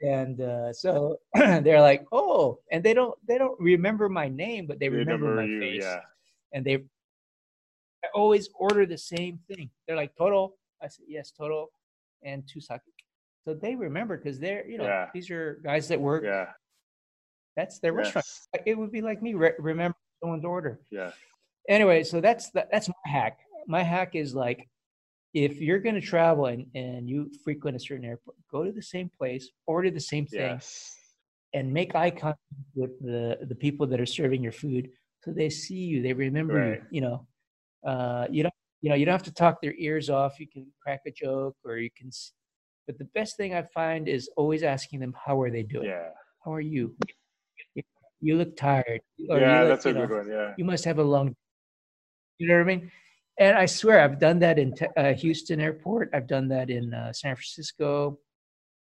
[0.00, 4.78] and uh, so they're like, oh, and they don't they don't remember my name, but
[4.78, 6.00] they, they remember, my you, face, yeah.
[6.52, 6.84] and they
[8.04, 9.70] I always order the same thing.
[9.86, 10.52] They're like Toro.
[10.82, 11.68] I said yes, Toro,
[12.22, 12.80] and two sake.
[13.46, 15.08] So they remember because they're you know yeah.
[15.14, 16.24] these are guys that work.
[16.24, 16.46] Yeah.
[17.56, 18.14] That's their yes.
[18.14, 18.66] restaurant.
[18.66, 20.80] It would be like me re- remember someone's order.
[20.90, 21.12] Yeah.
[21.68, 23.38] Anyway, so that's the, that's my hack.
[23.66, 24.68] My hack is like
[25.34, 28.82] if you're going to travel and, and you frequent a certain airport, go to the
[28.82, 30.94] same place, order the same thing, yes.
[31.54, 32.38] and make eye contact
[32.74, 34.90] with the the people that are serving your food,
[35.22, 36.82] so they see you, they remember right.
[36.90, 36.96] you.
[36.96, 37.26] You know,
[37.84, 40.40] uh, you don't you know you don't have to talk their ears off.
[40.40, 42.10] You can crack a joke, or you can.
[42.86, 45.86] But the best thing I find is always asking them, "How are they doing?
[45.86, 46.10] Yeah.
[46.44, 46.96] How are you?
[48.20, 49.00] You look tired.
[49.28, 50.28] Or yeah, look, that's a know, good one.
[50.28, 50.54] Yeah.
[50.56, 51.34] You must have a long.
[52.38, 52.90] You know what I mean?
[53.38, 56.10] And I swear, I've done that in uh, Houston Airport.
[56.14, 58.18] I've done that in uh, San Francisco.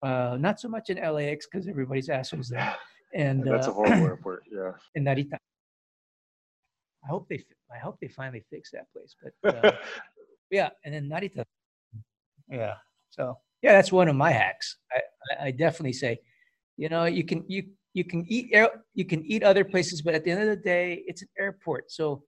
[0.01, 2.75] Uh, not so much in LAX because everybody's assholes there.
[3.15, 4.43] And that's a uh, horrible airport.
[4.51, 4.73] Yeah.
[4.95, 5.37] In Narita.
[7.07, 7.43] I hope they.
[7.73, 9.15] I hope they finally fix that place.
[9.41, 9.71] But uh,
[10.51, 11.43] yeah, and then Narita.
[12.49, 12.75] Yeah.
[13.09, 14.77] So yeah, that's one of my hacks.
[14.91, 16.19] I, I, definitely say,
[16.77, 17.63] you know, you can you
[17.93, 18.53] you can eat
[18.93, 21.91] you can eat other places, but at the end of the day, it's an airport,
[21.91, 22.23] so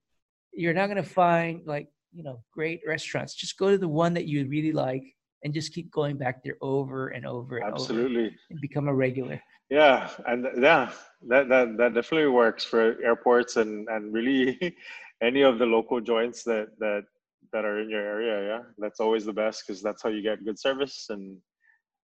[0.54, 3.36] you're not going to find like you know great restaurants.
[3.36, 5.04] Just go to the one that you really like
[5.44, 8.94] and just keep going back there over and over and absolutely over and become a
[8.94, 10.92] regular yeah and yeah
[11.28, 14.76] that that, that definitely works for airports and and really
[15.22, 17.04] any of the local joints that that
[17.52, 18.64] that are in your area yeah.
[18.78, 21.38] That's always the best because that's how you get good service and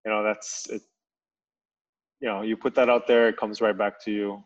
[0.04, 0.82] you know that's it
[2.20, 4.42] you know you put that out there it comes right back to you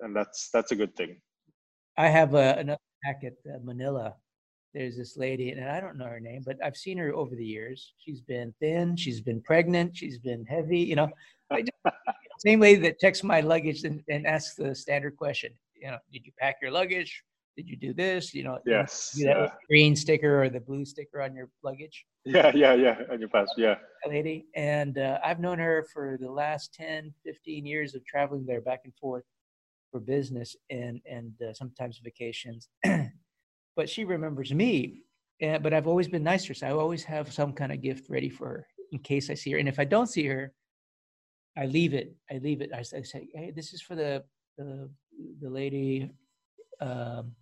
[0.00, 1.20] and that's that's a good thing.
[1.96, 4.14] I have a, another hack at uh, manila.
[4.74, 7.44] There's this lady and i don't know her name but i've seen her over the
[7.44, 7.94] years.
[7.98, 11.08] She's been thin she's been pregnant she's been heavy you know.
[11.50, 11.72] I just,
[12.38, 16.24] same lady that checks my luggage and, and asks the standard question you know did
[16.24, 17.22] you pack your luggage
[17.56, 19.48] did you do this you know yes you yeah.
[19.68, 23.48] green sticker or the blue sticker on your luggage yeah yeah yeah on your pass
[23.56, 23.76] yeah
[24.06, 28.60] lady and uh, i've known her for the last 10 15 years of traveling there
[28.60, 29.24] back and forth
[29.90, 32.68] for business and and uh, sometimes vacations
[33.76, 35.02] but she remembers me.
[35.40, 36.54] And, but I've always been nice to her.
[36.54, 39.52] So I always have some kind of gift ready for her in case I see
[39.52, 39.58] her.
[39.58, 40.52] And if I don't see her,
[41.56, 42.14] I leave it.
[42.30, 42.70] I leave it.
[42.74, 44.24] I, I say, hey, this is for the
[44.58, 44.88] the,
[45.40, 46.10] the lady
[46.80, 47.32] um,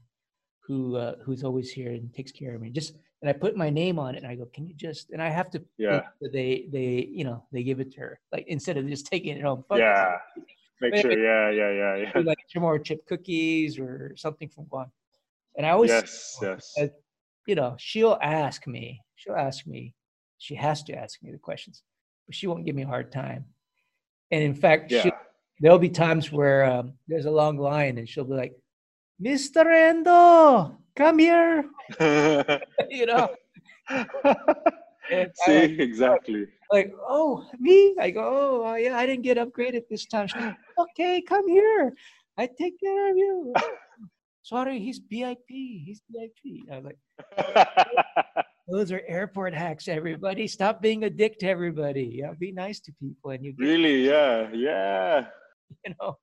[0.66, 2.70] who uh, who's always here and takes care of me.
[2.70, 5.10] Just and I put my name on it, and I go, can you just?
[5.10, 5.62] And I have to.
[5.78, 6.02] Yeah.
[6.20, 9.42] They they you know they give it to her like instead of just taking it
[9.42, 9.64] home.
[9.72, 10.16] Yeah.
[10.80, 11.12] Make sure.
[11.12, 12.22] Yeah, yeah, yeah, yeah.
[12.22, 14.90] Like some more chip cookies or something from Guam.
[15.56, 16.74] And I always, yes, yes.
[17.46, 19.94] you know, she'll ask me, she'll ask me,
[20.38, 21.84] she has to ask me the questions,
[22.26, 23.44] but she won't give me a hard time.
[24.30, 25.10] And in fact, yeah.
[25.60, 28.54] there'll be times where um, there's a long line and she'll be like,
[29.22, 29.66] Mr.
[29.66, 31.64] Endo, come here.
[32.90, 33.28] you know?
[35.08, 36.46] See, I, exactly.
[36.72, 37.94] Like, oh, me?
[38.00, 40.28] I go, oh, yeah, I didn't get upgraded this time.
[40.34, 41.92] Like, okay, come here.
[42.36, 43.52] I take care of you
[44.44, 45.48] sorry, he's VIP.
[45.48, 46.70] He's VIP.
[46.70, 47.66] I was like,
[48.68, 50.46] those are airport hacks, everybody.
[50.46, 52.18] Stop being a dick to everybody.
[52.20, 53.30] Yeah, be nice to people.
[53.30, 55.26] And you really, yeah, yeah.
[55.84, 56.16] You know.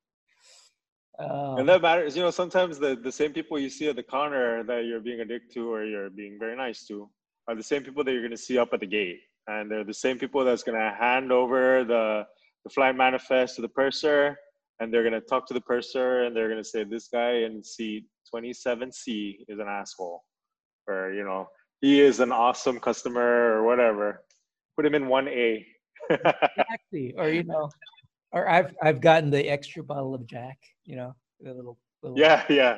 [1.19, 2.31] Um, and that matters, you know.
[2.31, 5.51] Sometimes the, the same people you see at the counter that you're being a dick
[5.53, 7.09] to or you're being very nice to
[7.47, 9.83] are the same people that you're going to see up at the gate, and they're
[9.83, 12.25] the same people that's going to hand over the
[12.63, 14.37] the flight manifest to the purser
[14.81, 18.05] and they're gonna talk to the purser, and they're gonna say this guy in seat
[18.33, 20.23] 27C is an asshole,
[20.87, 21.47] or you know
[21.81, 24.23] he is an awesome customer or whatever.
[24.75, 25.65] Put him in one A.
[26.09, 27.13] exactly.
[27.17, 27.69] Or you know,
[28.31, 30.57] or I've I've gotten the extra bottle of Jack.
[30.85, 31.77] You know, the little.
[32.03, 32.77] little yeah, yeah.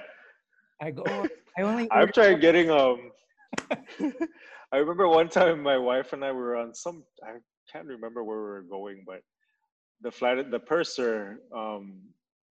[0.82, 1.04] I go.
[1.08, 1.28] "Oh,
[1.58, 1.92] I only.
[1.92, 3.12] I've tried getting um.
[4.72, 7.04] I remember one time my wife and I were on some.
[7.24, 7.34] I
[7.72, 9.22] can't remember where we were going, but
[10.02, 12.02] the flight, the purser, um,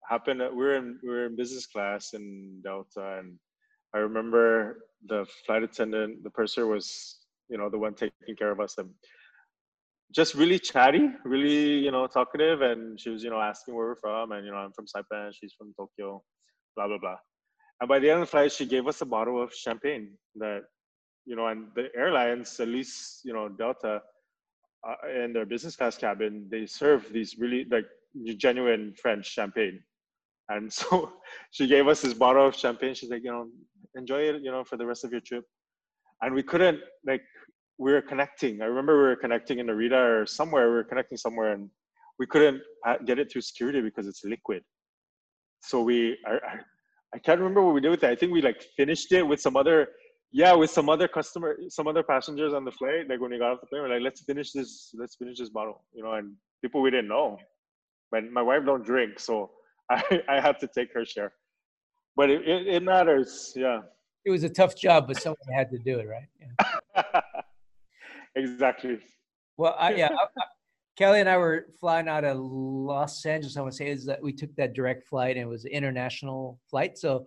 [0.08, 0.40] happened.
[0.40, 3.38] We were in we were in business class in Delta, and
[3.94, 7.18] I remember the flight attendant, the purser was,
[7.48, 8.90] you know, the one taking care of us, and
[10.14, 13.96] just really chatty, really, you know, talkative, and she was, you know, asking where we're
[13.96, 16.22] from, and you know, I'm from Saipan, she's from Tokyo,
[16.76, 17.16] blah blah blah.
[17.80, 20.60] And by the end of the flight, she gave us a bottle of champagne that,
[21.24, 24.00] you know, and the airlines, at least, you know, Delta,
[24.86, 27.86] uh, in their business class cabin, they serve these really like
[28.36, 29.82] genuine French champagne.
[30.48, 31.12] And so
[31.50, 32.94] she gave us this bottle of champagne.
[32.94, 33.48] She's like, you know,
[33.94, 35.44] enjoy it, you know, for the rest of your trip.
[36.20, 37.22] And we couldn't like
[37.78, 38.62] we were connecting.
[38.62, 40.68] I remember we were connecting in Narita or somewhere.
[40.68, 41.68] We were connecting somewhere, and
[42.18, 42.62] we couldn't
[43.06, 44.62] get it through security because it's liquid.
[45.60, 46.58] So we, I, I,
[47.14, 48.10] I can't remember what we did with it.
[48.10, 49.88] I think we like finished it with some other,
[50.32, 53.08] yeah, with some other customer, some other passengers on the flight.
[53.08, 55.50] Like when we got off the plane, we're like, let's finish this, let's finish this
[55.50, 56.12] bottle, you know.
[56.12, 57.38] And people we didn't know.
[58.10, 59.50] But my wife don't drink, so
[59.90, 61.32] I, I had to take her share.
[62.16, 63.80] But it, it, it matters, yeah.
[64.24, 66.28] It was a tough job, but someone had to do it, right?
[66.94, 67.12] Yeah.
[68.36, 68.98] exactly.
[69.56, 70.44] Well, I, yeah, I, I-
[70.98, 73.56] Kelly and I were flying out of Los Angeles.
[73.56, 75.70] I want to say is that we took that direct flight, and it was an
[75.70, 76.98] international flight.
[76.98, 77.26] So,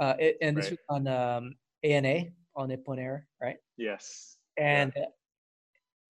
[0.00, 0.78] uh, it, and this Right.
[0.90, 2.24] was on um, ANA
[2.54, 3.56] on Nippon Air, right?
[3.78, 4.36] Yes.
[4.58, 5.06] And uh,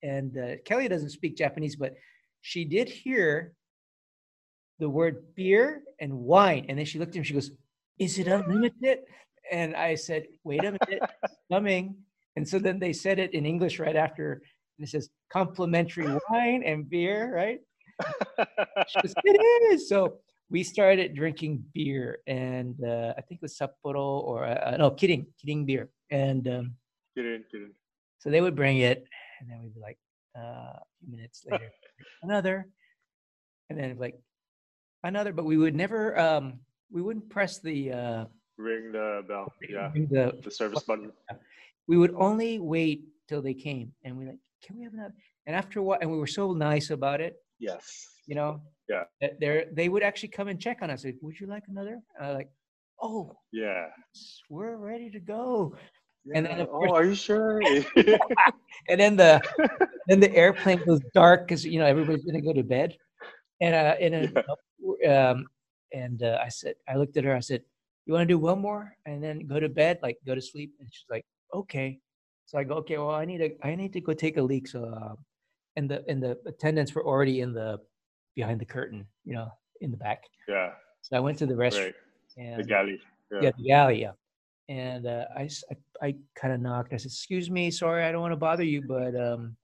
[0.03, 1.95] and uh, Kelly doesn't speak Japanese, but
[2.41, 3.53] she did hear
[4.81, 7.23] the word beer and wine, and then she looked at him.
[7.23, 7.53] She goes,
[8.01, 9.07] "Is it unlimited?"
[9.53, 11.95] And I said, "Wait a minute, it's coming."
[12.37, 14.43] And so then they said it in English right after,
[14.79, 17.61] and it says complimentary wine and beer, right?
[18.39, 19.89] Goes, it is.
[19.89, 20.19] So
[20.51, 25.27] we started drinking beer, and uh, I think it was Sapporo or uh, no, Kirin,
[25.39, 26.75] Kirin beer, and um,
[27.17, 27.45] get in.
[28.19, 29.05] so they would bring it,
[29.41, 29.99] and then we'd be like,
[30.37, 31.71] uh, a few minutes later,
[32.23, 32.67] another,
[33.69, 34.19] and then like
[35.05, 36.61] another, but we would never, um,
[36.91, 38.25] we wouldn't press the, uh,
[38.59, 39.53] Ring the bell.
[39.69, 39.91] Yeah.
[39.95, 41.12] the, The service button.
[41.89, 45.15] we would only wait till they came, and we like, can we have another?
[45.47, 48.07] And after what, and we were so nice about it, Yes.
[48.27, 48.61] you know.
[48.89, 49.05] Yeah.
[49.41, 51.05] They're they would actually come and check on us.
[51.05, 52.01] Like, would you like another?
[52.21, 52.51] I like,
[53.01, 53.87] oh, Yeah.
[54.51, 55.75] we're ready to go.
[56.35, 57.62] And then, of course- oh, are you sure?
[58.91, 59.41] and then the
[60.09, 62.95] then the airplane goes dark because you know everybody's gonna go to bed
[63.62, 65.47] and uh and then, um
[65.93, 67.62] and uh, i said i looked at her i said
[68.07, 70.73] you want to do one more and then go to bed like go to sleep
[70.81, 71.99] and she's like okay
[72.47, 74.67] so i go okay well i need to i need to go take a leak
[74.67, 75.15] so uh,
[75.77, 77.79] and the and the attendants were already in the
[78.35, 79.49] behind the curtain you know
[79.81, 80.71] in the back yeah.
[81.03, 81.95] so i went to the restroom Right.
[82.57, 83.01] The galley.
[83.31, 83.39] Yeah.
[83.43, 84.12] yeah, the galley, yeah.
[84.69, 85.49] And uh, i
[86.03, 86.93] i kind of knocked.
[86.93, 89.57] I said, "Excuse me, sorry, I don't want to bother you, but um,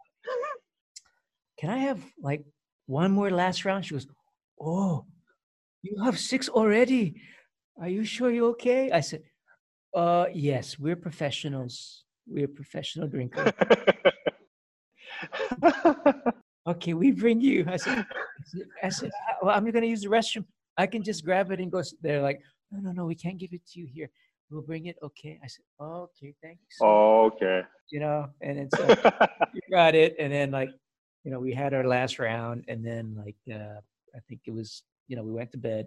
[1.59, 2.45] can I have like
[2.87, 4.07] one more last round?" She goes,
[4.61, 5.07] "Oh,
[5.87, 7.21] you have six already.
[7.81, 9.23] Are you sure you're okay?" I said,
[9.95, 12.05] "Uh, yes, we're professionals.
[12.27, 13.53] We're professional drinkers.
[16.67, 18.05] Okay, we bring you." I said,
[18.83, 20.45] I said, I "Ah, well, I'm going to use the restroom.
[20.77, 22.41] I can just grab it and go." They're like,
[22.73, 24.11] "No, no, no, we can't give it to you here.
[24.51, 25.39] We'll bring it." Okay.
[25.43, 27.63] I said, "Okay, thank you." So oh, okay.
[27.91, 28.85] You know, and then so
[29.55, 30.71] we got it, and then like,
[31.23, 33.79] you know, we had our last round, and then like, uh,
[34.17, 35.87] I think it was, you know, we went to bed,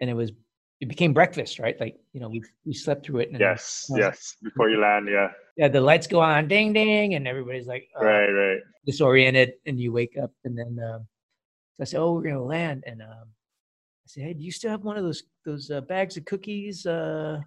[0.00, 0.32] and it was,
[0.80, 1.78] it became breakfast, right?
[1.80, 3.30] Like, you know, we we slept through it.
[3.38, 3.88] Yes.
[3.92, 4.36] uh, Yes.
[4.42, 5.08] Before you land.
[5.10, 5.30] Yeah.
[5.56, 8.30] Yeah, the lights go on, ding ding, and everybody's like, uh, Right.
[8.30, 8.60] Right.
[8.86, 11.06] disoriented and you wake up and then um,
[11.76, 14.70] so I said, "Oh, we're gonna land." And um, I said, "Hey, do you still
[14.70, 17.40] have one of those those uh, bags of cookies uh,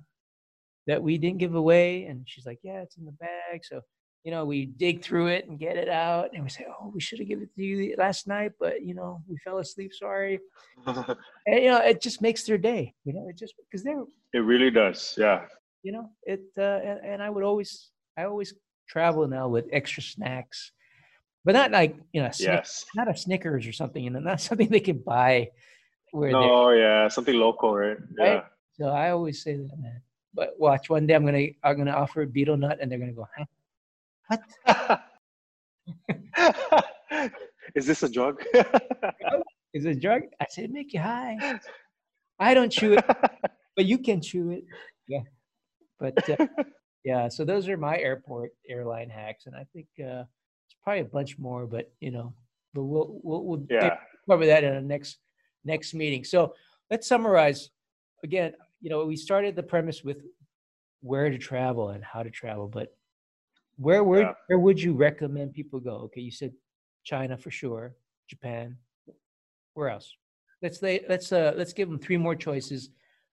[0.85, 3.81] that we didn't give away?" And she's like, "Yeah, it's in the bag." So
[4.27, 6.99] you know, we dig through it and get it out, and we say, "Oh, we
[6.99, 9.93] should have given it to you last night, but you know, we fell asleep.
[9.93, 10.41] Sorry."
[11.47, 12.93] And you know, it just makes their day.
[13.05, 15.15] You know, it just because they're it really does.
[15.17, 15.45] Yeah.
[15.81, 18.49] you know it uh, and, and i would always i always
[18.93, 20.59] travel now with extra snacks
[21.45, 22.83] but not like you know Snick- Yes.
[22.99, 25.33] not a snickers or something you know not something they can buy
[26.11, 26.71] where No.
[26.71, 27.07] Yeah.
[27.07, 27.99] Something local, right?
[28.19, 28.43] Right?
[28.77, 30.01] So i always say that man
[30.33, 33.19] but watch one day i'm gonna i'm gonna offer a betel nut and they're gonna
[33.21, 33.45] go huh?
[34.27, 34.41] What
[37.75, 38.41] Is this a drug?
[39.73, 40.23] Is it a drug?
[40.41, 41.59] I said, make you high.
[42.39, 43.05] I don't chew it,
[43.75, 44.63] but you can chew it.
[45.07, 45.21] Yeah.
[45.99, 46.47] But uh,
[47.03, 50.23] yeah, so those are my airport airline hacks, and I think uh,
[50.65, 52.33] it's probably a bunch more, but you know,
[52.73, 53.97] but we'll we'll, we'll Yeah.
[54.29, 55.17] cover that in a next
[55.65, 56.23] next meeting.
[56.23, 56.53] So
[56.91, 57.69] let's summarize
[58.23, 58.53] again.
[58.81, 60.17] You know, we started the premise with
[61.01, 62.95] where to travel and how to travel, but
[63.77, 64.33] where where Yeah.
[64.47, 65.95] where would you recommend people go?
[66.05, 66.53] Okay, you said
[67.03, 67.95] China for sure,
[68.27, 68.77] Japan.
[69.73, 70.13] Where else?
[70.61, 72.89] Let's lay, let's uh let's give them three more choices.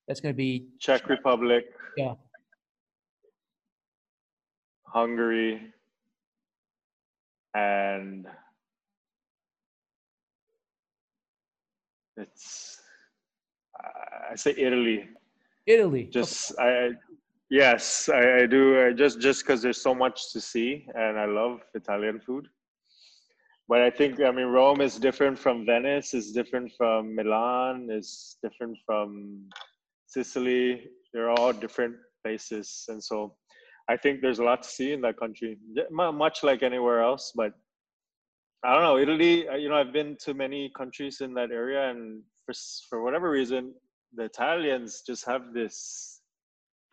[0.07, 1.65] That's going to be Czech Republic,
[1.97, 2.15] yeah,
[4.87, 5.73] Hungary,
[7.55, 8.27] and
[12.19, 12.83] it's
[14.33, 15.09] I say Italy.
[15.66, 16.05] Italy.
[16.12, 16.91] Just I
[17.63, 18.63] yes, I, I do.
[18.87, 22.49] I just just because there's so much to see, and I love Italian food.
[23.69, 26.15] But I think I mean Rome is different from Venice.
[26.15, 27.89] Is different from Milan.
[27.91, 29.09] Is different from
[30.07, 30.89] Sicily.
[31.13, 33.37] They're all different places, and so
[33.89, 35.59] I think there's a lot to see in that country.
[35.91, 37.53] Much like anywhere else, but
[38.65, 38.99] I don't know.
[38.99, 39.49] Italy.
[39.49, 42.55] uh, You know, I've been to many countries in that area, and for
[42.89, 43.75] for whatever reason,
[44.19, 46.14] the Italians just have this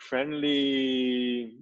[0.10, 1.57] friendly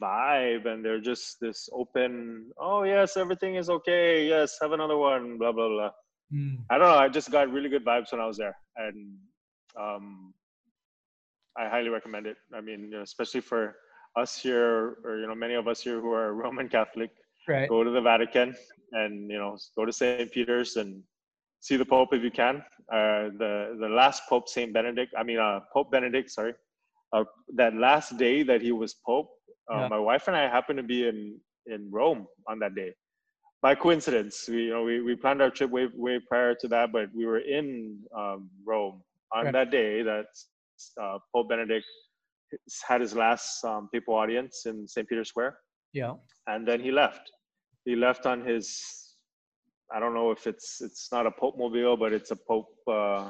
[0.00, 5.38] vibe and they're just this open oh yes everything is okay yes have another one
[5.38, 5.90] blah blah blah
[6.32, 9.12] Mm, i don't know i just got really good vibes when i was there and
[9.78, 10.32] um
[11.58, 13.76] i highly recommend it i mean you know, especially for
[14.16, 17.10] us here or you know many of us here who are roman catholic
[17.48, 17.68] right.
[17.68, 18.54] go to the Vatican
[18.92, 20.30] and you know go to St.
[20.32, 21.02] Peter's and
[21.60, 22.56] see the Pope if you can.
[22.92, 26.54] Uh, the the last Pope Saint Benedict, I mean uh, Pope Benedict, sorry,
[27.14, 27.24] uh,
[27.60, 29.30] that last day that he was Pope,
[29.72, 29.88] uh, Yeah.
[29.94, 31.18] my wife and I happened to be in
[31.74, 32.90] in Rome on that day.
[33.66, 36.86] By coincidence, we you know we, we planned our trip way way prior to that,
[36.96, 37.66] but we were in
[38.20, 38.40] um,
[38.72, 38.96] Rome
[39.36, 39.54] on Right.
[39.56, 40.26] that day that
[41.02, 41.86] uh, Pope Benedict
[42.88, 45.08] had his last um, papal audience in St.
[45.08, 45.52] Peter's Square
[46.00, 46.14] Yeah.
[46.52, 47.24] and then he left.
[47.86, 48.66] He left on his.
[49.94, 53.22] I don't know if it's it's not a Pope mobile, but it's a Pope uh,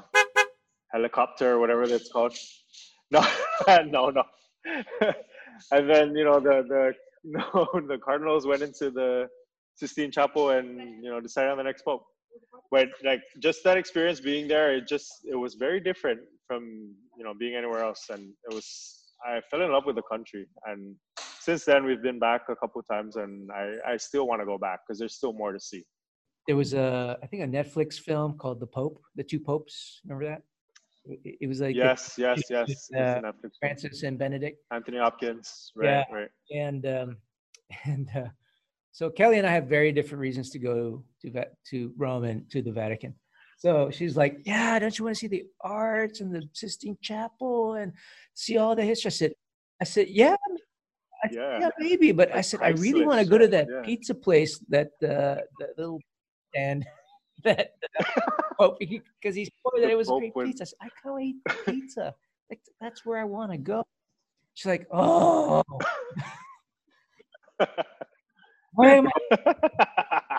[0.93, 2.35] helicopter or whatever that's called.
[3.15, 3.23] No,
[3.97, 4.25] no, no.
[5.71, 6.83] and then you know the the
[7.25, 9.29] no the Cardinals went into the
[9.77, 12.05] Sistine Chapel and you know decided on the next Pope.
[12.71, 16.63] But like just that experience being there, it just it was very different from
[17.19, 18.67] you know being anywhere else, and it was
[19.25, 20.97] I fell in love with the country and
[21.41, 24.59] since then we've been back a couple times and i i still want to go
[24.59, 25.83] back because there's still more to see
[26.47, 30.01] There was a, I think, a Netflix film called The Pope, The Two Popes.
[30.05, 30.43] Remember that?
[31.07, 33.21] It, it was like yes yes yes with, uh.
[33.61, 36.05] Francis and Benedict, anthony hopkins right Yeah.
[36.11, 37.17] right and um,
[37.85, 38.29] and uh,
[38.93, 42.63] so Kelly and I have very different reasons to go to to Rome and to
[42.63, 43.15] the Vatican.
[43.59, 47.75] So she's like, "Yeah, don't you want to see the arts and the Sistine Chapel
[47.75, 47.93] and
[48.35, 49.33] see all the history?" I said,
[49.81, 50.37] "I said, yeah,
[51.25, 51.59] I said, Yeah.
[51.61, 53.83] yeah, maybe, but I said I really want to go to that Yeah.
[53.85, 56.01] pizza place that uh, the little
[56.51, 56.85] stand
[57.45, 57.75] that
[58.81, 60.65] because he's told me that it was great went- pizza.
[60.65, 62.15] I said, I can't eat pizza.
[62.51, 63.85] Like that's where I want to go.
[64.55, 65.63] She's like, oh,
[68.73, 70.39] where am I?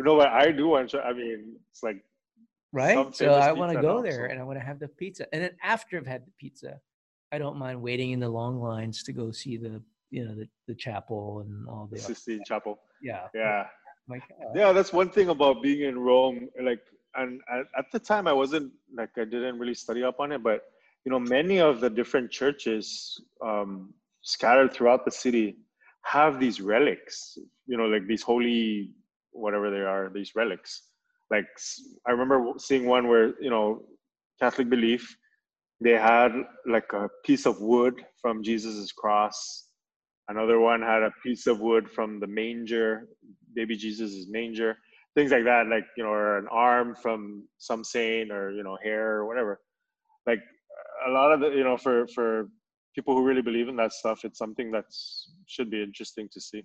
[0.00, 2.02] no but i do want to i mean it's like
[2.72, 3.14] Right.
[3.16, 5.26] So I want to go there so- and I want to have the pizza.
[5.34, 6.80] And then after I've had the pizza,
[7.32, 10.48] I don't mind waiting in the long lines to go see the you know the,
[10.66, 13.66] the chapel and all the sistine chapel yeah yeah
[14.54, 16.80] yeah that's one thing about being in rome like
[17.16, 20.42] and at, at the time i wasn't like i didn't really study up on it
[20.42, 20.62] but
[21.04, 23.92] you know many of the different churches um,
[24.22, 25.56] scattered throughout the city
[26.02, 28.90] have these relics you know like these holy
[29.32, 30.82] whatever they are these relics.
[31.30, 31.46] Like
[32.06, 33.82] I remember seeing one where you know
[34.40, 35.16] catholic belief
[35.80, 36.32] they had
[36.66, 39.66] like a piece of wood from jesus's cross.
[40.28, 43.08] Another one had a piece of wood from the manger
[43.54, 44.76] baby jesus's manger
[45.14, 48.76] things like that like you know or an arm from some saint or you know
[48.82, 49.60] hair or whatever.
[50.26, 50.40] Like
[51.06, 52.48] a lot of the you know for for
[52.94, 54.84] people who really believe in that stuff it's something that
[55.46, 56.62] should be interesting to see.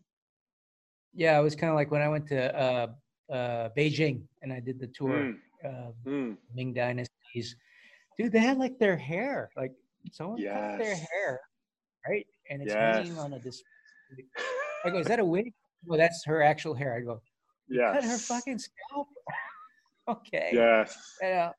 [1.14, 2.88] Yeah it was kind of like when I went to uh,
[3.32, 5.36] uh, Beijing and I did the tour Mm,
[5.66, 6.38] uh, mm.
[6.54, 7.56] Ming dynasties.
[8.18, 9.74] Dude they had like their hair like
[10.12, 11.42] someone cut their hair
[12.08, 12.28] right?
[12.50, 13.66] And it's hanging on a display.
[14.86, 15.52] I go is that a wig
[15.88, 17.22] well that's her actual hair I go
[17.70, 19.08] yeah, cut her fucking scalp
[20.08, 21.52] okay yes Yeah.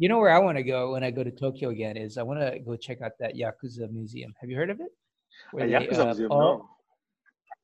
[0.00, 2.22] You know where I want to go when I go to Tokyo again is I
[2.22, 4.32] want to go check out that Yakuza museum.
[4.40, 4.86] Have you heard of it?
[4.86, 6.68] a Where they, yakuza uh, museum all- no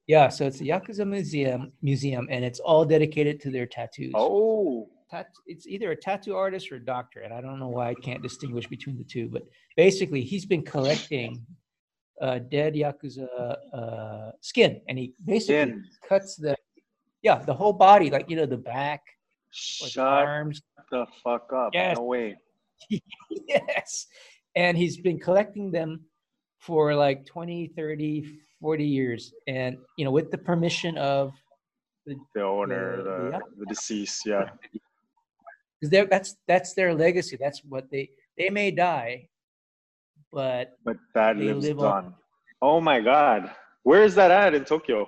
[0.09, 4.13] Yeah, so it's a Yakuza museum museum and it's all dedicated to their tattoos.
[4.17, 7.91] oh tat- it's either a tattoo artist or a doctor, and I don't know why
[7.91, 9.29] I can't distinguish between the two.
[9.29, 9.43] But
[9.77, 11.47] basically, he's been collecting
[12.21, 13.27] uh, dead yakuza
[13.73, 15.85] uh, skin, and he basically Skin.
[16.09, 16.55] cuts the
[17.23, 19.01] yeah the whole body, like you know the back
[19.83, 20.63] or the Shut arms.
[20.91, 21.71] the fuck up.
[21.73, 21.97] Yes.
[21.97, 22.37] No way.
[23.49, 24.07] yes,
[24.57, 26.01] and he's been collecting them
[26.61, 28.25] for like 20, 30,
[28.61, 31.33] 40 years, and you know with the permission of
[32.07, 34.51] The owner, The- the, the- the deceased, yeah.
[35.81, 37.37] because that's that's their legacy.
[37.41, 39.29] That's what they they may die,
[40.35, 42.15] but But that lives live on- on.
[42.61, 43.51] Oh my god.
[43.83, 45.07] Where is that at in Tokyo?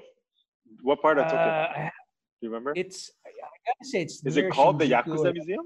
[0.83, 1.39] What part of Tokyo?
[1.41, 2.73] uh, Do you remember?
[2.77, 3.31] it's I
[3.67, 5.65] gotta say it's Is it called the Shinjuku Yakuza or- Museum?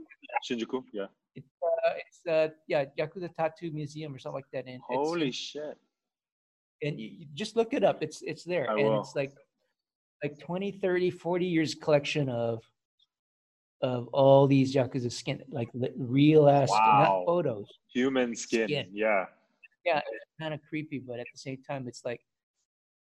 [0.48, 1.06] Shinjuku, yeah.
[1.34, 4.64] It's uh, it's uh, yeah Yakuza Tattoo Museum or something like that.
[4.66, 5.76] And it's- Holy shit.
[6.82, 8.02] and you, you just look it up.
[8.02, 9.00] It's it's there, I and will.
[9.00, 9.32] it's like
[10.22, 12.62] like 20, 30, 40 years collection of
[13.82, 16.98] of all these Yakuza skin, like real ass, Wow.
[17.02, 17.66] not photos.
[17.94, 18.66] Human skin.
[18.68, 18.86] Skin.
[18.92, 19.24] Yeah.
[19.85, 22.20] Yeah, it's kind of creepy, but at the same time, it's like,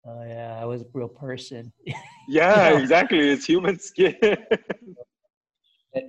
[0.06, 1.72] oh yeah, I was a real person.
[2.26, 2.78] Yeah, know.
[2.78, 3.18] exactly.
[3.18, 4.16] It's human skin.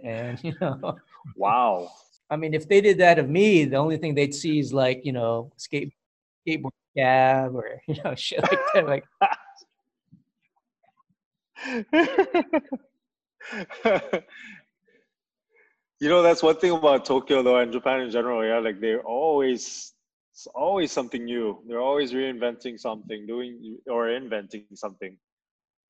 [0.04, 0.98] and you know
[1.36, 1.90] wow.
[2.30, 5.02] i mean if they did that of me the only thing they'd see is like
[5.06, 5.94] you know skate
[6.48, 9.06] skateboard cab or you know shit like that like
[16.00, 18.60] you know, that's one thing about Tokyo though and Japan in general, yeah.
[18.60, 19.94] Like they're always
[20.36, 21.64] it's always something new.
[21.66, 25.18] They're always reinventing something, doing or inventing something.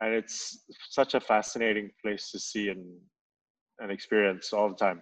[0.02, 0.60] And it's
[0.90, 2.86] such a fascinating place to see and
[3.80, 5.02] and experience all the time.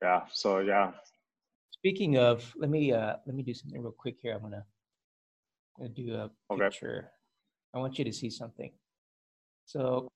[0.00, 0.20] Yeah.
[0.32, 0.92] So yeah.
[1.72, 4.64] speaking of let me uh let me do something real quick here i'm gonna,
[5.76, 6.64] gonna do a Okay.
[6.64, 7.10] picture
[7.74, 8.70] i want you to see something
[9.64, 10.08] so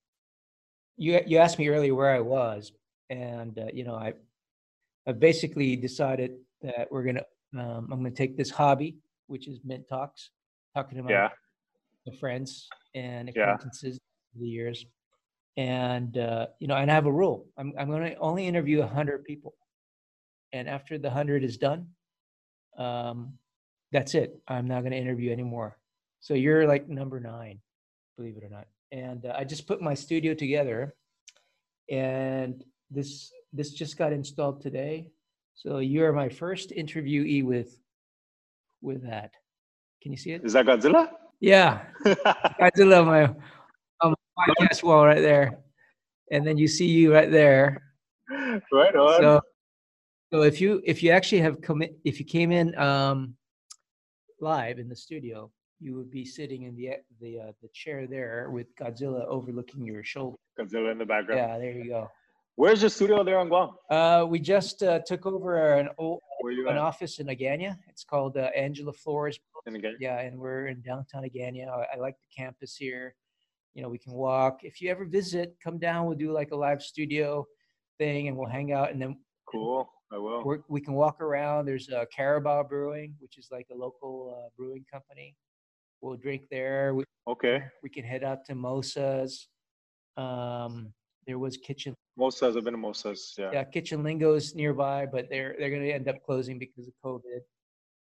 [0.96, 2.72] you you asked me earlier where i was
[3.10, 4.12] and uh, you know i
[5.08, 6.32] i basically decided
[6.62, 7.26] that we're gonna
[7.58, 8.96] um, i'm gonna take this hobby
[9.26, 10.30] which is mint talks
[10.74, 11.28] talking to my Yeah.
[12.06, 13.42] my friends and Yeah.
[13.42, 13.98] acquaintances
[14.34, 14.84] over the years.
[15.56, 17.46] And uh, you know, and I have a rule.
[17.58, 19.54] I'm I'm going to only interview hundred people,
[20.52, 21.88] and after the hundred is done,
[22.78, 23.34] um,
[23.92, 24.40] that's it.
[24.48, 25.76] I'm not going to interview anymore.
[26.20, 27.60] So you're like number nine,
[28.16, 28.66] believe it or not.
[28.92, 30.94] And uh, I just put my studio together,
[31.90, 35.08] and this this just got installed today.
[35.54, 37.78] So you are my first interviewee with
[38.80, 39.32] with that.
[40.02, 40.44] Can you see it?
[40.44, 41.10] Is that Godzilla?
[41.40, 43.24] Yeah, Godzilla my
[44.00, 45.58] on my podcast wall right there,
[46.30, 47.82] and then you see you right there.
[48.72, 49.20] right on.
[49.20, 49.40] So,
[50.32, 53.34] so if you if you actually have come in, if you came in um,
[54.40, 55.50] live in the studio,
[55.80, 60.04] you would be sitting in the the uh, the chair there with Godzilla overlooking your
[60.04, 60.36] shoulder.
[60.58, 61.40] Godzilla in the background.
[61.40, 62.08] Yeah, there you go.
[62.56, 63.70] Where's your studio there on Guam?
[63.90, 66.20] Uh, we just uh, took over an old
[66.68, 67.76] an office in Agana.
[67.88, 69.96] It's called uh, Angela Flores And again.
[70.00, 71.68] Yeah, and we're in downtown Agana.
[71.68, 73.14] I, I like the campus here.
[73.74, 74.60] You know, we can walk.
[74.64, 76.06] If you ever visit, come down.
[76.06, 77.46] We'll do like a live studio
[77.98, 78.90] thing, and we'll hang out.
[78.92, 79.16] And then
[79.50, 79.88] Cool.
[80.12, 80.62] I will.
[80.68, 81.64] we can walk around.
[81.64, 85.34] There's uh, Carabao Brewing, which is like a local uh, brewing company.
[86.02, 86.94] We'll drink there.
[86.94, 87.62] We, Okay.
[87.82, 89.48] we can head out to Mosa's.
[90.18, 90.92] Um,
[91.26, 93.34] there was Kitchen, Mosas, I've been to Mosas.
[93.38, 93.50] Yeah.
[93.52, 97.40] yeah, Kitchen Lingo's nearby, but they're they're going to end up closing because of COVID.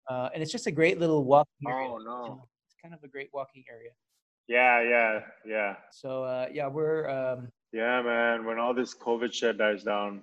[0.09, 1.89] Uh, and it's just a great little walking area.
[1.89, 2.47] Oh no.
[2.65, 3.91] It's kind of a great walking area.
[4.47, 5.75] Yeah, yeah, yeah.
[5.91, 8.45] So uh, yeah, we're um, Yeah, man.
[8.45, 10.21] When all this COVID shit dies down,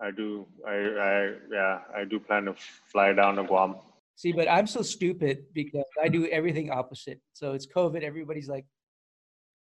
[0.00, 0.46] I do.
[0.66, 2.54] I, I, yeah, I do plan to
[2.90, 3.76] fly down to Guam.
[4.14, 7.20] see, but I'm so stupid because I do everything opposite.
[7.34, 8.66] So it's COVID, everybody's like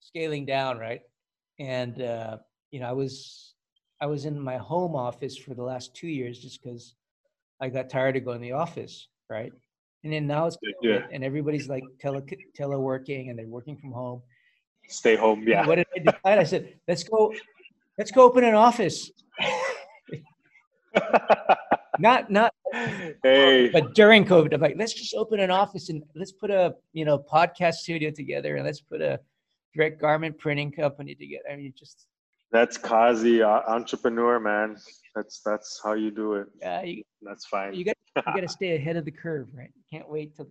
[0.01, 1.03] scaling down, right?
[1.59, 2.39] And uh,
[2.71, 3.55] you know, I was
[4.01, 6.95] I was in my home office for the last two years just because
[7.61, 9.53] I got tired of going to the office, right?
[10.05, 11.07] And then now it's Yeah.
[11.13, 12.23] And everybody's like tele
[12.59, 14.23] teleworking and they're working from home.
[14.89, 15.41] Stay home.
[15.41, 15.67] And Yeah.
[15.67, 16.39] What did I decide?
[16.39, 17.35] I said, let's go,
[17.99, 19.11] let's go open an office.
[22.01, 22.55] Not not
[23.25, 23.71] hey.
[23.71, 27.05] but during COVID, I'm like, let's just open an office and let's put a you
[27.05, 29.19] know podcast studio together and let's put a
[29.75, 31.45] direct garment printing company together.
[31.51, 32.07] I mean, just
[32.51, 34.77] That's Kazi, uh, entrepreneur, man.
[35.15, 36.47] That's that's how you do it.
[36.61, 37.75] Yeah, you That's fine.
[37.75, 39.71] you got you got to stay ahead of the curve, right?
[39.75, 40.49] You can't wait till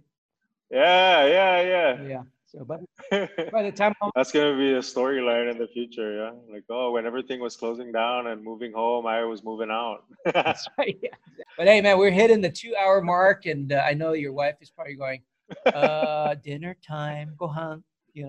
[0.70, 2.02] yeah, yeah, yeah.
[2.04, 2.22] Yeah.
[2.48, 2.80] So, but
[3.52, 6.32] by the time I'm, That's gonna be a storyline in the future, yeah.
[6.52, 10.06] Like, oh, when everything was closing down and moving home, I was moving out.
[10.34, 11.10] that's right, yeah.
[11.58, 14.70] But hey, man, we're hitting the two-hour mark, and uh, I know your wife is
[14.70, 15.24] probably going,
[15.66, 17.84] uh, dinner time, go home,
[18.14, 18.28] you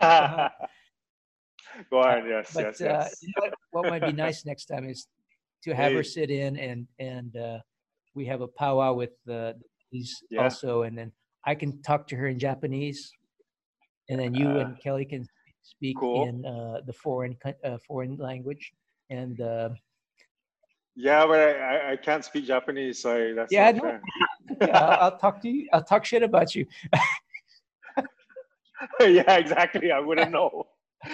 [0.00, 0.48] know.
[1.90, 2.28] Go on.
[2.28, 3.18] Yes, but yes, uh, yes.
[3.22, 5.06] you know what, what might be nice next time is
[5.64, 7.58] to have her sit in and and uh,
[8.14, 9.54] we have a powwow with the
[9.90, 10.44] these Yeah.
[10.44, 11.12] also, and then
[11.44, 13.12] I can talk to her in Japanese,
[14.08, 15.26] and then you Uh, and Kelly can
[15.62, 16.26] speak cool.
[16.26, 18.72] in uh, the foreign uh, foreign language,
[19.10, 19.70] and uh,
[20.94, 23.98] Yeah, but I, I, can't speak Japanese, so that's Yeah, no.
[24.60, 25.68] yeah, I'll, I'll talk to you.
[25.72, 26.66] I'll talk shit about you.
[29.00, 29.92] yeah, exactly.
[29.92, 30.66] I wouldn't know.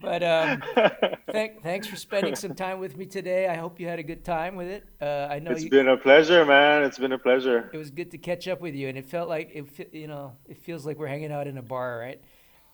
[0.00, 0.62] But um,
[1.32, 3.48] thank, thanks for spending some time with me today.
[3.48, 4.84] I hope you had a good time with it.
[5.02, 6.84] Uh, I know it's you, been a pleasure, man.
[6.84, 7.68] It's been a pleasure.
[7.72, 9.92] it was good to catch up with you, and it felt like it.
[9.92, 12.20] You know, it feels like we're hanging out in a bar, right?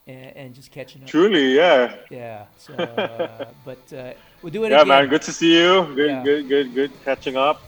[0.06, 1.08] And, and just catching up.
[1.08, 1.96] Truly, yeah.
[2.10, 2.44] Yeah.
[2.58, 4.12] So, uh, but uh,
[4.42, 4.88] we'll do it Yeah, again.
[4.88, 5.08] man.
[5.08, 5.84] Good to see you.
[5.94, 6.22] Good, Yeah.
[6.22, 7.62] good, good, good catching up.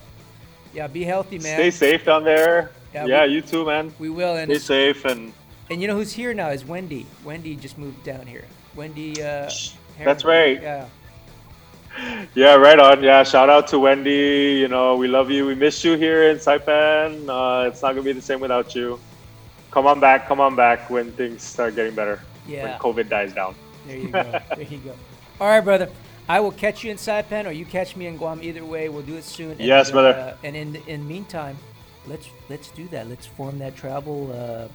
[0.71, 0.85] Yeah.
[0.85, 1.55] Be healthy, man.
[1.55, 2.69] Stay safe down there.
[2.93, 3.91] Yeah, Yeah, we- you too, man.
[3.97, 4.35] We will.
[4.35, 4.59] And Stay
[4.93, 5.33] safe and
[5.69, 7.05] and you know who's here now is Wendy.
[7.23, 8.45] Wendy just moved down here.
[8.75, 9.21] Wendy.
[9.21, 9.49] Uh,
[10.03, 10.61] That's right.
[10.61, 10.87] Yeah.
[12.35, 13.03] yeah, right on.
[13.03, 14.57] Yeah, shout out to Wendy.
[14.59, 15.45] You know, we love you.
[15.45, 17.27] We miss you here in Saipan.
[17.27, 18.99] Uh, it's not gonna be the same without you.
[19.71, 20.27] Come on back.
[20.27, 22.21] Come on back when things start getting better.
[22.47, 22.63] Yeah.
[22.63, 23.55] When COVID dies down.
[23.85, 24.39] There you go.
[24.55, 24.95] there you go.
[25.41, 25.89] All right, brother.
[26.29, 28.43] I will catch you in Saipan, or you catch me in Guam.
[28.43, 29.51] Either way, we'll do it soon.
[29.51, 30.13] And, Yes, brother.
[30.13, 31.57] Uh, and in in meantime,
[32.05, 33.07] let's let's do that.
[33.07, 34.67] Let's form that travel uh,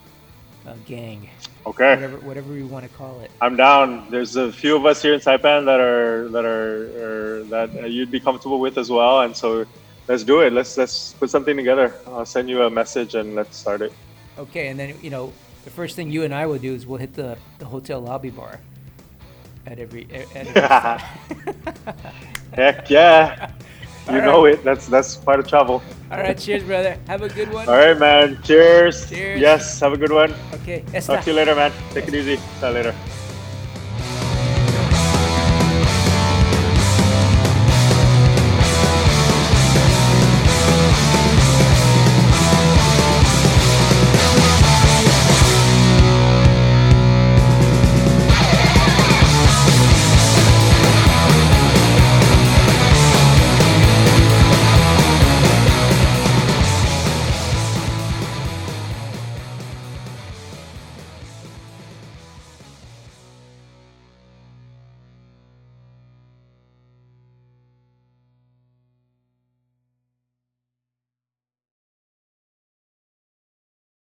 [0.67, 1.29] uh, gang,
[1.67, 1.95] Okay.
[1.95, 3.31] whatever whatever you want to call it.
[3.41, 4.11] I'm down.
[4.11, 8.11] There's a few of us here in Saipan that are that are, are that you'd
[8.11, 9.65] be comfortable with as well, and so
[10.09, 10.53] let's do it.
[10.53, 11.95] Let's let's put something together.
[12.07, 13.93] I'll send you a message and let's start it.
[14.39, 15.33] Okay, and then you know
[15.65, 18.31] the first thing you and I will do is we'll hit the, the hotel lobby
[18.31, 18.61] bar
[19.67, 20.61] at every at every
[22.55, 23.51] Heck yeah!
[24.11, 24.65] You All know it.
[24.65, 25.81] That's that's part of travel.
[26.13, 26.99] All right, cheers, brother.
[27.07, 27.67] Have a good one.
[27.67, 28.39] All right, man.
[28.43, 29.09] Cheers.
[29.09, 29.41] Cheers.
[29.41, 29.81] Yes.
[29.81, 30.35] Have a good one.
[30.53, 30.85] Okay.
[31.01, 31.73] Talk to you later, man.
[31.93, 32.37] Take it easy.
[32.37, 32.95] See you later.